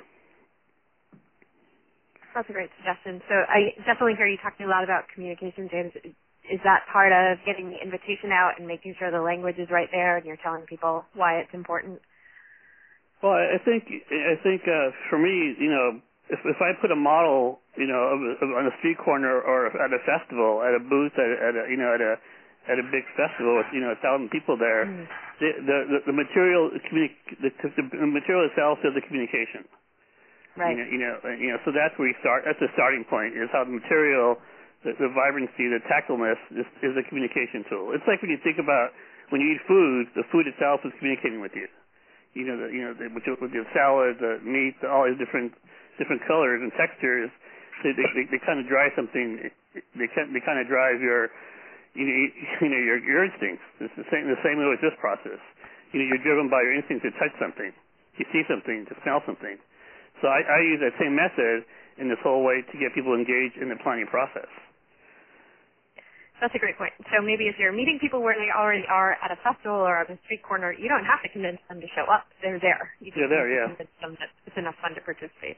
That's 2.33 2.49
a 2.49 2.53
great 2.53 2.69
suggestion. 2.77 3.21
So 3.27 3.33
I 3.33 3.73
definitely 3.81 4.13
hear 4.13 4.27
you 4.29 4.37
talking 4.37 4.65
a 4.65 4.69
lot 4.69 4.85
about 4.85 5.09
communication, 5.09 5.67
James. 5.73 5.91
Is 6.47 6.61
that 6.63 6.85
part 6.93 7.11
of 7.11 7.41
getting 7.43 7.73
the 7.73 7.81
invitation 7.81 8.31
out 8.31 8.55
and 8.57 8.69
making 8.69 8.95
sure 8.99 9.11
the 9.11 9.19
language 9.19 9.57
is 9.57 9.67
right 9.73 9.89
there 9.91 10.15
and 10.17 10.25
you're 10.25 10.39
telling 10.39 10.63
people 10.69 11.03
why 11.17 11.41
it's 11.41 11.51
important? 11.51 11.99
Well, 13.23 13.33
I 13.33 13.57
think 13.65 13.89
I 13.89 14.37
think 14.45 14.61
uh, 14.69 14.93
for 15.09 15.17
me, 15.17 15.57
you 15.57 15.73
know, 15.73 15.97
if 16.29 16.39
if 16.45 16.61
I 16.61 16.77
put 16.79 16.93
a 16.93 16.95
model, 16.95 17.59
you 17.75 17.89
know, 17.89 18.13
of, 18.13 18.19
of, 18.21 18.47
on 18.53 18.69
a 18.69 18.73
street 18.77 19.01
corner 19.01 19.41
or 19.41 19.73
at 19.73 19.89
a 19.89 20.01
festival, 20.05 20.61
at 20.61 20.77
a 20.77 20.79
booth, 20.79 21.17
at, 21.17 21.25
at 21.41 21.53
a 21.57 21.63
you 21.65 21.77
know 21.81 21.89
at 21.97 22.01
a 22.01 22.21
at 22.67 22.77
a 22.79 22.85
big 22.91 23.07
festival 23.15 23.57
with 23.57 23.67
you 23.71 23.79
know 23.79 23.95
a 23.95 23.99
thousand 24.03 24.29
people 24.29 24.59
there, 24.59 24.85
mm. 24.85 25.07
the, 25.39 25.49
the 25.63 25.77
the 26.11 26.15
material 26.15 26.69
the, 26.71 27.51
the 27.51 28.07
material 28.07 28.47
itself 28.47 28.79
is 28.83 28.91
the 28.93 29.03
communication. 29.03 29.63
Right. 30.57 30.73
You 30.73 30.77
know, 30.81 30.87
you 30.89 30.99
know, 30.99 31.15
you 31.37 31.49
know, 31.53 31.59
so 31.65 31.69
that's 31.69 31.93
where 32.01 32.09
you 32.09 32.17
start. 32.19 32.41
That's 32.43 32.57
the 32.57 32.71
starting 32.73 33.05
point. 33.05 33.37
Is 33.37 33.45
how 33.53 33.61
the 33.61 33.77
material, 33.77 34.41
the, 34.81 34.97
the 34.97 35.13
vibrancy, 35.13 35.69
the 35.69 35.77
tactileness 35.85 36.41
is, 36.49 36.65
is 36.81 36.97
a 36.97 37.05
communication 37.05 37.61
tool. 37.69 37.93
It's 37.93 38.05
like 38.09 38.25
when 38.25 38.33
you 38.33 38.41
think 38.41 38.57
about 38.57 38.89
when 39.29 39.37
you 39.37 39.53
eat 39.53 39.61
food, 39.69 40.09
the 40.17 40.25
food 40.33 40.49
itself 40.49 40.81
is 40.81 40.89
communicating 40.97 41.45
with 41.45 41.53
you. 41.53 41.69
you 42.33 42.45
know, 42.45 42.57
the, 42.57 42.67
you 42.73 42.81
know, 42.85 42.93
the, 42.93 43.09
with, 43.13 43.25
your, 43.25 43.37
with 43.41 43.53
your 43.53 43.65
salad, 43.73 44.17
the 44.21 44.37
meat, 44.45 44.77
the, 44.81 44.89
all 44.89 45.05
these 45.05 45.17
different 45.17 45.53
different 45.97 46.21
colors 46.29 46.61
and 46.61 46.69
textures, 46.77 47.29
they 47.81 47.93
they, 47.93 48.05
they, 48.13 48.25
they 48.37 48.41
kind 48.45 48.61
of 48.61 48.65
drive 48.69 48.93
something. 48.97 49.49
They 49.97 50.09
can 50.09 50.33
they 50.33 50.41
kind 50.41 50.61
of 50.61 50.69
drive 50.69 51.01
your 51.01 51.29
you 51.97 52.05
know, 52.05 52.17
you 52.61 52.69
know 52.69 52.81
your 52.81 53.01
your 53.01 53.25
instincts. 53.25 53.65
It's 53.81 53.95
the 53.97 54.07
same 54.13 54.29
the 54.29 54.39
same 54.45 54.61
way 54.61 54.69
with 54.69 54.79
this 54.85 54.93
process. 55.01 55.41
You 55.91 56.03
know, 56.03 56.07
you're 56.13 56.21
driven 56.21 56.47
by 56.47 56.61
your 56.61 56.77
instinct 56.77 57.01
to 57.07 57.11
touch 57.17 57.33
something, 57.41 57.73
to 57.73 58.23
see 58.29 58.43
something, 58.45 58.85
to 58.91 58.93
smell 59.01 59.23
something. 59.25 59.57
So 60.21 60.27
I, 60.27 60.43
I 60.43 60.59
use 60.61 60.83
that 60.83 60.93
same 60.99 61.15
method 61.15 61.63
in 61.97 62.11
this 62.11 62.19
whole 62.21 62.43
way 62.43 62.61
to 62.61 62.75
get 62.77 62.93
people 62.93 63.15
engaged 63.15 63.57
in 63.57 63.71
the 63.71 63.79
planning 63.81 64.05
process. 64.05 64.49
That's 66.37 66.53
a 66.53 66.61
great 66.61 66.77
point. 66.77 66.93
So 67.09 67.17
maybe 67.25 67.49
if 67.49 67.57
you're 67.57 67.73
meeting 67.73 67.97
people 67.97 68.21
where 68.21 68.37
they 68.37 68.53
already 68.53 68.85
are 68.85 69.17
at 69.17 69.33
a 69.33 69.39
festival 69.41 69.81
or 69.81 69.97
on 69.97 70.05
a 70.05 70.17
street 70.29 70.45
corner, 70.45 70.69
you 70.69 70.85
don't 70.85 71.05
have 71.05 71.25
to 71.25 71.29
convince 71.33 71.57
them 71.65 71.81
to 71.81 71.89
show 71.97 72.05
up. 72.05 72.29
They're 72.45 72.61
there. 72.61 72.93
You 73.01 73.09
They're 73.09 73.29
there, 73.29 73.49
yeah. 73.49 73.73
Convince 73.73 73.95
them 74.01 74.13
that 74.21 74.29
it's 74.45 74.57
enough 74.57 74.77
fun 74.77 74.93
to 74.93 75.01
participate. 75.01 75.57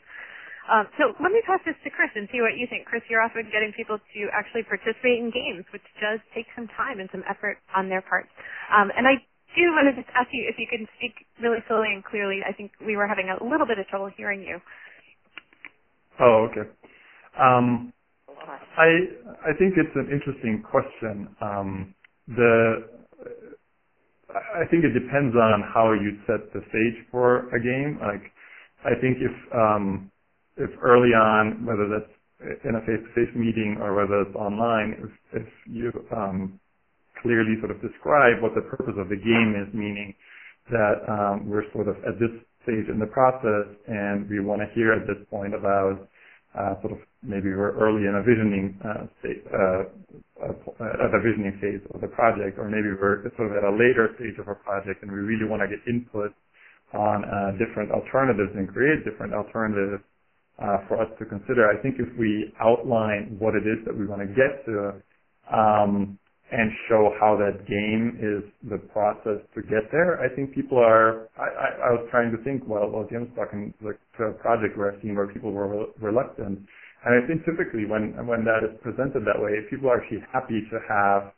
Um, 0.70 0.86
so 1.02 1.18
let 1.18 1.34
me 1.34 1.42
pass 1.50 1.60
this 1.66 1.76
to 1.84 1.90
Chris 1.90 2.14
and 2.14 2.30
see 2.30 2.46
what 2.46 2.54
you 2.54 2.70
think. 2.70 2.86
Chris, 2.86 3.02
you're 3.10 3.26
often 3.26 3.50
getting 3.50 3.74
people 3.74 3.98
to 3.98 4.22
actually 4.32 4.62
participate 4.64 5.18
in 5.18 5.34
games, 5.34 5.66
which 5.74 5.86
does 5.98 6.22
take 6.38 6.46
some 6.54 6.70
time 6.78 7.02
and 7.02 7.10
some 7.10 7.26
effort 7.26 7.58
on 7.74 7.90
their 7.90 8.06
part. 8.06 8.30
Um, 8.70 8.94
and 8.94 9.10
I 9.10 9.18
do 9.58 9.66
want 9.74 9.90
to 9.90 9.98
just 9.98 10.14
ask 10.14 10.30
you 10.30 10.46
if 10.46 10.62
you 10.62 10.70
can 10.70 10.86
speak 11.02 11.26
really 11.42 11.66
slowly 11.66 11.90
and 11.90 12.06
clearly. 12.06 12.46
I 12.46 12.54
think 12.54 12.72
we 12.86 12.96
were 12.96 13.10
having 13.10 13.34
a 13.34 13.42
little 13.42 13.66
bit 13.66 13.82
of 13.82 13.90
trouble 13.90 14.14
hearing 14.14 14.46
you. 14.46 14.62
Oh, 16.22 16.48
okay. 16.52 16.70
Um, 17.40 17.94
I 18.78 18.88
I 19.50 19.52
think 19.58 19.74
it's 19.78 19.96
an 19.96 20.10
interesting 20.12 20.62
question. 20.62 21.34
Um, 21.42 21.96
the 22.28 22.86
I 24.30 24.66
think 24.70 24.86
it 24.86 24.94
depends 24.94 25.36
on 25.36 25.64
how 25.74 25.94
you 25.94 26.18
set 26.28 26.54
the 26.54 26.62
stage 26.70 27.06
for 27.12 27.50
a 27.56 27.60
game. 27.60 27.98
Like, 28.02 28.32
I 28.86 28.94
think 29.02 29.18
if 29.18 29.34
um, 29.54 30.12
if 30.60 30.72
early 30.84 31.16
on, 31.16 31.66
whether 31.66 31.88
that's 31.90 32.14
in 32.66 32.76
a 32.76 32.82
face-to-face 32.86 33.36
meeting 33.36 33.78
or 33.82 33.96
whether 33.96 34.22
it's 34.24 34.36
online, 34.36 34.96
if, 35.34 35.44
if 35.44 35.48
you 35.68 35.92
um, 36.16 36.60
clearly 37.22 37.56
sort 37.60 37.72
of 37.72 37.82
describe 37.82 38.42
what 38.42 38.56
the 38.56 38.64
purpose 38.64 38.96
of 38.98 39.10
the 39.10 39.20
game 39.20 39.56
is, 39.60 39.68
meaning 39.74 40.16
that 40.72 41.04
um, 41.10 41.50
we're 41.50 41.68
sort 41.74 41.88
of 41.88 41.98
at 42.08 42.20
this 42.20 42.32
stage 42.64 42.88
in 42.92 43.00
the 43.00 43.10
process 43.12 43.68
and 43.88 44.30
we 44.30 44.40
want 44.40 44.62
to 44.62 44.68
hear 44.76 44.94
at 44.94 45.08
this 45.08 45.20
point 45.30 45.56
about 45.56 46.08
uh, 46.58 46.74
sort 46.82 46.94
of 46.94 47.00
maybe 47.24 47.52
we're 47.52 47.76
early 47.78 48.08
in 48.08 48.16
a 48.16 48.24
visioning 48.24 48.74
uh, 48.82 49.06
state, 49.22 49.44
uh, 49.52 49.84
a 50.48 51.20
visioning 51.22 51.54
phase 51.62 51.84
of 51.94 52.02
the 52.02 52.10
project, 52.10 52.58
or 52.58 52.70
maybe 52.72 52.90
we're 52.96 53.24
sort 53.38 53.52
of 53.52 53.58
at 53.58 53.66
a 53.68 53.74
later 53.74 54.16
stage 54.18 54.38
of 54.40 54.48
our 54.48 54.60
project 54.64 55.04
and 55.04 55.12
we 55.12 55.20
really 55.20 55.46
want 55.46 55.62
to 55.62 55.70
get 55.70 55.82
input 55.90 56.32
on 56.94 57.26
uh, 57.26 57.52
different 57.60 57.92
alternatives 57.92 58.52
and 58.56 58.68
create 58.72 59.04
different 59.06 59.34
alternatives 59.34 60.02
uh, 60.62 60.78
for 60.88 61.02
us 61.02 61.10
to 61.20 61.26
consider. 61.26 61.70
I 61.70 61.82
think 61.82 61.96
if 62.00 62.10
we 62.18 62.54
outline 62.62 63.36
what 63.40 63.56
it 63.56 63.68
is 63.68 63.84
that 63.86 63.98
we 63.98 64.06
want 64.06 64.22
to 64.22 64.28
get 64.28 64.66
to, 64.66 65.02
um, 65.52 66.20
and 66.52 66.72
show 66.90 67.14
how 67.20 67.38
that 67.38 67.62
game 67.70 68.18
is 68.18 68.42
the 68.70 68.78
process 68.90 69.38
to 69.54 69.62
get 69.70 69.86
there. 69.92 70.20
I 70.20 70.34
think 70.36 70.54
people 70.54 70.80
are. 70.80 71.30
I, 71.38 71.46
I, 71.46 71.68
I 71.88 71.90
was 71.94 72.08
trying 72.12 72.32
to 72.36 72.42
think. 72.44 72.64
Well, 72.68 72.90
well, 72.90 73.06
Jim's 73.10 73.30
talking 73.36 73.74
to 73.82 73.94
a 74.26 74.32
project 74.34 74.78
where 74.78 74.92
I've 74.94 75.02
seen 75.02 75.16
where 75.16 75.28
people 75.28 75.52
were 75.52 75.86
reluctant, 76.02 76.66
and 77.06 77.12
I 77.14 77.22
think 77.28 77.46
typically 77.46 77.86
when 77.86 78.18
when 78.26 78.44
that 78.46 78.66
is 78.66 78.74
presented 78.82 79.26
that 79.30 79.38
way, 79.38 79.62
people 79.70 79.90
are 79.90 80.02
actually 80.02 80.24
happy 80.34 80.66
to 80.72 80.78
have 80.90 81.34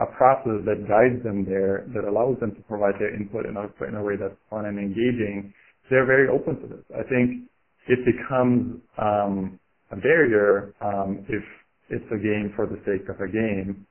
a 0.00 0.06
process 0.18 0.62
that 0.66 0.86
guides 0.88 1.22
them 1.24 1.44
there, 1.44 1.86
that 1.94 2.04
allows 2.06 2.38
them 2.40 2.54
to 2.54 2.62
provide 2.62 2.94
their 2.98 3.14
input 3.14 3.46
in 3.46 3.56
a, 3.56 3.66
in 3.86 3.94
a 3.96 4.02
way 4.02 4.14
that's 4.18 4.34
fun 4.50 4.66
and 4.66 4.78
engaging. 4.78 5.52
They're 5.90 6.06
very 6.06 6.28
open 6.28 6.60
to 6.62 6.66
this. 6.68 6.84
I 6.94 7.02
think 7.02 7.50
it 7.88 8.00
becomes 8.04 8.80
um, 8.98 9.58
a 9.90 9.96
barrier 9.96 10.74
um, 10.80 11.24
if 11.28 11.44
it's 11.90 12.06
a 12.12 12.18
game 12.18 12.52
for 12.54 12.66
the 12.66 12.76
sake 12.84 13.08
of 13.08 13.20
a 13.20 13.30
game 13.30 13.86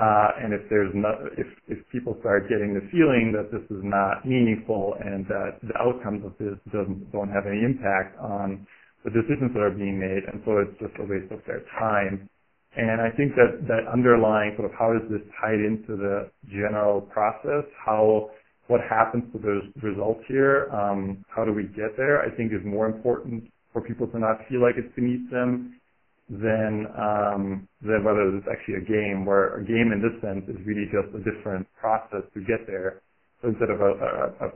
uh, 0.00 0.28
and 0.40 0.54
if 0.54 0.62
there's 0.70 0.92
not, 0.94 1.20
if, 1.36 1.46
if 1.68 1.78
people 1.92 2.16
start 2.20 2.48
getting 2.48 2.72
the 2.72 2.80
feeling 2.88 3.28
that 3.36 3.52
this 3.52 3.60
is 3.68 3.84
not 3.84 4.24
meaningful 4.24 4.96
and 5.04 5.26
that 5.28 5.60
the 5.60 5.76
outcomes 5.76 6.24
of 6.24 6.32
this 6.40 6.56
doesn't, 6.72 7.12
don't 7.12 7.28
have 7.28 7.44
any 7.44 7.60
impact 7.60 8.16
on 8.18 8.66
the 9.04 9.10
decisions 9.10 9.52
that 9.52 9.60
are 9.60 9.74
being 9.74 10.00
made, 10.00 10.24
and 10.32 10.40
so 10.46 10.64
it's 10.64 10.72
just 10.80 10.96
a 10.96 11.04
waste 11.04 11.28
of 11.28 11.44
their 11.44 11.60
time. 11.76 12.24
And 12.72 13.04
I 13.04 13.12
think 13.12 13.36
that 13.36 13.68
that 13.68 13.84
underlying 13.92 14.56
sort 14.56 14.72
of 14.72 14.74
how 14.78 14.96
is 14.96 15.04
this 15.12 15.20
tied 15.36 15.60
into 15.60 15.92
the 16.00 16.32
general 16.48 17.02
process, 17.12 17.68
how 17.84 18.30
what 18.68 18.80
happens 18.88 19.24
to 19.32 19.38
those 19.38 19.64
results 19.82 20.20
here, 20.28 20.70
um, 20.70 21.24
how 21.28 21.44
do 21.44 21.52
we 21.52 21.64
get 21.64 21.96
there, 21.96 22.22
I 22.22 22.34
think 22.36 22.52
is 22.52 22.64
more 22.64 22.86
important 22.86 23.44
for 23.72 23.82
people 23.82 24.06
to 24.08 24.18
not 24.18 24.38
feel 24.48 24.60
like 24.62 24.74
it's 24.76 24.94
beneath 24.94 25.30
them 25.30 25.80
than 26.28 26.86
um, 26.96 27.68
than 27.82 28.04
whether 28.04 28.22
it's 28.36 28.46
actually 28.50 28.80
a 28.80 28.86
game. 28.86 29.26
Where 29.26 29.60
a 29.60 29.64
game 29.64 29.92
in 29.92 30.00
this 30.00 30.16
sense 30.22 30.44
is 30.48 30.56
really 30.64 30.86
just 30.88 31.12
a 31.14 31.20
different 31.20 31.66
process 31.78 32.22
to 32.34 32.40
get 32.40 32.66
there. 32.66 33.02
So 33.40 33.48
instead 33.48 33.70
of 33.70 33.80
a, 33.80 33.92
a, 33.92 34.46
a 34.46 34.48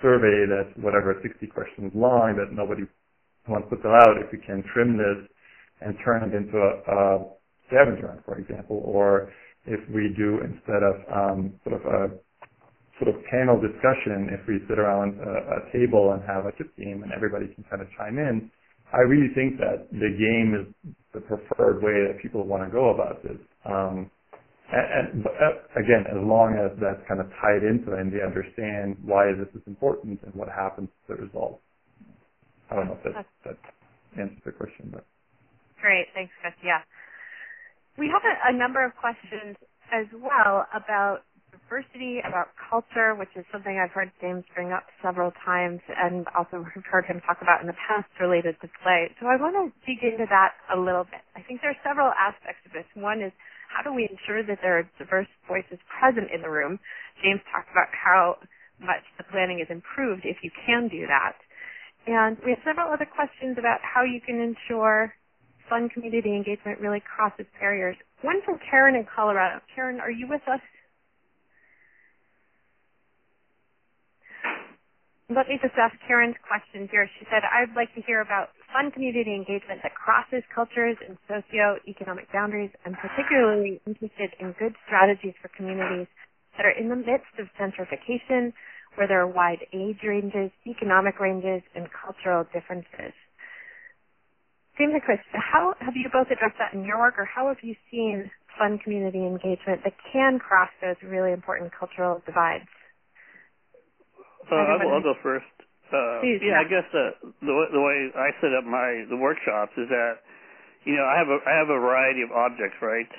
survey 0.00 0.46
that's 0.48 0.72
whatever 0.78 1.18
60 1.20 1.46
questions 1.48 1.92
long 1.94 2.36
that 2.38 2.54
nobody 2.54 2.84
wants 3.48 3.68
to 3.70 3.76
fill 3.82 3.92
out, 3.92 4.16
if 4.22 4.30
we 4.32 4.38
can 4.38 4.62
trim 4.72 4.96
this 4.96 5.28
and 5.80 5.96
turn 6.04 6.22
it 6.24 6.34
into 6.34 6.56
a, 6.56 6.72
a 6.88 7.26
scavenger 7.66 8.08
hunt, 8.08 8.24
for 8.24 8.38
example, 8.38 8.80
or 8.84 9.32
if 9.66 9.80
we 9.90 10.14
do 10.16 10.40
instead 10.40 10.80
of 10.80 10.94
um, 11.12 11.52
sort 11.64 11.80
of 11.80 11.84
a 11.84 12.16
sort 13.00 13.16
of 13.16 13.24
panel 13.32 13.56
discussion, 13.56 14.28
if 14.30 14.44
we 14.46 14.60
sit 14.68 14.78
around 14.78 15.16
a, 15.18 15.32
a 15.56 15.60
table 15.72 16.12
and 16.12 16.20
have 16.28 16.44
a 16.44 16.52
chip 16.60 16.68
game 16.76 17.02
and 17.02 17.10
everybody 17.16 17.48
can 17.48 17.64
kind 17.72 17.80
of 17.80 17.88
chime 17.96 18.20
in, 18.20 18.50
I 18.92 19.00
really 19.08 19.32
think 19.34 19.56
that 19.58 19.88
the 19.90 20.12
game 20.12 20.52
is 20.52 20.66
the 21.14 21.20
preferred 21.24 21.82
way 21.82 22.06
that 22.06 22.20
people 22.20 22.44
want 22.44 22.62
to 22.62 22.70
go 22.70 22.90
about 22.92 23.22
this. 23.22 23.40
Um, 23.64 24.10
and, 24.70 24.86
and 24.92 25.24
but, 25.24 25.32
uh, 25.34 25.80
again, 25.80 26.04
as 26.06 26.20
long 26.20 26.54
as 26.54 26.76
that's 26.78 27.00
kind 27.08 27.18
of 27.18 27.26
tied 27.40 27.64
into 27.64 27.96
it 27.96 27.98
and 27.98 28.12
they 28.12 28.22
understand 28.22 29.00
why 29.02 29.32
this 29.32 29.48
is 29.54 29.62
important 29.66 30.20
and 30.22 30.34
what 30.34 30.48
happens 30.48 30.88
to 31.06 31.16
the 31.16 31.22
result. 31.22 31.58
I 32.70 32.76
don't 32.76 32.86
know 32.86 32.98
if 32.98 33.02
that, 33.02 33.26
that 33.46 33.58
answers 34.20 34.42
the 34.44 34.52
question, 34.52 34.90
but. 34.92 35.06
Great, 35.80 36.06
thanks, 36.14 36.30
Chris. 36.42 36.54
Yeah. 36.62 36.84
We 37.98 38.12
have 38.12 38.22
a, 38.22 38.54
a 38.54 38.56
number 38.56 38.84
of 38.84 38.92
questions 38.94 39.56
as 39.90 40.06
well 40.14 40.66
about 40.74 41.26
diversity, 41.70 42.18
about 42.26 42.50
culture, 42.58 43.14
which 43.14 43.30
is 43.38 43.46
something 43.54 43.78
I've 43.78 43.94
heard 43.94 44.10
James 44.18 44.42
bring 44.58 44.74
up 44.74 44.90
several 44.98 45.30
times 45.46 45.78
and 45.86 46.26
also 46.34 46.66
heard 46.90 47.06
him 47.06 47.22
talk 47.22 47.38
about 47.40 47.62
in 47.62 47.70
the 47.70 47.78
past 47.86 48.10
related 48.18 48.58
to 48.60 48.68
play. 48.82 49.06
So 49.22 49.30
I 49.30 49.38
want 49.38 49.54
to 49.54 49.70
dig 49.86 50.02
into 50.02 50.26
that 50.26 50.58
a 50.66 50.76
little 50.76 51.06
bit. 51.06 51.22
I 51.38 51.46
think 51.46 51.62
there 51.62 51.70
are 51.70 51.82
several 51.86 52.10
aspects 52.18 52.66
of 52.66 52.74
this. 52.74 52.84
One 52.98 53.22
is 53.22 53.30
how 53.70 53.86
do 53.86 53.94
we 53.94 54.10
ensure 54.10 54.42
that 54.42 54.58
there 54.66 54.82
are 54.82 54.86
diverse 54.98 55.30
voices 55.46 55.78
present 55.86 56.34
in 56.34 56.42
the 56.42 56.50
room? 56.50 56.82
James 57.22 57.40
talked 57.54 57.70
about 57.70 57.94
how 57.94 58.42
much 58.82 59.06
the 59.14 59.24
planning 59.30 59.62
is 59.62 59.70
improved 59.70 60.26
if 60.26 60.42
you 60.42 60.50
can 60.66 60.90
do 60.90 61.06
that. 61.06 61.38
And 62.10 62.34
we 62.42 62.50
have 62.50 62.58
several 62.66 62.90
other 62.90 63.06
questions 63.06 63.54
about 63.62 63.78
how 63.86 64.02
you 64.02 64.18
can 64.18 64.42
ensure 64.42 65.14
fun 65.70 65.86
community 65.94 66.34
engagement 66.34 66.82
really 66.82 66.98
crosses 66.98 67.46
barriers. 67.62 67.94
One 68.26 68.42
from 68.42 68.58
Karen 68.58 68.98
in 68.98 69.06
Colorado. 69.06 69.62
Karen, 69.70 70.00
are 70.02 70.10
you 70.10 70.26
with 70.26 70.42
us? 70.50 70.58
Let 75.30 75.46
me 75.46 75.62
just 75.62 75.78
ask 75.78 75.94
Karen's 76.10 76.34
question 76.42 76.90
here. 76.90 77.06
She 77.18 77.24
said, 77.30 77.46
I'd 77.46 77.70
like 77.78 77.94
to 77.94 78.02
hear 78.02 78.20
about 78.20 78.50
fun 78.74 78.90
community 78.90 79.30
engagement 79.30 79.78
that 79.86 79.94
crosses 79.94 80.42
cultures 80.50 80.98
and 81.06 81.14
socio-economic 81.30 82.26
boundaries. 82.34 82.70
I'm 82.82 82.98
particularly 82.98 83.78
interested 83.86 84.34
in 84.42 84.58
good 84.58 84.74
strategies 84.90 85.38
for 85.38 85.46
communities 85.54 86.10
that 86.58 86.66
are 86.66 86.74
in 86.74 86.90
the 86.90 86.98
midst 86.98 87.30
of 87.38 87.46
gentrification, 87.54 88.50
where 88.98 89.06
there 89.06 89.22
are 89.22 89.30
wide 89.30 89.62
age 89.70 90.02
ranges, 90.02 90.50
economic 90.66 91.22
ranges, 91.22 91.62
and 91.78 91.86
cultural 91.94 92.42
differences. 92.50 93.14
James 94.78 94.98
and 94.98 95.02
Chris, 95.02 95.22
how 95.30 95.74
have 95.78 95.94
you 95.94 96.10
both 96.10 96.26
addressed 96.26 96.58
that 96.58 96.74
in 96.74 96.82
your 96.82 96.98
work, 96.98 97.14
or 97.18 97.24
how 97.24 97.46
have 97.46 97.62
you 97.62 97.76
seen 97.90 98.30
fun 98.58 98.82
community 98.82 99.22
engagement 99.22 99.86
that 99.86 99.94
can 100.10 100.40
cross 100.42 100.70
those 100.82 100.98
really 101.06 101.30
important 101.30 101.70
cultural 101.70 102.20
divides? 102.26 102.66
Uh, 104.48 104.56
I'll, 104.56 105.00
I'll 105.00 105.04
go 105.04 105.14
first. 105.22 105.48
Uh, 105.90 106.22
Please, 106.22 106.38
yeah, 106.38 106.54
yeah, 106.54 106.62
I 106.62 106.66
guess 106.70 106.86
the, 106.94 107.06
the 107.42 107.54
the 107.74 107.82
way 107.82 107.98
I 108.14 108.30
set 108.38 108.54
up 108.54 108.62
my 108.62 109.02
the 109.10 109.18
workshops 109.18 109.74
is 109.74 109.90
that 109.90 110.22
you 110.86 110.94
know 110.94 111.02
I 111.02 111.18
have 111.18 111.26
a 111.26 111.38
I 111.42 111.52
have 111.58 111.66
a 111.66 111.78
variety 111.82 112.22
of 112.22 112.30
objects, 112.30 112.78
right? 112.78 113.10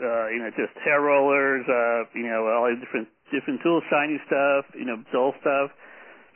Uh, 0.00 0.32
you 0.32 0.40
know, 0.40 0.48
just 0.56 0.72
hair 0.82 1.04
rollers, 1.04 1.62
uh, 1.68 2.08
you 2.16 2.24
know, 2.24 2.48
all 2.48 2.66
these 2.72 2.80
different 2.80 3.12
different 3.28 3.60
tools, 3.60 3.84
shiny 3.92 4.16
stuff, 4.24 4.64
you 4.72 4.88
know, 4.88 4.98
dull 5.12 5.36
stuff. 5.44 5.68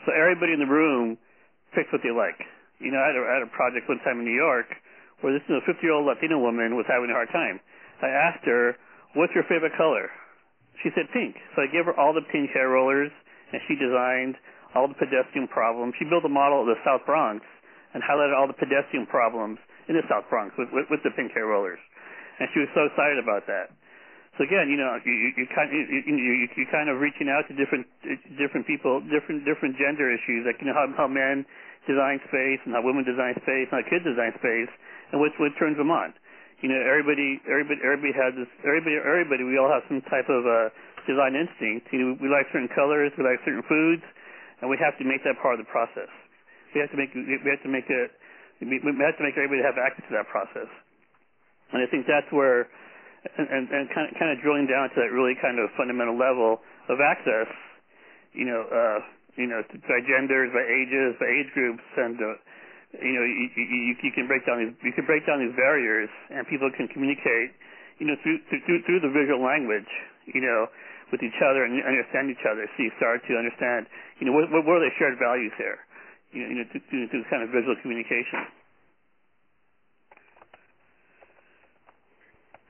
So 0.05 0.13
everybody 0.13 0.53
in 0.53 0.61
the 0.61 0.69
room 0.69 1.17
picks 1.73 1.89
what 1.91 2.05
they 2.05 2.13
like. 2.13 2.39
You 2.79 2.93
know, 2.95 3.01
I 3.01 3.07
had 3.11 3.17
a, 3.17 3.23
I 3.25 3.33
had 3.41 3.45
a 3.49 3.53
project 3.53 3.89
one 3.89 3.99
time 4.07 4.21
in 4.23 4.29
New 4.29 4.37
York 4.37 4.71
where 5.25 5.35
this 5.35 5.43
50 5.49 5.65
year 5.83 5.97
old 5.97 6.07
Latina 6.07 6.39
woman 6.39 6.79
was 6.79 6.87
having 6.87 7.11
a 7.11 7.17
hard 7.17 7.33
time. 7.35 7.59
I 7.99 8.13
asked 8.13 8.47
her, 8.47 8.77
"What's 9.19 9.35
your 9.35 9.49
favorite 9.49 9.75
color?" 9.75 10.13
She 10.85 10.93
said 10.95 11.11
pink. 11.11 11.35
So 11.57 11.65
I 11.65 11.69
gave 11.73 11.89
her 11.91 11.97
all 11.99 12.15
the 12.15 12.23
pink 12.31 12.55
hair 12.55 12.71
rollers 12.71 13.11
and 13.53 13.59
she 13.67 13.75
designed 13.77 14.37
all 14.75 14.89
the 14.89 14.99
pedestrian 14.99 15.49
problems. 15.49 15.95
She 15.97 16.05
built 16.05 16.25
a 16.25 16.33
model 16.33 16.63
of 16.63 16.69
the 16.69 16.79
South 16.85 17.05
Bronx 17.09 17.45
and 17.97 18.05
highlighted 18.05 18.37
all 18.37 18.47
the 18.47 18.59
pedestrian 18.59 19.09
problems 19.09 19.57
in 19.89 19.97
the 19.97 20.05
South 20.09 20.29
Bronx 20.29 20.53
with, 20.61 20.69
with, 20.73 20.87
with 20.93 21.01
the 21.05 21.13
pink 21.17 21.33
hair 21.33 21.49
rollers. 21.49 21.81
And 22.39 22.47
she 22.53 22.61
was 22.61 22.71
so 22.77 22.85
excited 22.87 23.17
about 23.19 23.49
that. 23.49 23.73
So 24.39 24.47
again, 24.47 24.71
you 24.71 24.79
know, 24.79 24.95
you, 25.03 25.11
you, 25.11 25.29
you 25.43 25.47
kind 25.51 25.67
you, 25.75 25.83
you, 25.83 26.47
you 26.55 26.67
kind 26.71 26.87
of 26.87 27.03
reaching 27.03 27.27
out 27.27 27.43
to 27.51 27.59
different 27.59 27.91
different 28.39 28.71
people, 28.71 29.03
different 29.11 29.43
different 29.43 29.75
gender 29.75 30.07
issues, 30.15 30.47
like 30.47 30.63
you 30.63 30.71
know 30.71 30.79
how, 30.79 30.87
how 30.95 31.09
men 31.11 31.43
design 31.91 32.23
space 32.31 32.63
and 32.63 32.71
how 32.71 32.79
women 32.87 33.03
design 33.03 33.35
space 33.43 33.67
and 33.67 33.83
how 33.83 33.83
kids 33.83 34.07
design 34.07 34.31
space, 34.39 34.71
and 35.11 35.19
which 35.19 35.35
what 35.43 35.51
turns 35.59 35.75
them 35.75 35.91
on. 35.91 36.15
You 36.63 36.71
know, 36.71 36.79
everybody 36.79 37.43
everybody 37.51 37.83
everybody 37.83 38.15
has 38.15 38.31
this 38.39 38.51
everybody 38.63 39.03
everybody 39.03 39.43
we 39.43 39.59
all 39.59 39.75
have 39.75 39.83
some 39.91 39.99
type 40.07 40.31
of 40.31 40.47
uh, 40.47 40.71
design 41.09 41.33
instinct. 41.33 41.89
You 41.91 41.99
know, 41.99 42.09
we 42.21 42.29
like 42.29 42.47
certain 42.53 42.69
colors, 42.77 43.11
we 43.17 43.25
like 43.25 43.41
certain 43.49 43.65
foods, 43.65 44.05
and 44.61 44.69
we 44.69 44.77
have 44.77 44.95
to 45.01 45.05
make 45.09 45.25
that 45.25 45.41
part 45.41 45.57
of 45.57 45.65
the 45.65 45.71
process. 45.73 46.13
We 46.77 46.85
have 46.85 46.93
to 46.93 46.99
make 47.01 47.17
we 47.17 47.49
have 47.49 47.65
to 47.65 47.73
make 47.73 47.89
it 47.89 48.13
we 48.61 48.77
have 48.77 49.17
to 49.17 49.25
make 49.25 49.41
everybody 49.41 49.65
have 49.65 49.81
access 49.81 50.05
to 50.11 50.15
that 50.15 50.29
process. 50.29 50.69
And 51.73 51.81
I 51.81 51.89
think 51.89 52.05
that's 52.05 52.29
where 52.29 52.69
and, 53.25 53.47
and, 53.49 53.65
and 53.69 53.85
kind 53.91 54.07
of 54.09 54.13
kind 54.21 54.31
of 54.31 54.39
drilling 54.45 54.69
down 54.69 54.93
to 54.93 54.97
that 55.03 55.11
really 55.11 55.35
kind 55.41 55.59
of 55.59 55.73
fundamental 55.75 56.15
level 56.15 56.63
of 56.89 57.01
access, 57.03 57.51
you 58.33 58.47
know, 58.47 58.63
uh, 58.69 58.99
you 59.37 59.47
know, 59.47 59.63
by 59.87 60.01
genders, 60.07 60.51
by 60.55 60.65
ages, 60.65 61.15
by 61.19 61.29
age 61.29 61.51
groups, 61.55 61.85
and 61.99 62.19
uh, 62.19 62.35
you 62.99 63.15
know, 63.15 63.25
you, 63.27 63.47
you, 63.55 63.95
you 64.01 64.13
can 64.15 64.27
break 64.27 64.47
down 64.47 64.63
these 64.63 64.75
you 64.83 64.95
can 64.95 65.05
break 65.05 65.27
down 65.27 65.43
these 65.43 65.55
barriers, 65.55 66.09
and 66.31 66.47
people 66.49 66.71
can 66.75 66.89
communicate, 66.89 67.53
you 67.99 68.07
know, 68.07 68.17
through 68.23 68.39
through 68.49 68.81
through 68.87 69.01
the 69.03 69.13
visual 69.13 69.43
language, 69.43 69.89
you 70.27 70.41
know, 70.41 70.67
with 71.11 71.25
each 71.25 71.41
other 71.41 71.65
and 71.65 71.77
understand 71.83 72.29
each 72.29 72.45
other. 72.45 72.69
So 72.77 72.85
you 72.85 72.93
start 73.01 73.25
to 73.27 73.35
understand, 73.37 73.89
you 74.21 74.29
know, 74.29 74.35
what 74.37 74.49
what, 74.53 74.65
what 74.65 74.81
are 74.81 74.87
the 74.87 74.95
shared 75.01 75.17
values 75.17 75.53
there? 75.57 75.89
you 76.33 76.43
know, 76.43 76.49
you 76.49 76.57
know, 76.61 76.67
through, 76.71 77.09
through 77.09 77.25
kind 77.31 77.43
of 77.43 77.51
visual 77.51 77.77
communication. 77.81 78.45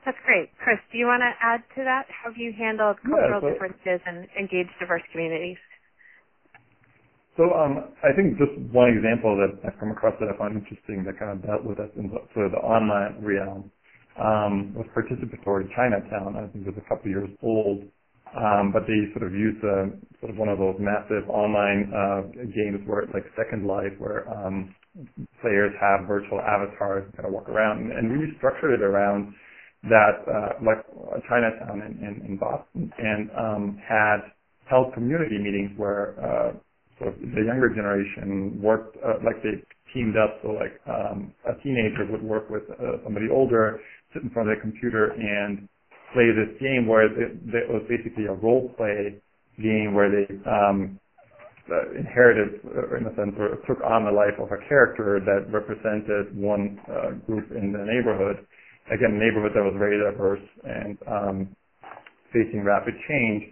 That's 0.05 0.17
great. 0.25 0.49
Chris, 0.63 0.79
do 0.91 0.97
you 0.97 1.05
want 1.05 1.21
to 1.21 1.31
add 1.43 1.61
to 1.75 1.83
that? 1.83 2.07
How 2.07 2.31
have 2.31 2.39
you 2.39 2.55
handled 2.55 2.97
cultural 3.03 3.43
yeah, 3.43 3.43
so, 3.43 3.51
differences 3.51 3.99
and 4.07 4.25
engaged 4.39 4.71
diverse 4.79 5.03
communities? 5.11 5.59
So 7.35 7.51
um, 7.55 7.91
I 8.03 8.15
think 8.15 8.39
just 8.39 8.55
one 8.71 8.95
example 8.95 9.35
that 9.37 9.59
I've 9.63 9.77
come 9.79 9.91
across 9.91 10.15
that 10.19 10.31
I 10.31 10.35
found 10.39 10.55
interesting 10.55 11.03
that 11.03 11.19
kind 11.19 11.35
of 11.35 11.43
dealt 11.43 11.63
with 11.63 11.79
us 11.79 11.91
in 11.95 12.09
the, 12.09 12.19
sort 12.33 12.47
of 12.47 12.51
the 12.55 12.63
online 12.63 13.19
realm 13.21 13.71
um, 14.19 14.73
was 14.73 14.87
participatory 14.95 15.67
Chinatown. 15.75 16.35
I 16.35 16.47
think 16.51 16.67
it 16.67 16.75
was 16.75 16.79
a 16.79 16.87
couple 16.89 17.11
of 17.11 17.11
years 17.11 17.31
old, 17.43 17.83
um, 18.37 18.71
but 18.73 18.83
they 18.87 19.09
sort 19.17 19.25
of 19.25 19.33
used 19.33 19.63
a, 19.63 19.89
sort 20.21 20.31
of 20.31 20.37
one 20.37 20.49
of 20.49 20.59
those 20.59 20.75
massive 20.79 21.29
online 21.29 21.89
uh, 21.93 22.21
games 22.53 22.81
where 22.85 23.01
it's 23.01 23.13
like 23.13 23.25
Second 23.37 23.67
Life, 23.67 23.93
where 23.99 24.27
um, 24.29 24.75
players 25.41 25.73
have 25.81 26.07
virtual 26.07 26.41
avatars 26.41 27.05
and 27.07 27.13
kind 27.15 27.27
of 27.27 27.33
walk 27.33 27.49
around, 27.49 27.79
and, 27.79 27.91
we 28.19 28.33
structured 28.37 28.73
it 28.79 28.83
around 28.83 29.33
that 29.83 30.15
uh, 30.27 30.51
like 30.65 30.83
Chinatown 31.29 31.81
in, 31.85 31.93
in, 32.03 32.13
in 32.27 32.37
Boston 32.37 32.91
and 32.97 33.29
um, 33.37 33.79
had 33.87 34.19
held 34.69 34.93
community 34.93 35.37
meetings 35.39 35.71
where 35.77 36.15
uh, 36.19 36.51
sort 36.99 37.13
of 37.13 37.21
the 37.21 37.43
younger 37.47 37.69
generation 37.69 38.59
worked 38.61 38.97
uh, 39.05 39.23
like 39.25 39.41
they 39.43 39.63
teamed 39.93 40.17
up. 40.17 40.39
So 40.43 40.49
like 40.51 40.75
um, 40.89 41.33
a 41.47 41.55
teenager 41.63 42.05
would 42.11 42.23
work 42.23 42.49
with 42.49 42.63
uh, 42.71 42.99
somebody 43.05 43.27
older, 43.31 43.79
sit 44.13 44.23
in 44.23 44.29
front 44.31 44.49
of 44.49 44.55
their 44.55 44.61
computer 44.61 45.13
and 45.13 45.69
play 46.13 46.29
this 46.31 46.53
game 46.59 46.87
where 46.87 47.05
it, 47.05 47.69
was 47.69 47.83
basically 47.89 48.25
a 48.25 48.33
role 48.33 48.73
play 48.77 49.21
game 49.61 49.93
where 49.93 50.09
they 50.09 50.25
um, 50.49 50.99
inherited, 51.97 52.61
in 52.97 53.05
a 53.05 53.13
sense, 53.15 53.35
or 53.37 53.59
took 53.67 53.83
on 53.85 54.05
the 54.05 54.11
life 54.11 54.37
of 54.39 54.49
a 54.51 54.59
character 54.67 55.19
that 55.19 55.51
represented 55.51 56.35
one 56.35 56.79
uh, 56.89 57.11
group 57.27 57.51
in 57.51 57.71
the 57.71 57.83
neighborhood 57.85 58.45
again, 58.93 59.17
a 59.17 59.21
neighborhood 59.21 59.53
that 59.53 59.63
was 59.63 59.75
very 59.77 59.97
diverse 60.01 60.43
and 60.65 60.97
um, 61.05 61.37
facing 62.33 62.63
rapid 62.65 62.93
change, 63.07 63.43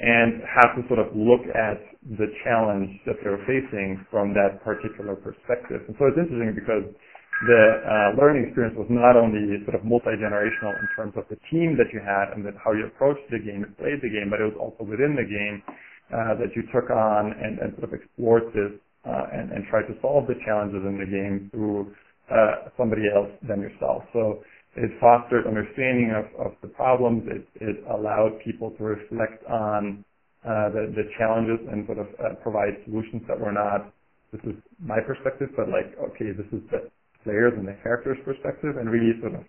and 0.00 0.40
have 0.46 0.76
to 0.78 0.82
sort 0.86 1.00
of 1.00 1.10
look 1.16 1.42
at 1.52 1.80
the 2.16 2.28
challenge 2.44 2.88
that 3.04 3.16
they 3.24 3.30
were 3.30 3.42
facing 3.44 3.98
from 4.10 4.32
that 4.32 4.62
particular 4.62 5.16
perspective. 5.16 5.82
And 5.88 5.96
so 5.98 6.06
it's 6.06 6.18
interesting 6.18 6.54
because 6.54 6.86
the 7.46 7.62
uh, 7.86 8.08
learning 8.18 8.50
experience 8.50 8.74
was 8.74 8.90
not 8.90 9.14
only 9.14 9.62
sort 9.62 9.78
of 9.78 9.84
multi-generational 9.86 10.74
in 10.74 10.88
terms 10.96 11.14
of 11.14 11.22
the 11.30 11.38
team 11.50 11.78
that 11.78 11.86
you 11.94 12.02
had 12.02 12.34
and 12.34 12.42
how 12.58 12.72
you 12.72 12.86
approached 12.90 13.22
the 13.30 13.38
game 13.38 13.62
and 13.62 13.76
played 13.78 14.02
the 14.02 14.10
game, 14.10 14.26
but 14.30 14.42
it 14.42 14.50
was 14.50 14.58
also 14.58 14.82
within 14.82 15.14
the 15.14 15.22
game 15.22 15.62
uh, 16.10 16.34
that 16.34 16.50
you 16.58 16.66
took 16.74 16.90
on 16.90 17.30
and, 17.38 17.62
and 17.62 17.78
sort 17.78 17.86
of 17.86 17.94
explored 17.94 18.50
this 18.50 18.74
uh, 19.06 19.30
and, 19.30 19.52
and 19.54 19.62
tried 19.70 19.86
to 19.86 19.94
solve 20.02 20.26
the 20.26 20.34
challenges 20.42 20.82
in 20.82 20.98
the 20.98 21.06
game 21.06 21.46
through 21.54 21.94
uh, 22.32 22.74
somebody 22.74 23.06
else 23.06 23.30
than 23.46 23.62
yourself. 23.62 24.02
So 24.12 24.42
it 24.74 24.90
fostered 24.98 25.46
understanding 25.46 26.10
of, 26.10 26.26
of 26.42 26.52
the 26.62 26.68
problems. 26.74 27.22
It, 27.30 27.46
it 27.62 27.86
allowed 27.86 28.42
people 28.42 28.74
to 28.78 28.82
reflect 28.82 29.46
on 29.46 30.04
uh, 30.42 30.74
the, 30.74 30.90
the 30.90 31.06
challenges 31.18 31.62
and 31.70 31.86
sort 31.86 31.98
of 32.02 32.08
uh, 32.18 32.34
provide 32.42 32.82
solutions 32.84 33.22
that 33.28 33.38
were 33.38 33.54
not, 33.54 33.94
this 34.34 34.42
is 34.42 34.58
my 34.82 34.98
perspective, 35.06 35.54
but 35.56 35.70
like, 35.70 35.94
okay, 36.02 36.34
this 36.34 36.46
is 36.50 36.66
the 36.74 36.90
players 37.28 37.52
and 37.60 37.68
the 37.68 37.76
characters' 37.84 38.16
perspective, 38.24 38.80
and 38.80 38.88
really 38.88 39.12
sort 39.20 39.36
of 39.36 39.44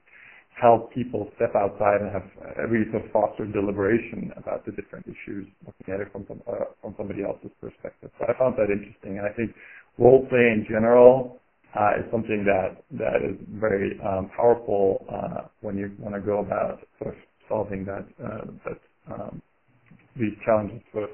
help 0.60 0.92
people 0.92 1.32
step 1.40 1.56
outside 1.56 2.04
and 2.04 2.12
have 2.12 2.28
uh, 2.44 2.68
really 2.68 2.84
sort 2.92 3.06
of 3.06 3.12
foster 3.16 3.48
deliberation 3.48 4.32
about 4.36 4.66
the 4.66 4.72
different 4.76 5.08
issues, 5.08 5.48
looking 5.64 5.94
at 5.94 6.04
it 6.04 6.12
from 6.12 6.26
some, 6.28 6.44
uh, 6.44 6.68
from 6.82 6.94
somebody 7.00 7.24
else's 7.24 7.52
perspective. 7.64 8.12
So 8.20 8.28
I 8.28 8.36
found 8.36 8.60
that 8.60 8.68
interesting, 8.68 9.18
and 9.18 9.26
I 9.26 9.32
think 9.32 9.56
role 9.98 10.28
play 10.28 10.52
in 10.52 10.68
general 10.68 11.40
uh, 11.80 12.04
is 12.04 12.06
something 12.12 12.44
that 12.44 12.84
that 13.00 13.24
is 13.24 13.40
very 13.56 14.00
um, 14.04 14.30
powerful 14.36 15.06
uh, 15.08 15.48
when 15.62 15.78
you 15.78 15.96
want 16.00 16.16
to 16.16 16.22
go 16.22 16.40
about 16.40 16.84
sort 17.00 17.16
of 17.16 17.20
solving 17.48 17.86
that 17.86 18.04
uh, 18.20 18.46
that 18.68 18.80
um, 19.14 19.42
these 20.20 20.36
challenges 20.46 20.82
uh, 20.96 21.08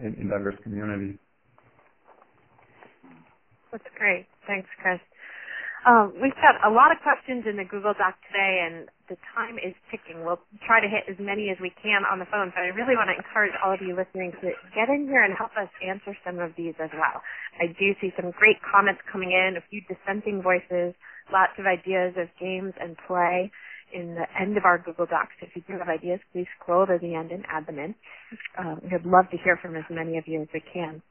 in, 0.00 0.14
in 0.20 0.28
diverse 0.28 0.54
communities. 0.62 1.18
That's 3.72 3.88
great. 3.98 4.26
Thanks, 4.46 4.68
Chris. 4.82 5.00
Um, 5.86 6.14
we've 6.18 6.34
got 6.42 6.58
a 6.66 6.72
lot 6.72 6.90
of 6.90 6.98
questions 7.06 7.46
in 7.46 7.54
the 7.60 7.68
Google 7.68 7.94
Doc 7.94 8.18
today, 8.32 8.66
and 8.66 8.90
the 9.12 9.18
time 9.36 9.62
is 9.62 9.76
ticking. 9.94 10.26
We'll 10.26 10.42
try 10.66 10.82
to 10.82 10.90
hit 10.90 11.06
as 11.06 11.20
many 11.22 11.54
as 11.54 11.58
we 11.62 11.70
can 11.78 12.02
on 12.08 12.18
the 12.18 12.26
phone, 12.32 12.50
but 12.50 12.66
I 12.66 12.74
really 12.74 12.98
want 12.98 13.14
to 13.14 13.18
encourage 13.18 13.54
all 13.62 13.70
of 13.76 13.82
you 13.84 13.94
listening 13.94 14.34
to 14.42 14.48
get 14.74 14.90
in 14.90 15.06
here 15.06 15.22
and 15.22 15.38
help 15.38 15.54
us 15.54 15.70
answer 15.84 16.18
some 16.26 16.40
of 16.42 16.56
these 16.58 16.74
as 16.82 16.90
well. 16.96 17.22
I 17.62 17.70
do 17.78 17.94
see 18.02 18.10
some 18.18 18.32
great 18.34 18.58
comments 18.66 19.02
coming 19.12 19.30
in, 19.30 19.54
a 19.60 19.64
few 19.70 19.82
dissenting 19.86 20.42
voices, 20.42 20.98
lots 21.30 21.54
of 21.62 21.70
ideas 21.70 22.18
of 22.18 22.26
games 22.42 22.74
and 22.82 22.98
play 23.06 23.52
in 23.94 24.16
the 24.18 24.26
end 24.34 24.58
of 24.58 24.66
our 24.66 24.82
Google 24.82 25.06
Docs. 25.06 25.36
If 25.46 25.54
you 25.54 25.62
do 25.70 25.78
have 25.78 25.88
ideas, 25.92 26.18
please 26.34 26.50
scroll 26.58 26.86
to 26.90 26.98
the 26.98 27.14
end 27.14 27.30
and 27.30 27.46
add 27.46 27.68
them 27.70 27.78
in. 27.78 27.94
Um, 28.58 28.80
we'd 28.84 29.06
love 29.06 29.30
to 29.30 29.38
hear 29.44 29.58
from 29.62 29.76
as 29.76 29.84
many 29.90 30.18
of 30.18 30.24
you 30.26 30.42
as 30.42 30.48
we 30.54 30.62
can. 30.72 31.02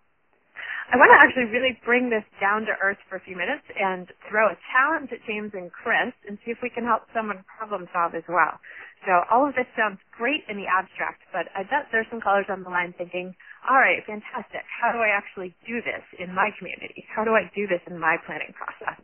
I 0.91 0.99
want 0.99 1.07
to 1.16 1.20
actually 1.24 1.47
really 1.47 1.80
bring 1.88 2.12
this 2.12 2.28
down 2.43 2.68
to 2.68 2.76
earth 2.84 2.99
for 3.07 3.16
a 3.16 3.24
few 3.24 3.39
minutes 3.39 3.64
and 3.80 4.12
throw 4.28 4.51
a 4.51 4.59
challenge 4.76 5.07
at 5.16 5.24
James 5.24 5.55
and 5.55 5.72
Chris 5.72 6.12
and 6.28 6.36
see 6.43 6.51
if 6.51 6.59
we 6.59 6.70
can 6.70 6.84
help 6.84 7.07
someone 7.16 7.47
problem 7.47 7.88
solve 7.95 8.12
as 8.12 8.28
well. 8.28 8.59
So 9.07 9.24
all 9.34 9.47
of 9.49 9.55
this 9.57 9.66
sounds 9.74 9.97
great 10.14 10.45
in 10.45 10.59
the 10.62 10.70
abstract, 10.70 11.26
but 11.34 11.49
I 11.57 11.64
bet 11.66 11.89
there's 11.89 12.09
some 12.14 12.22
callers 12.22 12.45
on 12.51 12.62
the 12.62 12.70
line 12.70 12.93
thinking, 12.93 13.34
all 13.66 13.80
right, 13.80 14.03
fantastic. 14.05 14.62
How 14.68 14.93
do 14.93 15.01
I 15.01 15.09
actually 15.09 15.55
do 15.66 15.82
this 15.82 16.03
in 16.22 16.36
my 16.36 16.53
community? 16.59 17.07
How 17.09 17.26
do 17.26 17.34
I 17.34 17.49
do 17.55 17.66
this 17.66 17.82
in 17.89 17.97
my 17.97 18.22
planning 18.28 18.53
process? 18.53 19.01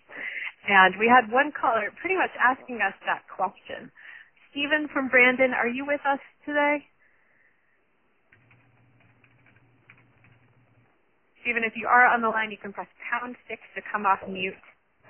And 0.67 0.99
we 0.99 1.07
had 1.09 1.31
one 1.31 1.55
caller 1.55 1.89
pretty 1.97 2.19
much 2.19 2.35
asking 2.37 2.83
us 2.83 2.93
that 3.07 3.25
question. 3.31 3.89
Stephen 4.51 4.91
from 4.91 5.07
Brandon, 5.07 5.55
are 5.55 5.69
you 5.69 5.85
with 5.87 6.01
us 6.05 6.21
today? 6.45 6.85
Stephen, 11.47 11.63
if 11.63 11.79
you 11.79 11.87
are 11.87 12.03
on 12.03 12.19
the 12.19 12.27
line, 12.27 12.51
you 12.51 12.59
can 12.59 12.75
press 12.75 12.91
pound 13.07 13.31
six 13.47 13.63
to 13.71 13.79
come 13.87 14.03
off 14.03 14.19
mute. 14.27 14.59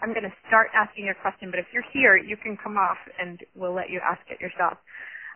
I'm 0.06 0.14
going 0.14 0.30
to 0.30 0.38
start 0.46 0.70
asking 0.78 1.10
your 1.10 1.18
question, 1.18 1.50
but 1.50 1.58
if 1.58 1.66
you're 1.74 1.90
here, 1.90 2.14
you 2.14 2.38
can 2.38 2.54
come 2.62 2.78
off 2.78 3.02
and 3.18 3.42
we'll 3.58 3.74
let 3.74 3.90
you 3.90 3.98
ask 4.06 4.22
it 4.30 4.38
yourself. 4.38 4.78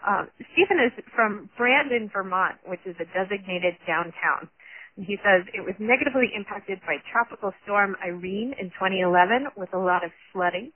Um, 0.06 0.30
Stephen 0.54 0.78
is 0.78 0.94
from 1.18 1.50
Brandon, 1.58 2.06
Vermont, 2.06 2.62
which 2.70 2.86
is 2.86 2.94
a 3.02 3.10
designated 3.18 3.82
downtown. 3.90 4.46
And 4.94 5.02
he 5.02 5.18
says 5.26 5.42
it 5.58 5.66
was 5.66 5.74
negatively 5.82 6.30
impacted 6.38 6.78
by 6.86 7.02
Tropical 7.10 7.50
Storm 7.66 7.98
Irene 8.06 8.54
in 8.62 8.70
2011 8.78 9.58
with 9.58 9.74
a 9.74 9.82
lot 9.82 10.06
of 10.06 10.14
flooding. 10.30 10.70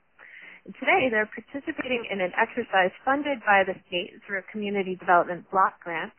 And 0.66 0.74
today 0.82 1.06
they're 1.06 1.30
participating 1.30 2.02
in 2.10 2.18
an 2.18 2.34
exercise 2.34 2.90
funded 3.06 3.46
by 3.46 3.62
the 3.62 3.78
state 3.86 4.18
through 4.26 4.42
a 4.42 4.46
community 4.50 4.98
development 4.98 5.46
block 5.54 5.78
grant 5.86 6.10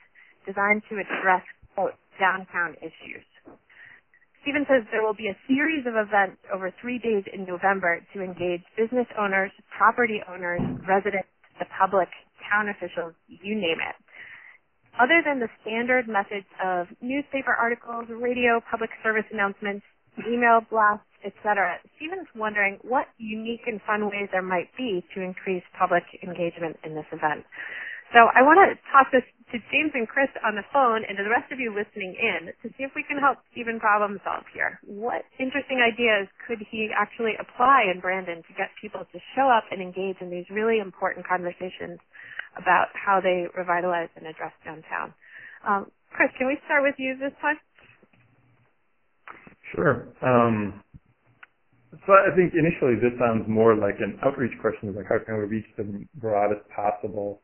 designed 0.48 0.88
to 0.88 0.96
address, 0.96 1.44
quote, 1.76 2.00
downtown 2.16 2.80
issues. 2.80 3.28
Stephen 4.48 4.64
says 4.72 4.88
there 4.96 5.04
will 5.04 5.18
be 5.18 5.28
a 5.28 5.38
series 5.52 5.84
of 5.86 6.00
events 6.00 6.40
over 6.56 6.72
three 6.80 7.00
days 7.04 7.26
in 7.36 7.44
November 7.44 8.00
to 8.16 8.24
engage 8.24 8.64
business 8.80 9.08
owners, 9.20 9.52
property 9.78 10.24
owners, 10.32 10.64
residents, 10.88 11.28
the 11.60 11.68
public, 11.76 12.08
town 12.48 12.72
officials, 12.72 13.14
you 13.28 13.56
name 13.60 13.84
it. 13.84 13.96
other 14.98 15.22
than 15.24 15.40
the 15.40 15.50
standard 15.62 16.10
methods 16.10 16.48
of 16.66 16.88
newspaper 17.02 17.54
articles, 17.54 18.08
radio, 18.10 18.60
public 18.72 18.90
service 19.04 19.28
announcements, 19.32 19.86
email 20.28 20.62
blasts, 20.72 21.06
etc., 21.24 21.78
Stephen's 21.98 22.28
wondering 22.36 22.80
what 22.84 23.08
unique 23.20 23.64
and 23.68 23.80
fun 23.86 24.08
ways 24.10 24.28
there 24.34 24.44
might 24.44 24.72
be 24.78 25.06
to 25.16 25.22
increase 25.22 25.64
public 25.78 26.04
engagement 26.24 26.76
in 26.84 26.96
this 26.96 27.08
event. 27.14 27.46
So 28.18 28.28
I 28.34 28.42
want 28.42 28.60
to 28.66 28.76
toss 28.92 29.08
this 29.14 29.24
to 29.52 29.56
James 29.72 29.96
and 29.96 30.08
Chris 30.08 30.28
on 30.44 30.60
the 30.60 30.68
phone 30.76 31.08
and 31.08 31.16
to 31.16 31.24
the 31.24 31.32
rest 31.32 31.48
of 31.56 31.60
you 31.60 31.72
listening 31.72 32.12
in 32.20 32.52
to 32.60 32.68
see 32.76 32.84
if 32.84 32.92
we 33.00 33.04
can 33.08 33.16
help 33.16 33.40
Stephen 33.56 33.80
problem 33.80 34.20
solve 34.28 34.44
here. 34.52 34.76
What 34.84 35.24
interesting 35.40 35.80
ideas 35.80 36.28
could 36.44 36.60
he 36.68 36.92
actually 36.92 37.40
apply 37.40 37.88
in 37.88 38.04
Brandon 38.04 38.44
to 38.44 38.54
get 38.60 38.76
people 38.76 39.08
to 39.08 39.18
show 39.40 39.48
up 39.48 39.64
and 39.72 39.80
engage 39.80 40.20
in 40.20 40.28
these 40.28 40.44
really 40.52 40.84
important 40.84 41.24
conversations 41.24 42.00
about 42.60 42.92
how 42.92 43.24
they 43.24 43.48
revitalize 43.56 44.12
and 44.20 44.28
address 44.28 44.52
downtown? 44.68 45.16
Um, 45.64 45.88
Chris, 46.12 46.28
can 46.36 46.48
we 46.48 46.60
start 46.68 46.84
with 46.84 46.96
you 47.00 47.16
this 47.16 47.36
time? 47.40 47.56
Sure. 49.76 50.12
Um, 50.20 50.84
so 52.04 52.12
I 52.12 52.36
think 52.36 52.52
initially 52.52 53.00
this 53.00 53.16
sounds 53.16 53.48
more 53.48 53.76
like 53.76 53.96
an 54.04 54.20
outreach 54.28 54.56
question, 54.60 54.92
like 54.92 55.08
how 55.08 55.24
can 55.24 55.40
we 55.40 55.48
reach 55.48 55.70
the 55.80 55.88
broadest 56.20 56.68
possible 56.76 57.42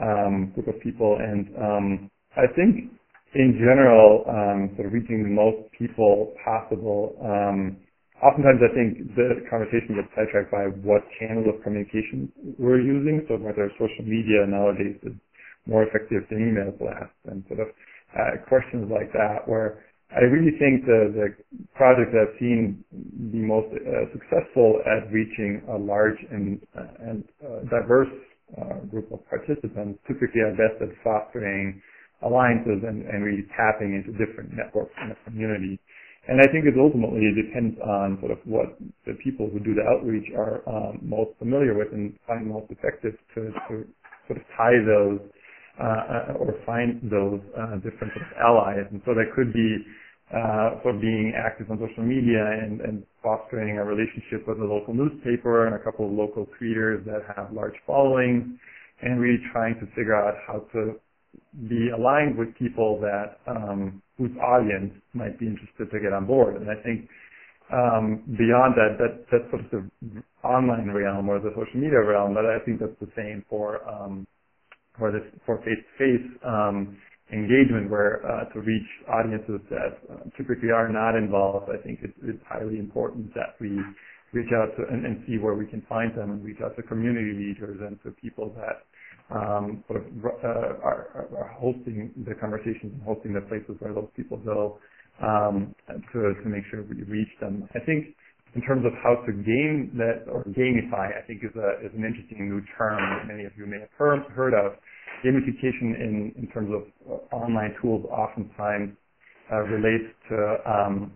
um, 0.00 0.52
group 0.54 0.68
of 0.68 0.80
people. 0.82 1.18
And 1.20 1.48
um, 1.58 2.10
I 2.36 2.46
think 2.56 2.92
in 3.34 3.56
general, 3.58 4.24
um, 4.28 4.72
sort 4.76 4.88
of 4.88 4.92
reaching 4.92 5.24
the 5.24 5.32
most 5.32 5.68
people 5.78 6.32
possible. 6.44 7.16
Um, 7.24 7.76
oftentimes, 8.22 8.60
I 8.62 8.72
think 8.76 9.16
the 9.16 9.44
conversation 9.50 9.96
gets 9.96 10.08
sidetracked 10.16 10.52
by 10.52 10.68
what 10.84 11.02
channel 11.20 11.44
of 11.48 11.62
communication 11.64 12.32
we're 12.58 12.80
using. 12.80 13.24
So 13.28 13.36
whether 13.36 13.70
social 13.80 14.04
media 14.04 14.46
nowadays 14.48 14.96
is 15.02 15.16
more 15.66 15.84
effective 15.84 16.24
than 16.30 16.40
email 16.48 16.72
blasts 16.78 17.16
and 17.26 17.44
sort 17.48 17.60
of 17.60 17.68
uh, 18.16 18.44
questions 18.48 18.90
like 18.92 19.12
that, 19.12 19.48
where 19.48 19.84
I 20.12 20.24
really 20.28 20.52
think 20.58 20.84
the, 20.86 21.10
the 21.16 21.28
projects 21.74 22.12
that 22.12 22.28
I've 22.28 22.38
seen 22.38 22.84
the 23.32 23.40
most 23.40 23.72
uh, 23.72 24.06
successful 24.12 24.80
at 24.84 25.10
reaching 25.12 25.62
a 25.68 25.76
large 25.78 26.18
and, 26.30 26.60
uh, 26.76 27.08
and 27.08 27.24
uh, 27.42 27.64
diverse 27.70 28.12
uh, 28.60 28.84
group 28.90 29.10
of 29.12 29.20
participants 29.28 29.98
typically 30.06 30.40
are 30.42 30.52
best 30.52 30.80
at 30.80 30.90
fostering 31.02 31.80
alliances 32.22 32.82
and, 32.86 33.02
and 33.06 33.24
really 33.24 33.46
tapping 33.56 33.94
into 33.94 34.12
different 34.18 34.54
networks 34.54 34.94
in 35.02 35.10
the 35.10 35.16
community. 35.24 35.78
And 36.28 36.38
I 36.38 36.46
think 36.52 36.66
it 36.66 36.78
ultimately 36.78 37.34
depends 37.34 37.74
on 37.82 38.18
sort 38.20 38.30
of 38.30 38.38
what 38.44 38.78
the 39.06 39.14
people 39.24 39.50
who 39.50 39.58
do 39.58 39.74
the 39.74 39.82
outreach 39.82 40.30
are 40.36 40.62
um, 40.70 41.00
most 41.02 41.34
familiar 41.38 41.74
with 41.74 41.90
and 41.92 42.14
find 42.26 42.46
most 42.46 42.70
effective 42.70 43.18
to, 43.34 43.50
to 43.50 43.84
sort 44.30 44.38
of 44.38 44.44
tie 44.56 44.78
those 44.86 45.18
uh, 45.82 46.38
or 46.38 46.54
find 46.64 47.00
those 47.10 47.40
uh, 47.58 47.74
different 47.82 48.14
sort 48.14 48.22
of 48.22 48.32
allies. 48.38 48.86
And 48.92 49.02
so 49.04 49.14
there 49.14 49.34
could 49.34 49.52
be 49.52 49.82
uh, 50.32 50.80
for 50.82 50.92
being 50.92 51.34
active 51.36 51.70
on 51.70 51.78
social 51.78 52.02
media 52.02 52.40
and, 52.40 52.80
and 52.80 53.04
fostering 53.22 53.78
a 53.78 53.84
relationship 53.84 54.48
with 54.48 54.58
a 54.58 54.64
local 54.64 54.94
newspaper 54.94 55.66
and 55.66 55.76
a 55.76 55.78
couple 55.78 56.06
of 56.06 56.12
local 56.12 56.46
creators 56.46 57.04
that 57.04 57.20
have 57.36 57.52
large 57.52 57.74
followings 57.86 58.44
and 59.02 59.20
really 59.20 59.38
trying 59.52 59.74
to 59.74 59.86
figure 59.94 60.16
out 60.16 60.34
how 60.46 60.60
to 60.72 60.94
be 61.68 61.90
aligned 61.90 62.36
with 62.38 62.54
people 62.56 63.00
that 63.00 63.38
um, 63.46 64.02
whose 64.16 64.32
audience 64.38 64.92
might 65.12 65.38
be 65.38 65.46
interested 65.46 65.90
to 65.90 66.00
get 66.00 66.12
on 66.12 66.26
board. 66.26 66.56
And 66.56 66.70
I 66.70 66.82
think 66.82 67.08
um, 67.72 68.22
beyond 68.38 68.74
that, 68.76 68.96
that 68.98 69.24
that's 69.30 69.50
sort 69.50 69.64
of 69.64 69.70
the 69.70 70.22
online 70.46 70.90
realm 70.90 71.28
or 71.28 71.40
the 71.40 71.50
social 71.50 71.80
media 71.80 72.00
realm, 72.00 72.34
but 72.34 72.46
I 72.46 72.58
think 72.64 72.80
that's 72.80 72.98
the 73.00 73.08
same 73.16 73.44
for 73.48 73.86
um, 73.88 74.26
for 74.98 75.10
this 75.12 75.22
for 75.46 75.58
face 75.58 75.76
to 75.76 75.98
face 75.98 76.38
engagement 77.30 77.90
where 77.90 78.20
uh, 78.26 78.44
to 78.52 78.60
reach 78.60 78.88
audiences 79.08 79.60
that 79.70 79.98
uh, 80.10 80.24
typically 80.36 80.70
are 80.70 80.88
not 80.88 81.16
involved, 81.16 81.70
I 81.70 81.80
think 81.82 82.00
it's, 82.02 82.16
it's 82.22 82.42
highly 82.48 82.78
important 82.78 83.32
that 83.34 83.54
we 83.60 83.80
reach 84.32 84.50
out 84.54 84.74
to 84.76 84.82
and, 84.90 85.04
and, 85.06 85.22
see 85.26 85.38
where 85.38 85.54
we 85.54 85.66
can 85.66 85.82
find 85.88 86.16
them 86.16 86.30
and 86.30 86.44
reach 86.44 86.58
out 86.64 86.74
to 86.76 86.82
community 86.82 87.32
leaders 87.36 87.78
and 87.80 87.98
to 88.02 88.10
people 88.20 88.54
that 88.56 88.84
um, 89.34 89.84
sort 89.88 90.00
of 90.00 90.06
uh, 90.24 90.48
are, 90.82 91.28
are, 91.36 91.56
hosting 91.60 92.10
the 92.26 92.34
conversations 92.34 92.92
and 92.92 93.02
hosting 93.02 93.32
the 93.32 93.40
places 93.42 93.76
where 93.78 93.92
those 93.92 94.08
people 94.16 94.36
go 94.38 94.78
um, 95.22 95.74
to, 96.12 96.34
to 96.42 96.48
make 96.48 96.64
sure 96.70 96.82
we 96.82 97.02
reach 97.04 97.28
them. 97.40 97.68
I 97.74 97.80
think 97.84 98.16
in 98.54 98.62
terms 98.62 98.84
of 98.84 98.92
how 99.02 99.16
to 99.24 99.32
game 99.32 99.92
that 99.96 100.28
or 100.28 100.44
gamify, 100.44 101.16
I 101.16 101.24
think 101.26 101.44
is, 101.44 101.54
a, 101.56 101.86
is 101.86 101.92
an 101.96 102.04
interesting 102.04 102.48
new 102.48 102.60
term 102.76 103.00
that 103.00 103.26
many 103.26 103.44
of 103.44 103.52
you 103.56 103.66
may 103.66 103.80
have 103.80 103.92
heard, 103.96 104.24
heard 104.34 104.52
of 104.52 104.76
gamification 105.24 105.94
in, 105.98 106.32
in 106.36 106.48
terms 106.52 106.70
of 106.74 106.82
uh, 107.10 107.34
online 107.34 107.74
tools 107.80 108.04
oftentimes 108.10 108.94
uh, 109.52 109.60
relates 109.62 110.08
to 110.28 110.56
um, 110.66 111.12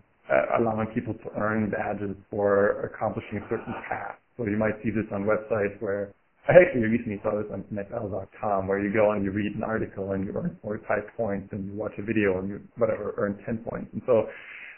allowing 0.59 0.87
people 0.87 1.13
to 1.13 1.29
earn 1.39 1.69
badges 1.69 2.15
for 2.29 2.81
accomplishing 2.85 3.41
certain 3.49 3.73
tasks. 3.87 4.21
So 4.37 4.45
you 4.45 4.57
might 4.57 4.75
see 4.83 4.91
this 4.91 5.05
on 5.11 5.23
websites 5.23 5.81
where 5.81 6.13
I 6.47 6.53
actually 6.63 6.87
recently 6.87 7.19
saw 7.23 7.35
this 7.35 7.47
on 7.51 7.63
NFL.com 7.73 8.67
where 8.67 8.79
you 8.79 8.93
go 8.93 9.11
and 9.11 9.23
you 9.23 9.31
read 9.31 9.55
an 9.55 9.63
article 9.63 10.11
and 10.13 10.25
you 10.25 10.31
earn 10.35 10.57
45 10.61 10.97
points 11.17 11.49
and 11.51 11.65
you 11.67 11.73
watch 11.73 11.91
a 11.97 12.03
video 12.03 12.39
and 12.39 12.47
you 12.47 12.61
whatever 12.77 13.13
earn 13.17 13.37
10 13.45 13.65
points. 13.67 13.89
And 13.91 14.01
so 14.05 14.27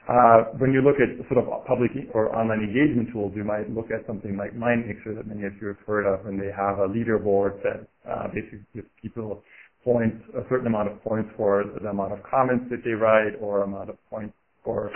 uh, 0.10 0.50
when 0.58 0.74
you 0.74 0.82
look 0.82 0.98
at 0.98 1.14
sort 1.30 1.38
of 1.38 1.46
public 1.68 1.92
or 2.14 2.34
online 2.36 2.66
engagement 2.66 3.14
tools, 3.14 3.34
you 3.36 3.44
might 3.44 3.70
look 3.70 3.92
at 3.92 4.08
something 4.08 4.36
like 4.38 4.58
MindMixer 4.58 5.14
that 5.16 5.28
many 5.28 5.46
of 5.46 5.54
you 5.62 5.68
have 5.68 5.78
heard 5.86 6.08
of, 6.10 6.26
and 6.26 6.42
they 6.42 6.50
have 6.50 6.80
a 6.80 6.88
leaderboard 6.90 7.62
that 7.62 7.86
uh, 8.10 8.28
basically 8.28 8.66
gives 8.74 8.88
people 9.02 9.44
points, 9.84 10.18
a 10.36 10.42
certain 10.50 10.68
amount 10.68 10.92
of 10.92 11.02
points 11.04 11.30
for 11.38 11.64
the 11.82 11.90
amount 11.90 12.14
of 12.14 12.20
comments 12.30 12.66
that 12.70 12.84
they 12.84 12.92
write 12.92 13.34
or 13.40 13.64
amount 13.64 13.90
of 13.90 13.98
points 14.10 14.34
for 14.64 14.92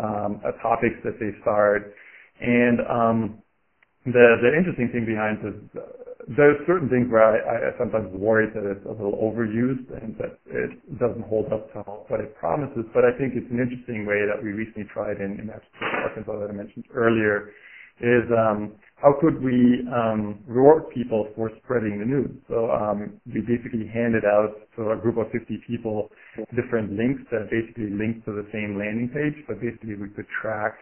um, 0.00 0.40
a 0.44 0.52
topics 0.62 0.96
that 1.04 1.18
they 1.20 1.30
start. 1.42 1.94
And 2.40 2.80
um, 2.90 3.38
the 4.06 4.36
the 4.42 4.50
interesting 4.56 4.90
thing 4.92 5.06
behind 5.06 5.38
this, 5.40 5.56
there's 6.36 6.58
certain 6.66 6.88
things 6.88 7.06
where 7.10 7.22
I, 7.22 7.70
I 7.70 7.78
sometimes 7.78 8.10
worry 8.12 8.48
that 8.52 8.64
it's 8.64 8.84
a 8.86 8.90
little 8.90 9.16
overused 9.16 9.88
and 10.02 10.16
that 10.18 10.40
it 10.50 10.98
doesn't 10.98 11.24
hold 11.24 11.52
up 11.52 11.72
to 11.72 11.80
what 12.08 12.20
it 12.20 12.34
promises. 12.36 12.84
But 12.92 13.04
I 13.04 13.16
think 13.16 13.32
it's 13.36 13.48
an 13.50 13.60
interesting 13.60 14.04
way 14.04 14.26
that 14.26 14.42
we 14.42 14.52
recently 14.52 14.88
tried 14.92 15.20
in, 15.20 15.38
in 15.40 15.48
Arkansas 15.48 16.36
that 16.40 16.50
I 16.50 16.52
mentioned 16.52 16.84
earlier 16.92 17.52
is 18.00 18.26
um, 18.34 18.72
how 19.04 19.12
could 19.20 19.44
we 19.44 19.84
um, 19.92 20.40
reward 20.46 20.88
people 20.94 21.28
for 21.36 21.50
spreading 21.62 21.98
the 22.00 22.06
news? 22.06 22.30
So 22.48 22.70
um, 22.70 23.20
we 23.26 23.42
basically 23.42 23.86
handed 23.92 24.24
out 24.24 24.56
to 24.76 24.92
a 24.92 24.96
group 24.96 25.18
of 25.18 25.26
50 25.30 25.60
people 25.66 26.08
different 26.56 26.96
links 26.96 27.20
that 27.30 27.50
basically 27.52 27.92
link 27.92 28.24
to 28.24 28.32
the 28.32 28.48
same 28.50 28.78
landing 28.78 29.12
page, 29.12 29.44
but 29.46 29.60
basically 29.60 29.96
we 29.96 30.08
could 30.16 30.24
track 30.40 30.78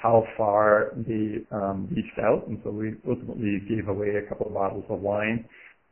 how 0.00 0.24
far 0.38 0.94
they 0.96 1.44
um, 1.52 1.88
reached 1.92 2.18
out, 2.24 2.48
and 2.48 2.58
so 2.64 2.70
we 2.70 2.94
ultimately 3.06 3.60
gave 3.68 3.88
away 3.88 4.16
a 4.16 4.28
couple 4.30 4.46
of 4.46 4.54
bottles 4.54 4.84
of 4.88 5.00
wine 5.00 5.44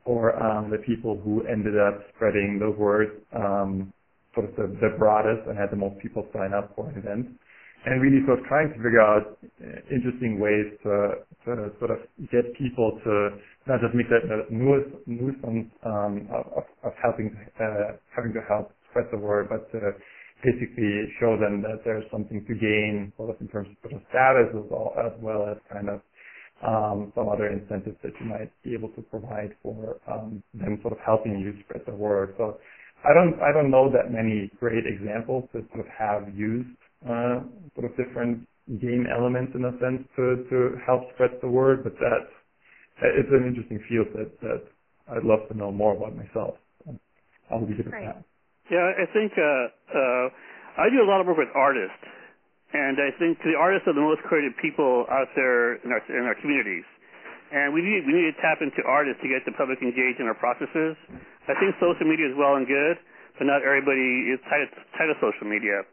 for 0.05 0.33
um, 0.43 0.71
the 0.71 0.79
people 0.79 1.21
who 1.23 1.45
ended 1.47 1.75
up 1.77 2.01
spreading 2.17 2.59
the 2.59 2.71
word 2.71 3.21
um, 3.37 3.93
sort 4.35 4.49
of 4.49 4.57
the, 4.57 4.69
the 4.81 4.97
broadest 4.99 5.47
and 5.49 5.59
had 5.59 5.71
the 5.71 5.77
most 5.77 6.01
people 6.01 6.27
sign 6.33 6.55
up 6.55 6.73
for 6.75 6.89
an 6.89 6.97
event. 6.97 7.29
And 7.87 8.03
really 8.03 8.27
sort 8.27 8.41
of 8.41 8.47
trying 8.47 8.71
to 8.71 8.77
figure 8.83 9.01
out 9.01 9.39
uh, 9.63 9.95
interesting 9.95 10.41
ways 10.41 10.69
to, 10.85 11.23
to 11.47 11.71
sort 11.81 11.93
of 11.95 11.99
get 12.35 12.45
people 12.59 13.01
to 13.07 13.39
not 13.71 13.81
just 13.81 13.95
make 13.95 14.11
that 14.11 14.27
a 14.27 14.51
nuisance 14.53 15.71
um, 15.87 16.29
of, 16.35 16.65
of 16.85 16.93
helping 17.03 17.31
uh, 17.63 17.97
having 18.15 18.35
to 18.35 18.43
help 18.51 18.73
spread 18.91 19.07
the 19.13 19.19
word, 19.19 19.49
but 19.49 19.71
to 19.73 19.93
basically 20.45 21.09
show 21.21 21.39
them 21.41 21.63
that 21.63 21.81
there's 21.87 22.05
something 22.13 22.45
to 22.47 22.55
gain, 22.55 23.13
both 23.19 23.37
in 23.41 23.49
terms 23.49 23.69
of 23.85 23.91
status 24.11 24.51
as 24.53 24.67
well 24.71 24.93
as, 25.01 25.13
well 25.23 25.49
as 25.51 25.59
kind 25.73 25.89
of 25.89 26.01
um, 26.67 27.13
some 27.17 27.29
other 27.29 27.49
incentives 27.49 27.97
that 28.03 28.13
you 28.21 28.27
might 28.27 28.51
be 28.65 28.75
able 28.75 28.91
to 28.91 29.03
provide 29.03 29.55
for 29.63 29.99
um, 30.13 30.43
them 30.55 30.79
sort 30.83 30.93
of 30.95 31.01
helping 31.05 31.41
you 31.41 31.55
spread 31.65 31.83
the 31.87 31.95
word. 31.95 32.35
So 32.39 32.59
I 33.05 33.15
don't 33.15 33.41
I 33.43 33.53
don't 33.53 33.71
know 33.71 33.91
that 33.93 34.13
many 34.13 34.51
great 34.61 34.85
examples 34.87 35.49
that 35.55 35.65
sort 35.75 35.87
of 35.87 35.93
have 35.99 36.35
used 36.35 36.69
uh, 37.05 37.45
sort 37.75 37.91
of 37.91 37.97
different 37.97 38.47
game 38.81 39.07
elements 39.07 39.53
in 39.55 39.65
a 39.65 39.73
sense 39.79 40.03
to 40.17 40.47
to 40.51 40.79
help 40.87 41.07
spread 41.15 41.39
the 41.43 41.49
word, 41.49 41.85
but 41.85 41.95
that's 42.01 42.33
it's 43.03 43.31
an 43.31 43.47
interesting 43.47 43.79
field 43.89 44.09
that 44.15 44.31
that 44.41 44.63
I'd 45.13 45.25
love 45.25 45.47
to 45.49 45.55
know 45.57 45.71
more 45.71 45.95
about 45.95 46.17
myself. 46.17 46.57
I'll 47.51 47.63
leave 47.63 47.79
it 47.79 47.87
at 47.87 47.95
that. 47.95 48.19
Yeah, 48.67 48.83
I 48.83 49.07
think 49.15 49.31
uh, 49.39 49.71
uh, 49.95 50.27
I 50.83 50.91
do 50.91 50.99
a 50.99 51.07
lot 51.07 51.23
of 51.23 51.31
work 51.31 51.39
with 51.39 51.53
artists, 51.55 52.03
and 52.75 52.99
I 52.99 53.15
think 53.15 53.39
the 53.47 53.55
artists 53.55 53.87
are 53.87 53.95
the 53.95 54.03
most 54.03 54.27
creative 54.27 54.59
people 54.59 55.07
out 55.07 55.31
there 55.39 55.79
in 55.87 55.95
our 55.95 56.03
in 56.11 56.27
our 56.27 56.35
communities. 56.43 56.83
And 57.55 57.71
we 57.71 57.79
need 57.79 58.03
we 58.03 58.11
need 58.11 58.35
to 58.35 58.37
tap 58.43 58.59
into 58.59 58.83
artists 58.83 59.23
to 59.23 59.31
get 59.31 59.47
the 59.47 59.55
public 59.55 59.79
engaged 59.79 60.19
in 60.19 60.27
our 60.27 60.35
processes. 60.35 60.99
I 61.47 61.55
think 61.63 61.79
social 61.79 62.03
media 62.03 62.27
is 62.27 62.35
well 62.35 62.59
and 62.59 62.67
good, 62.67 62.99
but 63.39 63.47
not 63.47 63.63
everybody 63.63 64.35
is 64.35 64.43
tied 64.51 64.67
to, 64.67 64.83
tied 64.99 65.07
to 65.15 65.17
social 65.23 65.47
media. 65.47 65.87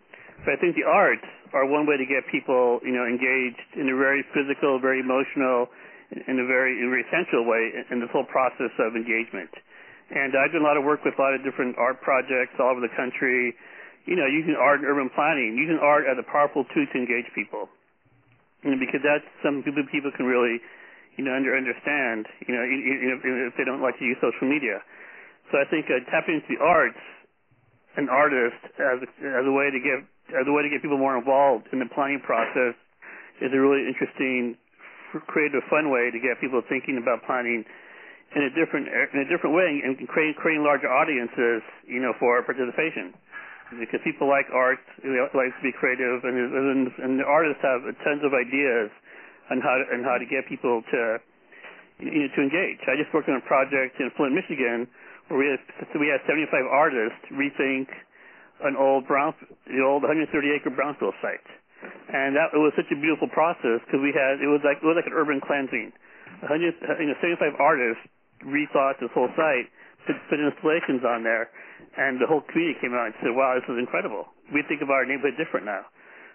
But 0.43 0.55
I 0.55 0.57
think 0.59 0.75
the 0.75 0.83
arts 0.83 1.23
are 1.55 1.63
one 1.63 1.87
way 1.87 1.95
to 1.95 2.03
get 2.03 2.27
people, 2.27 2.83
you 2.83 2.91
know, 2.91 3.07
engaged 3.07 3.79
in 3.79 3.87
a 3.87 3.95
very 3.95 4.27
physical, 4.35 4.75
very 4.79 4.99
emotional, 4.99 5.71
in 6.11 6.35
a 6.37 6.45
very, 6.45 6.77
very 6.83 7.07
essential 7.07 7.47
way 7.47 7.71
in 7.89 8.03
this 8.03 8.11
whole 8.11 8.27
process 8.27 8.69
of 8.77 8.93
engagement. 8.99 9.49
And 10.11 10.35
I've 10.35 10.51
done 10.51 10.61
a 10.61 10.67
lot 10.67 10.77
of 10.77 10.83
work 10.83 11.01
with 11.07 11.15
a 11.17 11.21
lot 11.21 11.33
of 11.33 11.41
different 11.47 11.79
art 11.79 12.03
projects 12.03 12.59
all 12.59 12.75
over 12.75 12.83
the 12.83 12.91
country. 12.93 13.55
You 14.03 14.19
know, 14.19 14.27
using 14.27 14.59
art 14.59 14.83
in 14.83 14.85
urban 14.85 15.09
planning, 15.15 15.55
using 15.55 15.79
art 15.79 16.03
as 16.11 16.19
a 16.19 16.27
powerful 16.27 16.67
tool 16.75 16.85
to 16.85 16.97
engage 16.99 17.31
people. 17.31 17.71
You 18.67 18.75
know, 18.75 18.79
because 18.79 18.99
that's 18.99 19.23
something 19.39 19.63
people 19.63 20.11
can 20.11 20.27
really, 20.27 20.59
you 21.15 21.23
know, 21.23 21.31
under 21.31 21.55
understand. 21.55 22.27
You 22.43 22.51
know, 22.51 22.63
if 23.47 23.55
they 23.55 23.63
don't 23.63 23.79
like 23.79 23.95
to 23.97 24.05
use 24.05 24.19
social 24.19 24.43
media. 24.43 24.83
So 25.51 25.57
I 25.57 25.65
think 25.71 25.87
uh, 25.87 26.03
tapping 26.11 26.43
into 26.43 26.59
the 26.59 26.61
arts, 26.61 26.99
an 27.95 28.11
artist 28.11 28.59
as 28.75 29.07
as 29.07 29.45
a 29.47 29.53
way 29.55 29.71
to 29.71 29.79
get 29.79 30.03
Uh, 30.33 30.41
as 30.41 30.45
a 30.49 30.51
way 30.51 30.63
to 30.65 30.69
get 30.69 30.81
people 30.81 30.97
more 30.97 31.17
involved 31.17 31.69
in 31.71 31.79
the 31.79 31.89
planning 31.93 32.19
process 32.25 32.73
is 33.41 33.53
a 33.53 33.59
really 33.59 33.85
interesting, 33.85 34.57
creative, 35.29 35.61
fun 35.69 35.93
way 35.93 36.09
to 36.09 36.19
get 36.19 36.41
people 36.41 36.61
thinking 36.69 36.97
about 36.97 37.21
planning 37.25 37.65
in 38.33 38.41
a 38.41 38.51
different 38.57 38.89
uh, 38.89 39.13
in 39.13 39.21
a 39.21 39.29
different 39.29 39.53
way 39.53 39.81
and 39.85 39.97
creating 40.09 40.33
creating 40.37 40.65
larger 40.65 40.89
audiences, 40.89 41.61
you 41.85 42.01
know, 42.01 42.13
for 42.17 42.41
participation. 42.41 43.13
Because 43.73 44.01
people 44.05 44.29
like 44.29 44.45
art, 44.53 44.77
they 45.01 45.17
like 45.33 45.49
to 45.49 45.63
be 45.65 45.73
creative, 45.73 46.21
and 46.25 46.37
and, 46.37 46.79
and 47.01 47.11
the 47.17 47.25
artists 47.25 47.61
have 47.65 47.81
tons 48.05 48.21
of 48.21 48.33
ideas 48.33 48.93
on 49.49 49.61
how 49.61 49.81
to, 49.81 49.85
on 49.97 50.05
how 50.05 50.17
to 50.21 50.25
get 50.29 50.45
people 50.45 50.85
to 50.93 51.17
you 52.01 52.25
know, 52.25 52.29
to 52.33 52.39
engage. 52.41 52.81
I 52.85 52.97
just 52.97 53.09
worked 53.13 53.29
on 53.29 53.37
a 53.37 53.45
project 53.45 53.97
in 53.97 54.09
Flint, 54.17 54.33
Michigan, 54.33 54.85
where 55.29 55.39
we 55.41 55.47
had 55.49 55.61
we 55.97 56.09
had 56.09 56.21
75 56.25 56.53
artists 56.69 57.21
rethink 57.33 57.89
an 58.63 58.75
old 58.79 59.07
brown 59.07 59.35
the 59.67 59.83
old 59.83 60.03
130 60.03 60.27
acre 60.55 60.71
brownfield 60.71 61.15
site, 61.19 61.43
and 62.11 62.35
that 62.35 62.55
it 62.55 62.61
was 62.61 62.71
such 62.75 62.89
a 62.91 62.97
beautiful 62.97 63.27
process 63.29 63.83
because 63.85 64.01
we 64.01 64.15
had 64.15 64.39
it 64.39 64.49
was 64.49 64.63
like 64.63 64.79
it 64.79 64.87
was 64.87 64.97
like 64.97 65.07
an 65.07 65.15
urban 65.15 65.43
cleansing. 65.43 65.91
100, 66.43 66.75
uh, 66.83 66.99
you 66.99 67.07
know, 67.07 67.17
75 67.23 67.55
artists 67.59 68.03
rethought 68.43 68.99
this 68.99 69.11
whole 69.15 69.31
site, 69.39 69.71
put, 70.03 70.17
put 70.27 70.43
installations 70.43 71.05
on 71.07 71.23
there, 71.23 71.47
and 71.95 72.19
the 72.19 72.27
whole 72.27 72.43
community 72.51 72.75
came 72.83 72.91
out 72.91 73.11
and 73.11 73.15
said, 73.23 73.31
"Wow, 73.31 73.55
this 73.55 73.67
is 73.69 73.79
incredible. 73.79 74.27
We 74.51 74.63
think 74.67 74.83
of 74.83 74.89
our 74.91 75.05
neighborhood 75.07 75.39
different 75.39 75.65
now." 75.65 75.87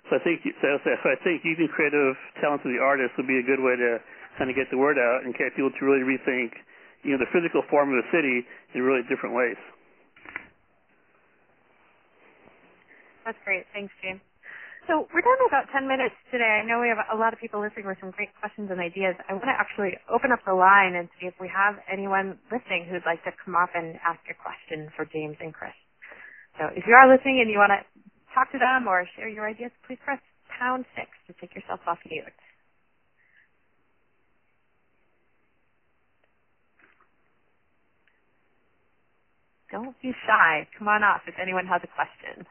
So 0.09 0.17
I 0.17 0.21
think 0.25 0.41
so, 0.45 0.69
so 0.81 1.07
I 1.13 1.19
think 1.21 1.45
using 1.45 1.69
creative 1.69 2.17
talents 2.41 2.65
of 2.65 2.73
the 2.73 2.81
artists 2.81 3.13
would 3.21 3.29
be 3.29 3.37
a 3.37 3.45
good 3.45 3.61
way 3.61 3.77
to 3.77 4.01
kind 4.41 4.49
of 4.49 4.57
get 4.57 4.73
the 4.73 4.81
word 4.81 4.97
out 4.97 5.29
and 5.29 5.37
get 5.37 5.53
people 5.53 5.69
to 5.69 5.83
really 5.85 6.01
rethink, 6.01 6.57
you 7.05 7.13
know, 7.13 7.21
the 7.21 7.29
physical 7.29 7.61
form 7.69 7.93
of 7.93 8.01
the 8.01 8.09
city 8.09 8.47
in 8.73 8.81
really 8.81 9.05
different 9.05 9.37
ways. 9.37 9.59
That's 13.29 13.39
great. 13.45 13.69
Thanks, 13.77 13.93
James. 14.01 14.25
So 14.89 15.05
we're 15.13 15.25
down 15.27 15.37
to 15.45 15.49
about 15.51 15.67
10 15.75 15.85
minutes 15.85 16.17
today. 16.33 16.63
I 16.63 16.65
know 16.65 16.81
we 16.81 16.89
have 16.89 17.03
a 17.13 17.19
lot 17.19 17.35
of 17.37 17.41
people 17.43 17.61
listening 17.61 17.85
with 17.91 18.01
some 18.01 18.15
great 18.17 18.33
questions 18.41 18.71
and 18.73 18.81
ideas. 18.81 19.19
I 19.29 19.37
want 19.37 19.51
to 19.51 19.57
actually 19.59 19.99
open 20.09 20.33
up 20.33 20.41
the 20.49 20.57
line 20.57 20.97
and 20.97 21.11
see 21.21 21.29
if 21.29 21.37
we 21.43 21.51
have 21.53 21.77
anyone 21.93 22.41
listening 22.49 22.89
who'd 22.89 23.05
like 23.05 23.21
to 23.29 23.35
come 23.45 23.59
up 23.59 23.75
and 23.77 24.01
ask 24.01 24.23
a 24.33 24.37
question 24.39 24.89
for 24.97 25.05
James 25.11 25.37
and 25.45 25.53
Chris. 25.53 25.77
So 26.59 26.73
if 26.75 26.85
you 26.89 26.95
are 26.97 27.07
listening 27.11 27.45
and 27.45 27.51
you 27.53 27.59
want 27.61 27.77
to 27.77 27.83
talk 28.35 28.51
to 28.57 28.61
them 28.61 28.89
or 28.89 29.05
share 29.19 29.29
your 29.29 29.47
ideas, 29.49 29.73
please 29.87 30.01
press 30.05 30.21
pound 30.59 30.87
six 30.97 31.11
to 31.29 31.37
take 31.41 31.55
yourself 31.55 31.81
off 31.87 32.01
mute. 32.09 32.33
Don't 39.73 39.97
be 40.03 40.13
shy. 40.27 40.69
Come 40.79 40.89
on 40.89 41.05
up 41.05 41.23
if 41.29 41.37
anyone 41.41 41.67
has 41.67 41.83
a 41.85 41.91
question. 41.93 42.47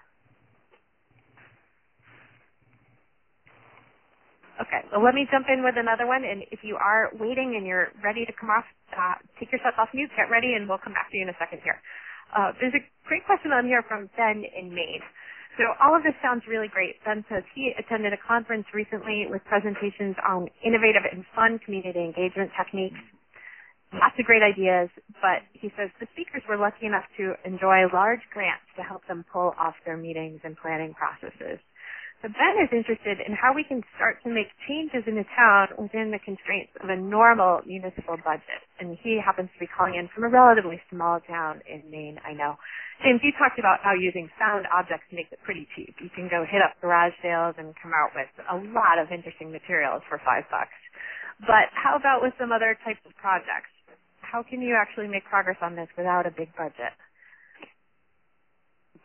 Okay, 4.59 4.83
well, 4.91 4.99
let 5.01 5.15
me 5.15 5.23
jump 5.31 5.47
in 5.47 5.63
with 5.63 5.79
another 5.79 6.05
one. 6.05 6.25
And 6.27 6.43
if 6.51 6.61
you 6.61 6.75
are 6.75 7.09
waiting 7.15 7.55
and 7.55 7.63
you're 7.65 7.89
ready 8.03 8.27
to 8.27 8.33
come 8.35 8.51
off, 8.51 8.67
uh, 8.91 9.15
take 9.39 9.51
yourself 9.51 9.75
off 9.79 9.89
mute, 9.95 10.11
get 10.17 10.27
ready, 10.29 10.53
and 10.59 10.67
we'll 10.67 10.81
come 10.83 10.93
back 10.93 11.07
to 11.11 11.17
you 11.17 11.23
in 11.23 11.31
a 11.31 11.37
second 11.39 11.63
here. 11.63 11.79
Uh, 12.35 12.51
there's 12.59 12.75
a 12.75 12.83
great 13.07 13.23
question 13.25 13.53
on 13.55 13.65
here 13.65 13.83
from 13.87 14.11
Ben 14.19 14.43
in 14.43 14.69
Maine. 14.75 15.01
So 15.57 15.65
all 15.81 15.95
of 15.95 16.03
this 16.03 16.15
sounds 16.21 16.43
really 16.49 16.67
great. 16.67 16.99
Ben 17.05 17.23
says 17.31 17.43
he 17.55 17.71
attended 17.79 18.13
a 18.13 18.21
conference 18.21 18.65
recently 18.73 19.27
with 19.29 19.43
presentations 19.47 20.15
on 20.27 20.49
innovative 20.65 21.05
and 21.07 21.23
fun 21.35 21.59
community 21.63 22.01
engagement 22.03 22.51
techniques. 22.57 22.99
Lots 23.93 24.19
of 24.19 24.25
great 24.27 24.43
ideas, 24.43 24.89
but 25.23 25.47
he 25.53 25.71
says 25.79 25.89
the 26.01 26.07
speakers 26.13 26.43
were 26.49 26.57
lucky 26.59 26.87
enough 26.87 27.07
to 27.17 27.35
enjoy 27.47 27.87
large 27.93 28.21
grants 28.35 28.67
to 28.75 28.83
help 28.83 29.07
them 29.07 29.23
pull 29.31 29.55
off 29.59 29.75
their 29.85 29.97
meetings 29.97 30.41
and 30.43 30.57
planning 30.59 30.93
processes. 30.93 31.59
So 32.26 32.34
Ben 32.34 32.57
is 32.65 32.74
interested 32.74 33.22
in 33.22 33.38
how 33.38 33.53
we 33.53 33.61
can 33.61 33.86
start 33.93 34.18
to 34.26 34.30
make 34.34 34.49
changes 34.65 35.05
in 35.05 35.13
the 35.22 35.28
town 35.38 35.70
within 35.78 36.09
the 36.09 36.18
constraints 36.26 36.74
of 36.82 36.89
a 36.89 36.97
normal 36.97 37.61
municipal 37.61 38.18
budget. 38.26 38.61
And 38.82 38.97
he 39.05 39.22
happens 39.22 39.53
to 39.53 39.59
be 39.61 39.70
calling 39.70 40.01
in 40.01 40.09
from 40.09 40.26
a 40.26 40.32
relatively 40.34 40.82
small 40.89 41.22
town 41.30 41.61
in 41.70 41.86
Maine, 41.93 42.18
I 42.26 42.34
know. 42.34 42.57
James, 43.05 43.22
you 43.22 43.30
talked 43.38 43.61
about 43.61 43.86
how 43.86 43.93
using 43.93 44.26
found 44.41 44.65
objects 44.74 45.05
makes 45.13 45.30
it 45.30 45.38
pretty 45.45 45.70
cheap. 45.78 45.93
You 46.01 46.09
can 46.09 46.26
go 46.26 46.41
hit 46.41 46.65
up 46.65 46.74
garage 46.82 47.13
sales 47.22 47.53
and 47.61 47.78
come 47.78 47.93
out 47.93 48.09
with 48.18 48.34
a 48.49 48.57
lot 48.74 48.97
of 48.97 49.13
interesting 49.13 49.53
materials 49.53 50.01
for 50.09 50.18
five 50.26 50.49
bucks. 50.49 50.74
But 51.45 51.70
how 51.78 52.01
about 52.01 52.26
with 52.26 52.34
some 52.41 52.49
other 52.49 52.74
types 52.82 53.05
of 53.05 53.13
projects? 53.22 53.70
How 54.26 54.41
can 54.41 54.61
you 54.65 54.74
actually 54.74 55.07
make 55.07 55.26
progress 55.30 55.61
on 55.61 55.78
this 55.78 55.88
without 55.93 56.26
a 56.26 56.34
big 56.34 56.49
budget? 56.57 56.97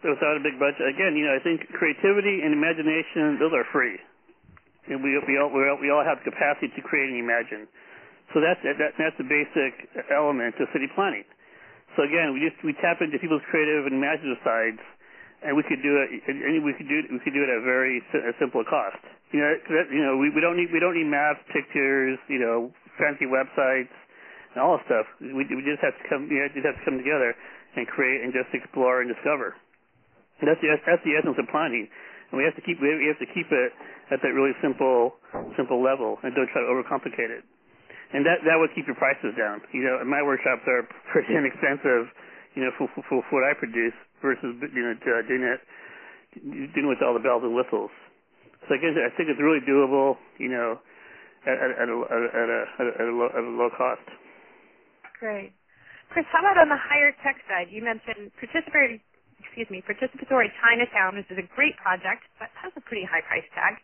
Without 0.02 0.34
a 0.34 0.42
big 0.42 0.58
budget. 0.58 0.82
Again, 0.82 1.14
you 1.14 1.24
know, 1.26 1.34
I 1.34 1.42
think 1.42 1.62
creativity 1.78 2.42
and 2.42 2.50
imagination, 2.50 3.38
those 3.38 3.54
are 3.54 3.66
free. 3.70 3.98
And 4.90 4.98
we, 4.98 5.14
we, 5.14 5.38
all, 5.38 5.50
we, 5.54 5.62
all, 5.70 5.78
we 5.78 5.88
all 5.94 6.02
have 6.02 6.18
the 6.22 6.26
capacity 6.34 6.74
to 6.74 6.82
create 6.82 7.14
and 7.14 7.22
imagine. 7.22 7.70
So 8.34 8.42
that's, 8.42 8.58
that, 8.66 8.98
that's 8.98 9.14
the 9.20 9.28
basic 9.28 9.86
element 10.10 10.58
of 10.58 10.66
city 10.74 10.90
planning. 10.98 11.22
So 11.94 12.02
again, 12.02 12.32
we 12.32 12.42
just, 12.42 12.58
we 12.64 12.72
tap 12.80 12.98
into 13.04 13.20
people's 13.20 13.44
creative 13.52 13.84
and 13.86 13.94
imaginative 13.94 14.40
sides, 14.42 14.80
and 15.44 15.52
we 15.54 15.62
could 15.66 15.84
do 15.84 16.00
it, 16.00 16.08
and 16.24 16.64
we 16.64 16.72
could 16.72 16.88
do 16.88 17.02
we 17.10 17.18
could 17.20 17.34
do 17.34 17.42
it 17.42 17.50
at 17.50 17.60
a 17.60 17.66
very 17.66 18.00
a 18.14 18.32
simple 18.38 18.64
cost. 18.64 19.02
You 19.34 19.42
know, 19.42 19.50
that, 19.76 19.86
you 19.92 20.00
know, 20.00 20.16
we, 20.16 20.30
we 20.30 20.40
don't 20.40 20.56
need, 20.56 20.72
we 20.72 20.80
don't 20.80 20.96
need 20.96 21.10
maps, 21.10 21.42
pictures, 21.52 22.16
you 22.30 22.38
know, 22.38 22.72
fancy 22.96 23.26
websites, 23.28 23.92
and 24.54 24.62
all 24.62 24.78
that 24.78 24.86
stuff. 24.86 25.06
We, 25.20 25.44
we 25.44 25.62
just 25.66 25.82
have 25.84 25.92
to 25.98 26.04
come, 26.08 26.30
you 26.30 26.40
know, 26.40 26.48
just 26.54 26.64
have 26.64 26.78
to 26.78 26.84
come 26.88 26.96
together 26.96 27.36
and 27.76 27.84
create 27.88 28.24
and 28.24 28.32
just 28.32 28.48
explore 28.54 29.02
and 29.04 29.10
discover. 29.12 29.52
That's 30.42 30.60
the 30.60 30.74
that's 30.82 31.04
the 31.06 31.14
essence 31.14 31.38
of 31.38 31.46
planning, 31.48 31.86
and 32.30 32.34
we 32.34 32.42
have 32.42 32.56
to 32.58 32.64
keep 32.64 32.82
we 32.82 33.06
have 33.06 33.20
to 33.22 33.30
keep 33.30 33.46
it 33.50 33.70
at 34.10 34.18
that 34.22 34.32
really 34.34 34.52
simple 34.58 35.16
simple 35.54 35.78
level, 35.78 36.18
and 36.22 36.34
don't 36.34 36.50
try 36.50 36.60
to 36.62 36.68
overcomplicate 36.68 37.30
it. 37.30 37.46
And 38.12 38.26
that 38.26 38.44
that 38.44 38.58
would 38.58 38.74
keep 38.74 38.90
your 38.90 38.98
prices 38.98 39.32
down. 39.38 39.62
You 39.72 39.86
know, 39.86 40.02
my 40.04 40.20
workshops 40.20 40.66
are 40.66 40.84
pretty 41.12 41.32
inexpensive, 41.32 42.10
you 42.58 42.66
know, 42.66 42.70
for, 42.76 42.90
for, 42.94 43.02
for 43.08 43.22
what 43.30 43.44
I 43.46 43.54
produce 43.54 43.96
versus 44.20 44.58
you 44.60 44.82
know 44.82 44.94
uh, 44.98 45.22
doing 45.26 45.46
it 45.46 45.60
doing 46.74 46.88
with 46.88 46.98
all 47.04 47.12
the 47.12 47.20
bells 47.22 47.44
and 47.44 47.54
whistles. 47.54 47.90
So 48.68 48.74
again, 48.74 48.94
I 48.96 49.10
think 49.16 49.28
it's 49.28 49.42
really 49.42 49.60
doable, 49.60 50.16
you 50.38 50.48
know, 50.48 50.78
at, 51.44 51.58
at, 51.58 51.70
at, 51.82 51.88
a, 51.90 51.96
at, 52.08 52.20
a, 52.22 52.28
at, 52.30 52.48
a, 52.48 52.92
at, 53.02 53.06
a 53.10 53.12
low, 53.12 53.28
at 53.28 53.42
a 53.42 53.52
low 53.52 53.70
cost. 53.74 54.06
Great. 55.18 55.52
Chris, 56.10 56.24
how 56.30 56.40
about 56.40 56.60
on 56.60 56.68
the 56.68 56.78
higher 56.78 57.10
tech 57.24 57.40
side? 57.48 57.68
You 57.70 57.82
mentioned 57.82 58.30
participatory 58.38 59.00
excuse 59.52 59.68
me, 59.68 59.84
participatory 59.84 60.48
Chinatown, 60.64 61.20
which 61.20 61.28
is 61.28 61.36
a 61.36 61.44
great 61.52 61.76
project, 61.76 62.24
but 62.40 62.48
has 62.56 62.72
a 62.72 62.80
pretty 62.88 63.04
high 63.04 63.20
price 63.20 63.44
tag. 63.52 63.76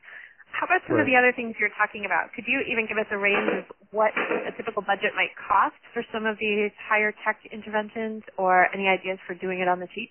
How 0.49 0.65
about 0.65 0.81
some 0.89 0.97
right. 0.97 1.05
of 1.05 1.09
the 1.13 1.13
other 1.13 1.29
things 1.37 1.61
you're 1.61 1.77
talking 1.77 2.09
about? 2.09 2.33
Could 2.33 2.49
you 2.49 2.65
even 2.65 2.89
give 2.89 2.97
us 2.97 3.05
a 3.13 3.21
range 3.21 3.53
of 3.53 3.69
what 3.93 4.17
a 4.17 4.53
typical 4.57 4.81
budget 4.81 5.13
might 5.13 5.37
cost 5.37 5.77
for 5.93 6.01
some 6.09 6.25
of 6.25 6.41
these 6.41 6.73
higher 6.81 7.13
tech 7.21 7.37
interventions 7.53 8.25
or 8.41 8.73
any 8.73 8.89
ideas 8.89 9.21
for 9.29 9.37
doing 9.37 9.61
it 9.61 9.69
on 9.69 9.77
the 9.77 9.93
cheap? 9.93 10.09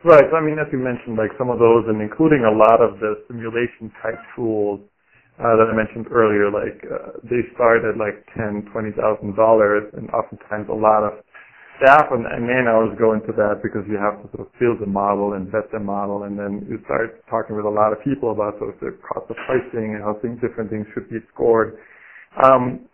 Right. 0.00 0.24
So, 0.32 0.40
I 0.40 0.40
mean, 0.40 0.56
as 0.56 0.72
you 0.72 0.80
mentioned, 0.80 1.20
like 1.20 1.36
some 1.36 1.52
of 1.52 1.60
those 1.60 1.84
and 1.84 2.00
including 2.00 2.48
a 2.48 2.54
lot 2.56 2.80
of 2.80 2.96
the 2.96 3.20
simulation 3.28 3.92
type 4.00 4.16
tools 4.32 4.80
uh, 5.36 5.52
that 5.52 5.68
I 5.68 5.76
mentioned 5.76 6.08
earlier, 6.08 6.48
like 6.48 6.80
uh, 6.88 7.20
they 7.28 7.44
start 7.52 7.84
at 7.84 8.00
like 8.00 8.24
ten, 8.32 8.64
twenty 8.72 8.96
thousand 8.96 9.36
dollars, 9.36 9.84
and 9.92 10.08
oftentimes 10.16 10.72
a 10.72 10.78
lot 10.80 11.04
of 11.04 11.20
staff 11.78 12.08
and, 12.10 12.26
and 12.26 12.46
man 12.46 12.66
hours 12.68 12.92
go 12.98 13.12
into 13.12 13.32
that 13.36 13.60
because 13.62 13.84
you 13.88 13.96
have 13.96 14.20
to 14.22 14.26
sort 14.36 14.48
of 14.48 14.50
build 14.58 14.80
the 14.80 14.88
model 14.88 15.34
and 15.34 15.48
vet 15.52 15.68
the 15.72 15.80
model 15.80 16.24
and 16.24 16.38
then 16.38 16.64
you 16.68 16.80
start 16.84 17.20
talking 17.28 17.56
with 17.56 17.64
a 17.64 17.70
lot 17.70 17.92
of 17.92 17.98
people 18.02 18.32
about 18.32 18.56
sort 18.58 18.74
of 18.74 18.80
the 18.80 18.92
cost 19.04 19.28
of 19.28 19.36
pricing 19.44 19.96
and 19.96 20.00
how 20.02 20.16
things, 20.20 20.40
different 20.40 20.70
things 20.70 20.86
should 20.94 21.08
be 21.08 21.20
scored. 21.32 21.78
Um, 22.42 22.88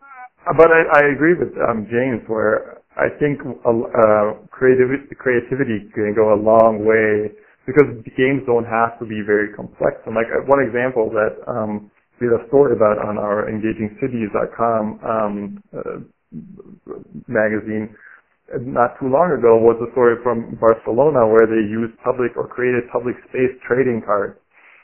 but 0.59 0.71
I, 0.71 0.83
I 0.99 1.03
agree 1.15 1.35
with 1.35 1.55
um, 1.63 1.87
James 1.87 2.23
where 2.27 2.83
I 2.99 3.09
think 3.19 3.41
uh, 3.41 4.43
creativity, 4.51 5.15
creativity 5.17 5.89
can 5.95 6.13
go 6.15 6.35
a 6.35 6.39
long 6.39 6.85
way 6.85 7.33
because 7.67 7.87
games 8.19 8.43
don't 8.47 8.67
have 8.67 8.99
to 8.99 9.07
be 9.07 9.23
very 9.25 9.55
complex. 9.55 10.03
And 10.07 10.15
like 10.15 10.27
uh, 10.29 10.43
one 10.51 10.61
example 10.61 11.09
that 11.15 11.39
um, 11.47 11.91
we 12.21 12.27
had 12.27 12.43
a 12.43 12.47
story 12.49 12.75
about 12.75 12.99
on 12.99 13.19
our 13.19 13.47
EngagingCities.com 13.47 15.01
um, 15.07 15.63
uh, 15.71 16.03
magazine 17.29 17.95
not 18.67 18.99
too 19.01 19.09
long 19.09 19.33
ago 19.33 19.57
was 19.57 19.79
a 19.81 19.89
story 19.95 20.19
from 20.21 20.59
Barcelona 20.61 21.25
where 21.25 21.47
they 21.49 21.63
used 21.65 21.97
public 22.05 22.37
or 22.37 22.47
created 22.47 22.85
public 22.93 23.17
space 23.31 23.55
trading 23.65 24.03
cards. 24.05 24.37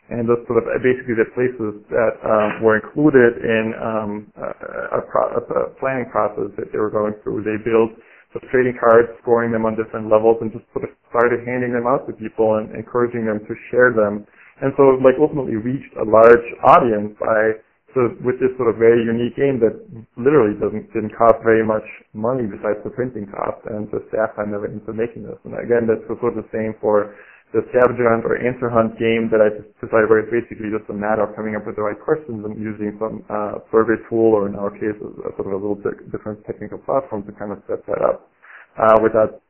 And 0.09 0.25
those 0.25 0.41
sort 0.49 0.65
of 0.65 0.73
basically 0.81 1.21
the 1.21 1.29
places 1.37 1.85
that 1.93 2.17
um, 2.25 2.65
were 2.65 2.81
included 2.81 3.45
in 3.45 3.77
um, 3.77 4.11
a, 4.41 4.99
a, 4.99 5.01
pro- 5.05 5.37
a, 5.37 5.69
planning 5.77 6.09
process 6.09 6.49
that 6.57 6.73
they 6.73 6.81
were 6.81 6.89
going 6.89 7.13
through. 7.21 7.45
They 7.45 7.61
built 7.61 7.93
the 8.33 8.41
trading 8.49 8.73
cards, 8.81 9.13
scoring 9.21 9.53
them 9.53 9.69
on 9.69 9.77
different 9.77 10.09
levels, 10.09 10.41
and 10.41 10.49
just 10.49 10.65
sort 10.73 10.89
of 10.89 10.97
started 11.13 11.45
handing 11.45 11.77
them 11.77 11.85
out 11.85 12.09
to 12.09 12.17
people 12.17 12.57
and 12.57 12.73
encouraging 12.73 13.29
them 13.29 13.45
to 13.45 13.53
share 13.69 13.93
them. 13.93 14.25
And 14.65 14.73
so 14.81 14.97
like 15.05 15.21
ultimately 15.21 15.61
reached 15.61 15.93
a 16.01 16.09
large 16.09 16.47
audience 16.65 17.13
by 17.21 17.61
so 17.97 18.13
with 18.21 18.37
this 18.37 18.53
sort 18.61 18.69
of 18.69 18.77
very 18.77 19.01
unique 19.01 19.33
game 19.33 19.57
that 19.65 19.73
literally 20.21 20.53
doesn't 20.61 20.93
didn't 20.93 21.17
cost 21.17 21.41
very 21.41 21.65
much 21.65 21.85
money 22.13 22.45
besides 22.45 22.77
the 22.85 22.93
printing 22.93 23.25
cost 23.33 23.65
and 23.73 23.89
the 23.89 24.05
staff 24.13 24.37
time 24.37 24.53
that 24.53 24.61
went 24.61 24.77
into 24.77 24.93
making 24.93 25.25
this. 25.25 25.41
And 25.49 25.57
again, 25.57 25.89
that's 25.89 26.05
sort 26.05 26.37
of 26.37 26.45
the 26.45 26.49
same 26.53 26.77
for 26.85 27.17
the 27.57 27.65
scavenger 27.73 28.05
hunt 28.13 28.29
or 28.29 28.37
answer 28.37 28.69
hunt 28.69 29.01
game 29.01 29.33
that 29.33 29.41
I 29.41 29.49
decided 29.81 30.13
where 30.13 30.21
it's 30.21 30.29
basically 30.29 30.69
just 30.69 30.85
a 30.93 30.97
matter 30.97 31.25
of 31.25 31.33
coming 31.33 31.57
up 31.57 31.65
with 31.65 31.81
the 31.81 31.85
right 31.87 31.97
questions 31.97 32.45
and 32.45 32.61
using 32.61 32.93
some 33.01 33.25
uh, 33.33 33.65
survey 33.73 33.97
tool 34.13 34.37
or 34.37 34.53
in 34.53 34.55
our 34.61 34.69
case 34.69 34.93
a, 35.01 35.09
a 35.25 35.33
sort 35.41 35.49
of 35.49 35.57
a 35.57 35.61
little 35.65 35.81
bit 35.81 35.97
different 36.13 36.45
technical 36.45 36.77
platform 36.77 37.25
to 37.25 37.33
kind 37.41 37.57
of 37.57 37.65
set 37.65 37.81
that 37.89 38.05
up 38.05 38.29
uh, 38.77 39.01
without 39.01 39.41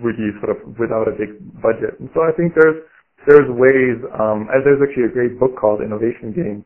really 0.00 0.32
sort 0.40 0.56
of 0.56 0.64
without 0.80 1.04
a 1.04 1.12
big 1.12 1.36
budget. 1.60 2.00
And 2.00 2.08
so 2.16 2.24
I 2.24 2.32
think 2.32 2.56
there's 2.56 2.80
there's 3.28 3.48
ways. 3.52 4.00
Um, 4.16 4.48
there's 4.64 4.80
actually 4.80 5.12
a 5.12 5.12
great 5.12 5.36
book 5.36 5.52
called 5.52 5.84
Innovation 5.84 6.32
Game 6.32 6.64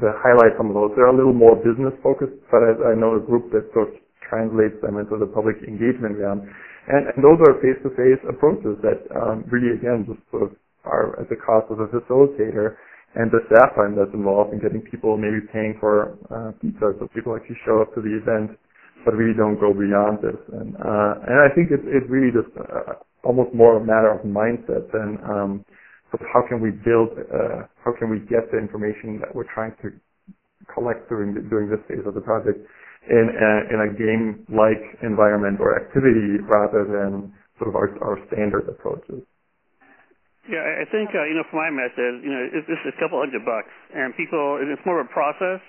that 0.00 0.18
highlight 0.22 0.56
some 0.56 0.70
of 0.70 0.74
those. 0.74 0.92
They're 0.94 1.10
a 1.10 1.16
little 1.16 1.36
more 1.36 1.56
business 1.56 1.94
focused, 2.02 2.36
but 2.50 2.62
I, 2.62 2.92
I 2.92 2.94
know 2.94 3.16
a 3.16 3.22
group 3.22 3.50
that 3.52 3.68
sort 3.72 3.92
of 3.92 3.94
translates 4.24 4.76
them 4.84 4.98
into 4.98 5.16
the 5.16 5.28
public 5.28 5.56
engagement 5.66 6.18
realm. 6.18 6.44
And, 6.88 7.12
and 7.12 7.20
those 7.20 7.40
are 7.44 7.60
face-to-face 7.60 8.22
approaches 8.28 8.80
that 8.80 9.04
um, 9.12 9.44
really, 9.52 9.76
again, 9.76 10.08
just 10.08 10.20
sort 10.30 10.48
of 10.48 10.56
are 10.84 11.20
at 11.20 11.28
the 11.28 11.36
cost 11.36 11.68
of 11.68 11.80
a 11.80 11.88
facilitator 11.92 12.80
and 13.14 13.30
the 13.30 13.44
staff 13.50 13.76
time 13.76 13.96
that's 13.96 14.12
involved 14.14 14.52
in 14.52 14.60
getting 14.60 14.80
people 14.80 15.16
maybe 15.16 15.40
paying 15.52 15.76
for 15.80 16.16
uh, 16.28 16.52
pizza 16.60 16.92
so 17.00 17.08
people 17.12 17.34
actually 17.34 17.56
show 17.64 17.80
up 17.80 17.92
to 17.94 18.00
the 18.00 18.12
event 18.12 18.56
but 19.04 19.14
really 19.14 19.36
don't 19.36 19.58
go 19.60 19.72
beyond 19.72 20.18
this. 20.20 20.38
And 20.52 20.74
uh, 20.76 21.12
and 21.24 21.38
I 21.40 21.48
think 21.54 21.70
it's 21.70 21.84
it's 21.86 22.08
really 22.10 22.32
just 22.32 22.50
uh, 22.58 22.98
almost 23.24 23.54
more 23.54 23.76
a 23.76 23.84
matter 23.84 24.10
of 24.10 24.26
mindset 24.26 24.90
than 24.92 25.18
um, 25.24 25.64
but 26.10 26.20
how 26.32 26.40
can 26.46 26.60
we 26.60 26.70
build, 26.70 27.12
uh, 27.16 27.68
how 27.84 27.92
can 27.98 28.08
we 28.08 28.20
get 28.24 28.48
the 28.50 28.58
information 28.58 29.20
that 29.20 29.34
we're 29.34 29.48
trying 29.52 29.76
to 29.82 29.92
collect 30.72 31.08
during 31.08 31.34
the, 31.34 31.40
during 31.48 31.68
this 31.68 31.80
phase 31.88 32.04
of 32.06 32.14
the 32.14 32.24
project 32.24 32.58
in 33.08 33.26
a, 33.28 33.52
in 33.72 33.78
a 33.84 33.90
game-like 33.96 34.84
environment 35.04 35.60
or 35.60 35.76
activity 35.76 36.40
rather 36.44 36.84
than 36.84 37.32
sort 37.56 37.68
of 37.68 37.76
our, 37.76 37.88
our 38.04 38.16
standard 38.28 38.68
approaches. 38.68 39.24
Yeah, 40.48 40.64
I 40.64 40.88
think 40.88 41.12
uh, 41.12 41.28
you 41.28 41.36
know, 41.36 41.44
for 41.52 41.60
my 41.60 41.68
method, 41.68 42.24
you 42.24 42.32
know, 42.32 42.40
it's, 42.48 42.64
a 42.88 42.96
couple 42.96 43.20
hundred 43.20 43.44
bucks, 43.44 43.68
and 43.92 44.16
people, 44.16 44.56
it's 44.64 44.80
more 44.88 44.96
of 44.96 45.04
a 45.04 45.12
process 45.12 45.60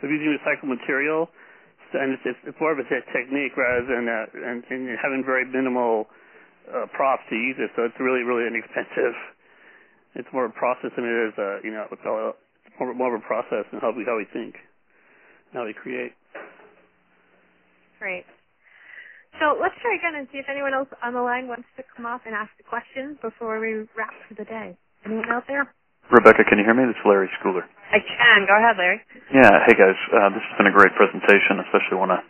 of 0.00 0.08
using 0.08 0.32
recycled 0.32 0.72
material, 0.72 1.28
and 1.92 2.16
it's, 2.16 2.24
it's 2.48 2.56
more 2.56 2.72
of 2.72 2.80
a 2.80 2.88
technique 2.88 3.52
rather 3.60 3.84
than 3.84 4.08
uh, 4.08 4.48
and, 4.48 4.64
and 4.72 4.96
having 4.96 5.20
very 5.20 5.44
minimal 5.44 6.08
uh, 6.64 6.88
props 6.96 7.20
to 7.28 7.36
use 7.36 7.60
it. 7.60 7.68
So 7.76 7.84
it's 7.84 7.98
really, 8.00 8.24
really 8.24 8.48
inexpensive 8.48 9.12
it's 10.14 10.28
more 10.32 10.44
of 10.44 10.52
a 10.52 10.58
process 10.58 10.90
I 10.96 11.00
mean, 11.00 11.10
it 11.10 11.32
is 11.32 11.36
a 11.38 11.48
you 11.64 11.72
know 11.72 11.86
it's 11.90 12.04
more, 12.78 12.94
more 12.94 13.14
of 13.14 13.20
a 13.20 13.24
process 13.26 13.64
and 13.72 13.80
how 13.80 13.92
we 13.92 14.04
how 14.04 14.16
we 14.16 14.26
think, 14.32 14.56
how 15.52 15.64
we 15.64 15.74
create. 15.74 16.12
Great. 17.98 18.24
So 19.40 19.56
let's 19.56 19.74
try 19.80 19.96
again 19.96 20.18
and 20.18 20.28
see 20.28 20.38
if 20.38 20.46
anyone 20.50 20.74
else 20.74 20.90
on 21.00 21.14
the 21.16 21.24
line 21.24 21.48
wants 21.48 21.64
to 21.80 21.82
come 21.96 22.04
off 22.04 22.20
and 22.26 22.34
ask 22.34 22.52
a 22.60 22.66
question 22.66 23.16
before 23.22 23.56
we 23.60 23.88
wrap 23.96 24.12
for 24.28 24.34
the 24.36 24.44
day. 24.44 24.76
Anyone 25.06 25.30
out 25.32 25.48
there? 25.48 25.72
Rebecca, 26.10 26.44
can 26.44 26.58
you 26.60 26.66
hear 26.68 26.76
me? 26.76 26.84
This 26.84 26.98
is 26.98 27.06
Larry 27.08 27.30
Schooler. 27.40 27.64
I 27.88 28.02
can. 28.02 28.44
Go 28.44 28.52
ahead, 28.58 28.76
Larry. 28.76 29.00
Yeah. 29.32 29.64
Hey, 29.64 29.72
guys. 29.72 29.96
Uh, 30.12 30.28
this 30.36 30.44
has 30.44 30.54
been 30.60 30.68
a 30.68 30.74
great 30.74 30.92
presentation. 30.98 31.62
Especially 31.64 31.96
want 31.96 32.12
to 32.12 32.20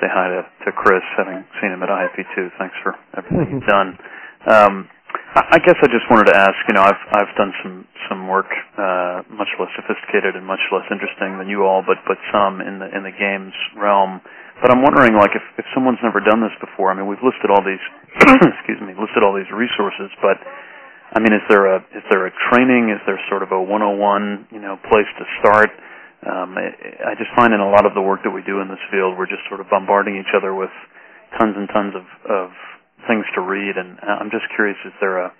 say 0.00 0.08
hi 0.08 0.32
to, 0.32 0.40
to 0.64 0.70
Chris, 0.72 1.04
having 1.18 1.44
seen 1.60 1.74
him 1.76 1.82
at 1.84 1.90
IAP2. 1.92 2.56
Thanks 2.56 2.74
for 2.80 2.96
everything 3.18 3.60
you've 3.60 3.68
done. 3.76 3.98
Um, 4.48 4.74
I 5.32 5.64
guess 5.64 5.80
I 5.80 5.88
just 5.88 6.04
wanted 6.12 6.28
to 6.28 6.36
ask. 6.36 6.60
You 6.68 6.76
know, 6.76 6.84
I've 6.84 7.02
I've 7.08 7.32
done 7.40 7.52
some 7.64 7.88
some 8.08 8.28
work, 8.28 8.52
uh, 8.76 9.24
much 9.32 9.48
less 9.56 9.72
sophisticated 9.80 10.36
and 10.36 10.44
much 10.44 10.60
less 10.68 10.84
interesting 10.92 11.40
than 11.40 11.48
you 11.48 11.64
all, 11.64 11.80
but 11.80 11.96
but 12.04 12.20
some 12.28 12.60
in 12.60 12.76
the 12.76 12.92
in 12.92 13.00
the 13.00 13.16
games 13.16 13.56
realm. 13.80 14.20
But 14.60 14.68
I'm 14.68 14.84
wondering, 14.84 15.16
like, 15.16 15.32
if 15.32 15.40
if 15.56 15.64
someone's 15.72 16.04
never 16.04 16.20
done 16.20 16.44
this 16.44 16.52
before. 16.60 16.92
I 16.92 16.94
mean, 16.94 17.08
we've 17.08 17.24
listed 17.24 17.48
all 17.48 17.64
these, 17.64 17.80
excuse 18.60 18.76
me, 18.84 18.92
listed 18.92 19.24
all 19.24 19.32
these 19.32 19.48
resources, 19.48 20.12
but 20.20 20.36
I 21.16 21.18
mean, 21.24 21.32
is 21.32 21.44
there 21.48 21.64
a 21.64 21.80
is 21.96 22.04
there 22.12 22.28
a 22.28 22.32
training? 22.52 22.92
Is 22.92 23.00
there 23.08 23.16
sort 23.32 23.40
of 23.40 23.56
a 23.56 23.60
101, 23.60 24.52
you 24.52 24.60
know, 24.60 24.76
place 24.92 25.08
to 25.16 25.24
start? 25.40 25.72
Um, 26.28 26.60
I, 26.60 26.76
I 27.08 27.12
just 27.16 27.32
find 27.32 27.56
in 27.56 27.64
a 27.64 27.72
lot 27.72 27.88
of 27.88 27.96
the 27.96 28.04
work 28.04 28.20
that 28.28 28.30
we 28.36 28.44
do 28.44 28.60
in 28.60 28.68
this 28.68 28.80
field, 28.92 29.16
we're 29.16 29.32
just 29.32 29.48
sort 29.48 29.64
of 29.64 29.72
bombarding 29.72 30.20
each 30.20 30.36
other 30.36 30.52
with 30.52 30.70
tons 31.40 31.56
and 31.56 31.72
tons 31.72 31.96
of 31.96 32.04
of 32.28 32.48
things 33.06 33.24
to 33.34 33.40
read, 33.40 33.76
and 33.76 33.98
I'm 34.00 34.30
just 34.30 34.46
curious: 34.54 34.76
is 34.84 34.92
there 35.00 35.18
a 35.24 35.32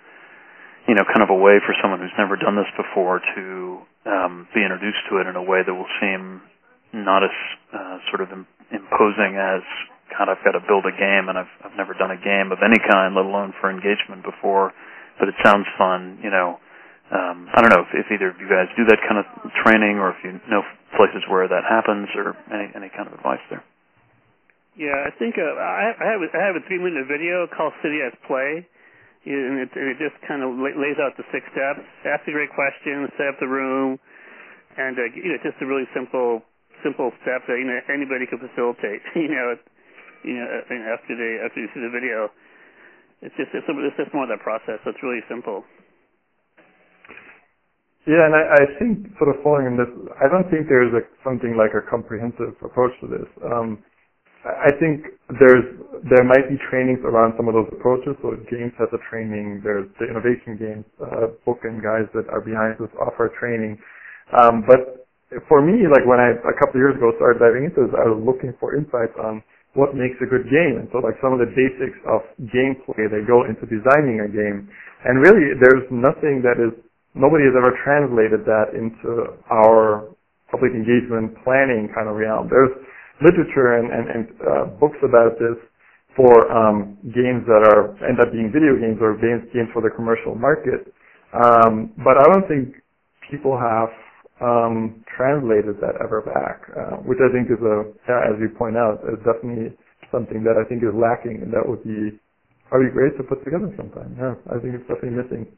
you 0.87 0.95
know, 0.95 1.03
kind 1.07 1.23
of 1.23 1.31
a 1.31 1.39
way 1.39 1.63
for 1.63 1.71
someone 1.79 1.99
who's 2.03 2.15
never 2.19 2.35
done 2.35 2.59
this 2.59 2.67
before 2.75 3.23
to 3.23 3.79
um, 4.03 4.47
be 4.51 4.59
introduced 4.59 4.99
to 5.07 5.23
it 5.23 5.27
in 5.27 5.35
a 5.35 5.43
way 5.43 5.63
that 5.63 5.71
will 5.71 5.89
seem 6.03 6.43
not 6.91 7.23
as 7.23 7.35
uh, 7.71 7.97
sort 8.11 8.19
of 8.19 8.31
Im- 8.35 8.47
imposing 8.71 9.39
as 9.39 9.63
God, 10.11 10.29
I've 10.29 10.43
got 10.43 10.53
to 10.53 10.61
build 10.67 10.85
a 10.85 10.93
game, 10.93 11.31
and 11.31 11.39
I've 11.39 11.49
I've 11.63 11.77
never 11.79 11.95
done 11.95 12.11
a 12.11 12.19
game 12.19 12.51
of 12.51 12.59
any 12.61 12.77
kind, 12.77 13.15
let 13.15 13.25
alone 13.25 13.53
for 13.57 13.71
engagement 13.71 14.21
before. 14.21 14.75
But 15.17 15.29
it 15.29 15.35
sounds 15.41 15.65
fun, 15.77 16.19
you 16.21 16.29
know. 16.29 16.59
Um, 17.09 17.49
I 17.53 17.61
don't 17.61 17.69
know 17.69 17.81
if, 17.85 17.93
if 17.93 18.07
either 18.11 18.29
of 18.29 18.37
you 18.41 18.49
guys 18.49 18.67
do 18.77 18.85
that 18.89 18.99
kind 19.07 19.17
of 19.21 19.25
training, 19.65 19.97
or 19.97 20.11
if 20.11 20.19
you 20.23 20.37
know 20.51 20.61
places 20.97 21.23
where 21.29 21.47
that 21.47 21.63
happens, 21.65 22.09
or 22.13 22.35
any 22.53 22.69
any 22.75 22.89
kind 22.93 23.07
of 23.07 23.13
advice 23.13 23.41
there. 23.49 23.63
Yeah, 24.73 25.05
I 25.05 25.13
think 25.21 25.37
uh, 25.37 25.53
I, 25.61 25.93
have 26.01 26.21
a, 26.25 26.29
I 26.33 26.41
have 26.49 26.57
a 26.57 26.63
three 26.65 26.81
minute 26.81 27.05
video 27.05 27.45
called 27.53 27.77
City 27.85 28.01
as 28.01 28.13
Play, 28.25 28.65
and 29.29 29.61
it, 29.61 29.69
it 29.69 30.01
just 30.01 30.17
kind 30.25 30.41
of 30.41 30.57
lays 30.57 30.97
out 30.97 31.13
the 31.13 31.25
six 31.29 31.45
steps. 31.53 31.85
Ask 32.09 32.25
a 32.25 32.33
great 32.33 32.49
question, 32.57 33.05
set 33.13 33.29
up 33.29 33.37
the 33.37 33.49
room, 33.49 34.01
and 34.77 34.97
uh, 34.97 35.13
you 35.13 35.29
know, 35.29 35.39
just 35.45 35.61
a 35.61 35.67
really 35.69 35.85
simple 35.93 36.41
simple 36.81 37.13
step 37.21 37.45
that 37.45 37.55
you 37.61 37.69
know 37.69 37.77
anybody 37.93 38.25
can 38.25 38.41
facilitate. 38.41 39.05
you 39.15 39.29
know, 39.29 39.53
you 40.25 40.35
know, 40.41 40.47
after 40.89 41.13
they 41.13 41.37
after 41.45 41.61
you 41.61 41.69
see 41.77 41.81
the 41.85 41.93
video, 41.93 42.33
it's 43.21 43.37
just 43.37 43.53
it's, 43.53 43.69
it's 43.69 43.97
just 44.01 44.09
more 44.09 44.25
of 44.25 44.33
that 44.33 44.41
process. 44.41 44.81
It's 44.89 45.01
really 45.05 45.21
simple. 45.29 45.61
Yeah, 48.09 48.25
and 48.27 48.35
I, 48.35 48.43
I 48.57 48.63
think 48.81 49.15
sort 49.15 49.31
of 49.31 49.39
following 49.47 49.63
in 49.63 49.75
this, 49.79 49.87
I 50.19 50.27
don't 50.27 50.43
think 50.51 50.67
there's 50.67 50.91
a, 50.91 51.07
something 51.23 51.55
like 51.55 51.71
a 51.71 51.79
comprehensive 51.87 52.51
approach 52.59 52.91
to 52.99 53.07
this. 53.07 53.29
Um, 53.47 53.79
I 54.43 54.75
think 54.75 55.07
there's 55.39 55.63
there 56.03 56.27
might 56.27 56.51
be 56.51 56.59
trainings 56.67 56.99
around 57.07 57.31
some 57.39 57.47
of 57.47 57.55
those 57.55 57.71
approaches. 57.71 58.19
So 58.19 58.35
Games 58.51 58.75
has 58.75 58.91
a 58.91 58.99
training. 59.07 59.63
There's 59.63 59.87
the 59.99 60.11
Innovation 60.11 60.59
Games 60.59 60.85
uh, 60.99 61.31
book 61.47 61.63
and 61.63 61.79
guys 61.79 62.11
that 62.11 62.27
are 62.27 62.43
behind 62.43 62.75
this 62.75 62.91
offer 62.99 63.31
training. 63.39 63.79
Um, 64.35 64.67
but 64.67 65.07
for 65.47 65.63
me, 65.63 65.87
like 65.87 66.03
when 66.03 66.19
I 66.19 66.35
a 66.43 66.55
couple 66.59 66.75
of 66.75 66.83
years 66.83 66.99
ago 66.99 67.15
started 67.15 67.39
diving 67.39 67.71
into 67.71 67.87
this, 67.87 67.95
I 67.95 68.03
was 68.11 68.19
looking 68.19 68.51
for 68.59 68.75
insights 68.75 69.15
on 69.15 69.39
what 69.79 69.95
makes 69.95 70.19
a 70.19 70.27
good 70.27 70.51
game. 70.51 70.75
And 70.75 70.91
so 70.91 70.99
like 70.99 71.15
some 71.23 71.31
of 71.31 71.39
the 71.39 71.47
basics 71.47 71.97
of 72.03 72.27
gameplay 72.51 73.07
that 73.07 73.23
go 73.23 73.47
into 73.47 73.63
designing 73.65 74.27
a 74.27 74.29
game. 74.29 74.67
And 75.07 75.23
really, 75.23 75.55
there's 75.55 75.87
nothing 75.87 76.43
that 76.43 76.59
is 76.59 76.75
nobody 77.15 77.47
has 77.47 77.55
ever 77.55 77.71
translated 77.79 78.43
that 78.43 78.75
into 78.75 79.39
our 79.47 80.11
public 80.51 80.75
engagement 80.75 81.33
planning 81.47 81.89
kind 81.95 82.11
of 82.11 82.19
realm. 82.19 82.51
There's 82.51 82.75
literature 83.21 83.77
and, 83.77 83.91
and, 83.91 84.05
and 84.09 84.23
uh, 84.41 84.65
books 84.79 84.97
about 85.03 85.37
this 85.37 85.59
for 86.15 86.33
um, 86.49 86.97
games 87.09 87.45
that 87.49 87.61
are 87.73 87.93
end 88.05 88.21
up 88.21 88.31
being 88.31 88.53
video 88.53 88.77
games 88.77 89.01
or 89.01 89.17
games, 89.17 89.45
games 89.53 89.69
for 89.73 89.81
the 89.81 89.89
commercial 89.93 90.33
market. 90.33 90.93
Um, 91.33 91.93
but 92.05 92.17
I 92.21 92.25
don't 92.29 92.45
think 92.47 92.77
people 93.29 93.57
have 93.57 93.89
um, 94.41 95.01
translated 95.09 95.81
that 95.81 95.97
ever 96.01 96.21
back, 96.21 96.69
uh, 96.73 96.97
which 97.05 97.17
I 97.17 97.29
think 97.33 97.49
is 97.49 97.61
a, 97.61 97.89
as 98.29 98.37
you 98.37 98.53
point 98.53 98.77
out, 98.77 99.01
is 99.09 99.17
definitely 99.25 99.73
something 100.13 100.45
that 100.45 100.61
I 100.61 100.65
think 100.69 100.85
is 100.85 100.93
lacking, 100.93 101.41
and 101.41 101.49
that 101.53 101.65
would 101.65 101.81
be 101.81 102.13
probably 102.69 102.93
great 102.93 103.17
to 103.17 103.23
put 103.25 103.41
together 103.41 103.73
sometime. 103.73 104.13
Yeah, 104.17 104.37
I 104.53 104.61
think 104.61 104.77
it's 104.77 104.85
definitely 104.85 105.17
missing. 105.17 105.49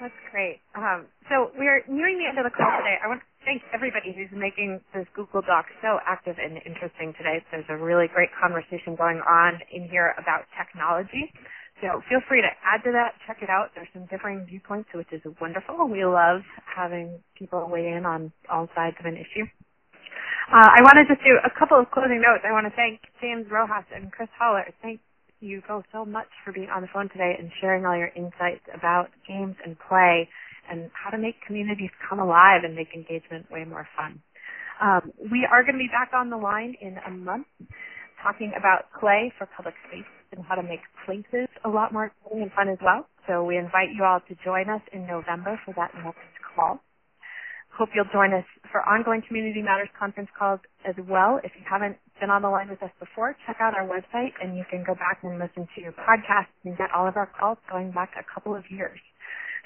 That's 0.00 0.16
great. 0.30 0.60
Um, 0.76 1.08
so 1.28 1.52
we're 1.56 1.84
nearing 1.88 2.20
the 2.20 2.28
end 2.28 2.36
of 2.36 2.44
the 2.44 2.52
call 2.52 2.68
today. 2.80 2.96
I 3.00 3.08
want 3.08 3.20
thank 3.46 3.62
everybody 3.70 4.10
who's 4.10 4.34
making 4.34 4.82
this 4.90 5.06
Google 5.14 5.40
Doc 5.40 5.70
so 5.78 6.02
active 6.02 6.34
and 6.42 6.58
interesting 6.66 7.14
today. 7.14 7.38
There's 7.54 7.70
a 7.70 7.78
really 7.78 8.10
great 8.10 8.34
conversation 8.34 8.98
going 8.98 9.22
on 9.22 9.62
in 9.70 9.86
here 9.88 10.18
about 10.18 10.50
technology. 10.58 11.30
So 11.78 12.02
feel 12.10 12.18
free 12.26 12.42
to 12.42 12.50
add 12.66 12.82
to 12.82 12.90
that, 12.90 13.14
check 13.22 13.38
it 13.46 13.48
out. 13.48 13.70
There's 13.78 13.88
some 13.94 14.10
differing 14.10 14.44
viewpoints, 14.50 14.90
which 14.92 15.12
is 15.14 15.22
wonderful. 15.40 15.86
We 15.86 16.04
love 16.04 16.42
having 16.66 17.22
people 17.38 17.62
weigh 17.70 17.94
in 17.94 18.04
on 18.04 18.32
all 18.50 18.66
sides 18.74 18.96
of 18.98 19.06
an 19.06 19.14
issue. 19.14 19.46
Uh, 20.50 20.66
I 20.66 20.82
want 20.82 20.98
to 20.98 21.06
just 21.06 21.22
do 21.22 21.38
a 21.38 21.52
couple 21.54 21.78
of 21.78 21.86
closing 21.94 22.18
notes. 22.18 22.42
I 22.42 22.50
want 22.50 22.66
to 22.66 22.74
thank 22.74 22.98
James 23.22 23.46
Rojas 23.46 23.86
and 23.94 24.10
Chris 24.10 24.30
Haller. 24.38 24.66
Thank 24.82 24.98
you 25.38 25.62
both 25.68 25.84
so 25.92 26.04
much 26.04 26.30
for 26.44 26.50
being 26.50 26.70
on 26.70 26.82
the 26.82 26.88
phone 26.90 27.10
today 27.10 27.36
and 27.38 27.50
sharing 27.60 27.86
all 27.86 27.96
your 27.96 28.10
insights 28.16 28.66
about 28.74 29.10
games 29.28 29.54
and 29.62 29.76
play 29.78 30.26
and 30.70 30.90
how 30.94 31.10
to 31.10 31.18
make 31.18 31.36
communities 31.46 31.90
come 32.08 32.20
alive 32.20 32.62
and 32.64 32.74
make 32.76 32.88
engagement 32.94 33.46
way 33.50 33.64
more 33.64 33.88
fun. 33.96 34.20
Um, 34.82 35.12
we 35.32 35.46
are 35.50 35.62
going 35.62 35.74
to 35.76 35.84
be 35.84 35.90
back 35.92 36.12
on 36.14 36.30
the 36.30 36.36
line 36.38 36.74
in 36.80 36.98
a 37.06 37.10
month 37.10 37.46
talking 38.22 38.52
about 38.58 38.90
play 39.00 39.32
for 39.38 39.48
public 39.56 39.74
space 39.88 40.08
and 40.32 40.44
how 40.46 40.56
to 40.56 40.62
make 40.62 40.82
places 41.06 41.48
a 41.64 41.70
lot 41.70 41.92
more 41.92 42.12
exciting 42.12 42.42
and 42.42 42.52
fun 42.52 42.68
as 42.68 42.78
well. 42.82 43.06
So 43.28 43.44
we 43.44 43.56
invite 43.58 43.94
you 43.96 44.04
all 44.04 44.20
to 44.28 44.34
join 44.44 44.68
us 44.70 44.82
in 44.92 45.06
November 45.06 45.60
for 45.64 45.74
that 45.76 45.92
next 46.04 46.20
call. 46.56 46.80
Hope 47.74 47.90
you'll 47.94 48.08
join 48.12 48.32
us 48.34 48.44
for 48.72 48.80
ongoing 48.88 49.22
Community 49.28 49.62
Matters 49.62 49.90
conference 49.98 50.30
calls 50.38 50.60
as 50.88 50.94
well. 51.08 51.40
If 51.44 51.52
you 51.58 51.64
haven't 51.68 51.98
been 52.20 52.30
on 52.30 52.42
the 52.42 52.48
line 52.50 52.70
with 52.70 52.82
us 52.82 52.92
before, 53.00 53.36
check 53.46 53.58
out 53.60 53.74
our 53.74 53.86
website 53.86 54.32
and 54.42 54.56
you 54.56 54.64
can 54.70 54.84
go 54.86 54.94
back 54.94 55.20
and 55.24 55.38
listen 55.38 55.68
to 55.76 55.82
your 55.82 55.92
podcasts 55.92 56.54
and 56.64 56.76
get 56.78 56.88
all 56.96 57.08
of 57.08 57.16
our 57.16 57.30
calls 57.38 57.58
going 57.70 57.92
back 57.92 58.12
a 58.18 58.24
couple 58.32 58.56
of 58.56 58.64
years. 58.70 58.98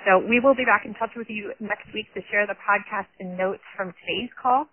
So 0.09 0.17
we 0.17 0.41
will 0.41 0.55
be 0.55 0.65
back 0.65 0.89
in 0.89 0.95
touch 0.97 1.13
with 1.17 1.29
you 1.29 1.53
next 1.61 1.93
week 1.93 2.09
to 2.15 2.21
share 2.33 2.47
the 2.47 2.57
podcast 2.57 3.13
and 3.21 3.37
notes 3.37 3.65
from 3.77 3.93
today's 4.01 4.33
call. 4.41 4.65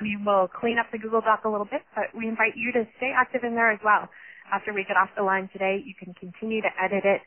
We 0.00 0.14
will 0.14 0.46
clean 0.46 0.78
up 0.78 0.86
the 0.94 0.98
Google 0.98 1.20
Doc 1.20 1.42
a 1.42 1.50
little 1.50 1.66
bit, 1.66 1.82
but 1.94 2.14
we 2.14 2.30
invite 2.30 2.54
you 2.54 2.70
to 2.78 2.86
stay 3.02 3.10
active 3.10 3.42
in 3.42 3.58
there 3.58 3.70
as 3.74 3.82
well. 3.82 4.06
After 4.54 4.72
we 4.72 4.86
get 4.86 4.96
off 4.96 5.10
the 5.18 5.26
line 5.26 5.50
today, 5.52 5.82
you 5.82 5.92
can 5.98 6.14
continue 6.14 6.62
to 6.62 6.70
edit 6.78 7.02
it, 7.02 7.20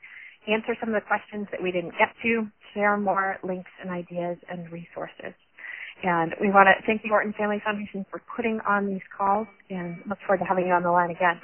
answer 0.48 0.74
some 0.80 0.90
of 0.90 0.96
the 0.96 1.06
questions 1.06 1.52
that 1.52 1.62
we 1.62 1.72
didn't 1.76 1.94
get 2.00 2.16
to, 2.24 2.48
share 2.74 2.96
more 2.96 3.38
links 3.44 3.70
and 3.84 3.92
ideas 3.92 4.40
and 4.48 4.72
resources. 4.72 5.36
And 6.02 6.34
we 6.40 6.50
want 6.50 6.72
to 6.72 6.80
thank 6.88 7.04
the 7.04 7.12
Orton 7.12 7.36
Family 7.38 7.62
Foundation 7.62 8.08
for 8.10 8.24
putting 8.36 8.64
on 8.64 8.88
these 8.88 9.06
calls 9.12 9.46
and 9.70 10.00
look 10.08 10.18
forward 10.26 10.40
to 10.40 10.48
having 10.48 10.66
you 10.66 10.74
on 10.74 10.82
the 10.82 10.90
line 10.90 11.12
again. 11.12 11.38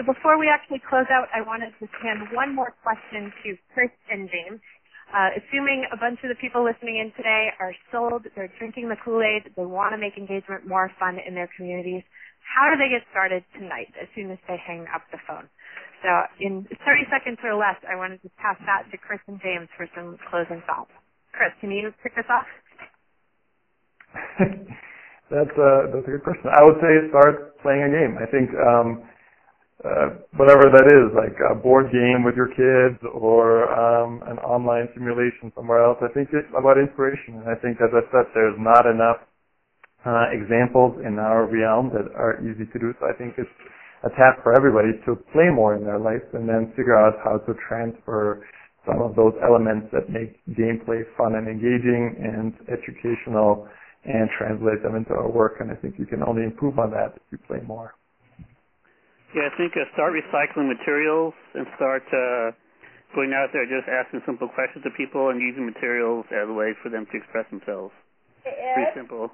So 0.00 0.02
before 0.02 0.40
we 0.40 0.48
actually 0.48 0.80
close 0.80 1.06
out, 1.12 1.28
I 1.30 1.44
wanted 1.44 1.76
to 1.78 1.86
hand 2.02 2.32
one 2.32 2.54
more 2.56 2.74
question 2.82 3.30
to 3.44 3.48
Chris 3.74 3.92
and 4.10 4.26
James. 4.32 4.58
Uh, 5.10 5.34
assuming 5.42 5.82
a 5.90 5.98
bunch 5.98 6.22
of 6.22 6.30
the 6.30 6.38
people 6.38 6.62
listening 6.62 7.02
in 7.02 7.10
today 7.18 7.50
are 7.58 7.74
sold, 7.90 8.22
they're 8.38 8.52
drinking 8.62 8.88
the 8.88 8.96
Kool-Aid, 9.02 9.58
they 9.58 9.66
want 9.66 9.90
to 9.90 9.98
make 9.98 10.14
engagement 10.14 10.66
more 10.66 10.90
fun 11.02 11.18
in 11.18 11.34
their 11.34 11.50
communities, 11.58 12.06
how 12.46 12.70
do 12.70 12.78
they 12.78 12.90
get 12.90 13.02
started 13.10 13.42
tonight 13.54 13.90
as 13.98 14.06
soon 14.14 14.30
as 14.30 14.38
they 14.46 14.58
hang 14.58 14.86
up 14.90 15.02
the 15.10 15.18
phone? 15.26 15.50
So 16.02 16.10
in 16.40 16.66
30 16.66 17.10
seconds 17.10 17.38
or 17.44 17.54
less, 17.54 17.78
I 17.86 17.94
wanted 17.94 18.22
to 18.22 18.30
pass 18.40 18.56
that 18.66 18.90
to 18.90 18.96
Chris 18.96 19.20
and 19.26 19.38
James 19.42 19.68
for 19.76 19.86
some 19.94 20.16
closing 20.30 20.62
thoughts. 20.66 20.90
Chris, 21.34 21.52
can 21.60 21.70
you 21.70 21.92
kick 22.02 22.16
us 22.18 22.26
off? 22.30 22.48
that's 25.30 25.54
a 25.54 25.70
that's 25.94 26.06
a 26.06 26.10
good 26.10 26.24
question. 26.26 26.50
I 26.50 26.66
would 26.66 26.82
say 26.82 26.90
start 27.14 27.54
playing 27.62 27.86
a 27.86 27.90
game. 27.92 28.18
I 28.18 28.26
think 28.26 28.50
um, 28.58 29.06
uh, 29.80 30.20
whatever 30.36 30.68
that 30.68 30.86
is, 30.92 31.08
like 31.16 31.36
a 31.50 31.54
board 31.56 31.88
game 31.88 32.20
with 32.20 32.36
your 32.36 32.52
kids 32.52 33.00
or 33.16 33.64
um, 33.72 34.20
an 34.28 34.36
online 34.44 34.88
simulation 34.92 35.48
somewhere 35.56 35.80
else. 35.80 35.96
I 36.04 36.12
think 36.12 36.28
it's 36.32 36.48
about 36.52 36.76
inspiration, 36.76 37.40
and 37.40 37.48
I 37.48 37.56
think, 37.56 37.80
as 37.80 37.88
I 37.96 38.04
said, 38.12 38.28
there's 38.36 38.60
not 38.60 38.84
enough 38.84 39.24
uh, 40.04 40.32
examples 40.32 41.00
in 41.04 41.18
our 41.18 41.48
realm 41.48 41.90
that 41.96 42.12
are 42.12 42.40
easy 42.44 42.68
to 42.72 42.78
do. 42.78 42.92
So 43.00 43.08
I 43.08 43.16
think 43.16 43.34
it's 43.36 43.56
a 44.04 44.10
task 44.16 44.40
for 44.42 44.56
everybody 44.56 44.96
to 45.04 45.16
play 45.32 45.48
more 45.52 45.76
in 45.76 45.84
their 45.84 45.98
life 45.98 46.24
and 46.32 46.48
then 46.48 46.72
figure 46.76 46.96
out 46.96 47.20
how 47.24 47.38
to 47.38 47.52
transfer 47.68 48.44
some 48.88 49.02
of 49.02 49.14
those 49.14 49.34
elements 49.44 49.88
that 49.92 50.08
make 50.08 50.40
gameplay 50.56 51.04
fun 51.16 51.36
and 51.36 51.48
engaging 51.48 52.16
and 52.20 52.56
educational 52.72 53.68
and 54.04 54.28
translate 54.38 54.82
them 54.82 54.96
into 54.96 55.12
our 55.12 55.28
work. 55.30 55.60
And 55.60 55.70
I 55.70 55.74
think 55.74 55.96
you 55.98 56.06
can 56.06 56.22
only 56.22 56.44
improve 56.44 56.78
on 56.78 56.90
that 56.92 57.16
if 57.16 57.22
you 57.32 57.38
play 57.46 57.60
more. 57.66 57.94
Yeah, 59.30 59.46
I 59.46 59.52
think 59.54 59.78
uh, 59.78 59.86
start 59.94 60.10
recycling 60.10 60.66
materials 60.66 61.34
and 61.54 61.66
start 61.78 62.02
uh, 62.10 62.50
going 63.14 63.30
out 63.30 63.54
there 63.54 63.62
just 63.62 63.86
asking 63.86 64.26
simple 64.26 64.50
questions 64.50 64.82
to 64.82 64.90
people 64.98 65.30
and 65.30 65.38
using 65.38 65.66
materials 65.66 66.26
as 66.34 66.50
a 66.50 66.52
way 66.52 66.74
for 66.82 66.90
them 66.90 67.06
to 67.10 67.14
express 67.14 67.46
themselves. 67.50 67.94
Pretty 68.42 68.90
simple. 68.94 69.30